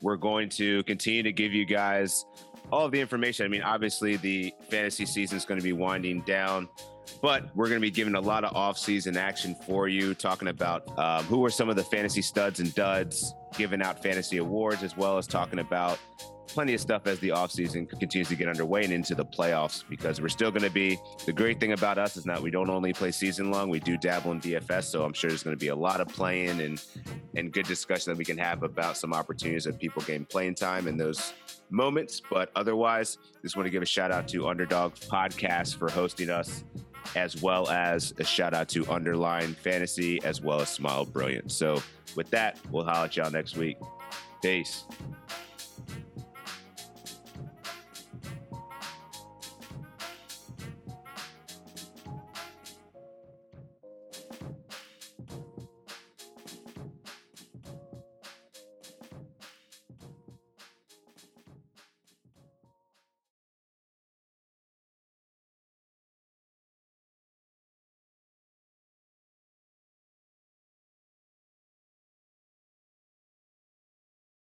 we're 0.00 0.16
going 0.16 0.48
to 0.50 0.82
continue 0.84 1.22
to 1.22 1.32
give 1.32 1.52
you 1.52 1.64
guys 1.64 2.24
all 2.72 2.84
of 2.84 2.92
the 2.92 3.00
information. 3.00 3.46
I 3.46 3.48
mean, 3.48 3.62
obviously, 3.62 4.16
the 4.16 4.52
fantasy 4.68 5.06
season 5.06 5.36
is 5.36 5.44
going 5.44 5.60
to 5.60 5.64
be 5.64 5.72
winding 5.72 6.22
down, 6.22 6.68
but 7.22 7.54
we're 7.54 7.68
going 7.68 7.80
to 7.80 7.86
be 7.86 7.90
giving 7.90 8.14
a 8.14 8.20
lot 8.20 8.44
of 8.44 8.54
off-season 8.56 9.16
action 9.16 9.54
for 9.66 9.88
you, 9.88 10.14
talking 10.14 10.48
about 10.48 10.98
um, 10.98 11.24
who 11.24 11.44
are 11.44 11.50
some 11.50 11.68
of 11.68 11.76
the 11.76 11.84
fantasy 11.84 12.22
studs 12.22 12.60
and 12.60 12.74
duds, 12.74 13.34
giving 13.56 13.82
out 13.82 14.02
fantasy 14.02 14.38
awards, 14.38 14.82
as 14.82 14.96
well 14.96 15.16
as 15.16 15.26
talking 15.26 15.60
about 15.60 15.98
plenty 16.46 16.74
of 16.74 16.80
stuff 16.80 17.06
as 17.06 17.18
the 17.20 17.28
offseason 17.30 17.88
continues 17.88 18.28
to 18.28 18.36
get 18.36 18.48
underway 18.48 18.84
and 18.84 18.92
into 18.92 19.14
the 19.14 19.24
playoffs 19.24 19.84
because 19.88 20.20
we're 20.20 20.28
still 20.28 20.50
going 20.50 20.62
to 20.62 20.70
be 20.70 20.98
the 21.24 21.32
great 21.32 21.60
thing 21.60 21.72
about 21.72 21.98
us 21.98 22.16
is 22.16 22.24
that 22.24 22.40
we 22.40 22.50
don't 22.50 22.70
only 22.70 22.92
play 22.92 23.10
season 23.10 23.50
long 23.50 23.68
we 23.68 23.80
do 23.80 23.96
dabble 23.96 24.32
in 24.32 24.40
dfs 24.40 24.84
so 24.84 25.04
i'm 25.04 25.12
sure 25.12 25.30
there's 25.30 25.42
going 25.42 25.56
to 25.56 25.60
be 25.60 25.68
a 25.68 25.76
lot 25.76 26.00
of 26.00 26.08
playing 26.08 26.60
and 26.60 26.82
and 27.34 27.52
good 27.52 27.66
discussion 27.66 28.12
that 28.12 28.18
we 28.18 28.24
can 28.24 28.38
have 28.38 28.62
about 28.62 28.96
some 28.96 29.12
opportunities 29.12 29.64
that 29.64 29.78
people 29.78 30.02
gain 30.02 30.24
playing 30.24 30.54
time 30.54 30.88
in 30.88 30.96
those 30.96 31.32
moments. 31.70 32.20
But 32.28 32.50
otherwise 32.56 33.18
just 33.42 33.56
want 33.56 33.66
to 33.66 33.70
give 33.70 33.82
a 33.82 33.86
shout 33.86 34.10
out 34.10 34.28
to 34.28 34.48
underdog 34.48 34.94
podcast 34.94 35.76
for 35.76 35.90
hosting 35.90 36.30
us 36.30 36.64
as 37.14 37.40
well 37.40 37.68
as 37.70 38.12
a 38.18 38.24
shout 38.24 38.52
out 38.52 38.68
to 38.70 38.86
underline 38.90 39.54
fantasy 39.54 40.22
as 40.24 40.40
well 40.40 40.60
as 40.60 40.68
smile 40.68 41.04
brilliant. 41.04 41.52
So 41.52 41.82
with 42.16 42.30
that 42.30 42.58
we'll 42.70 42.84
holler 42.84 43.06
at 43.06 43.16
y'all 43.16 43.30
next 43.30 43.56
week. 43.56 43.76
Peace 44.42 44.84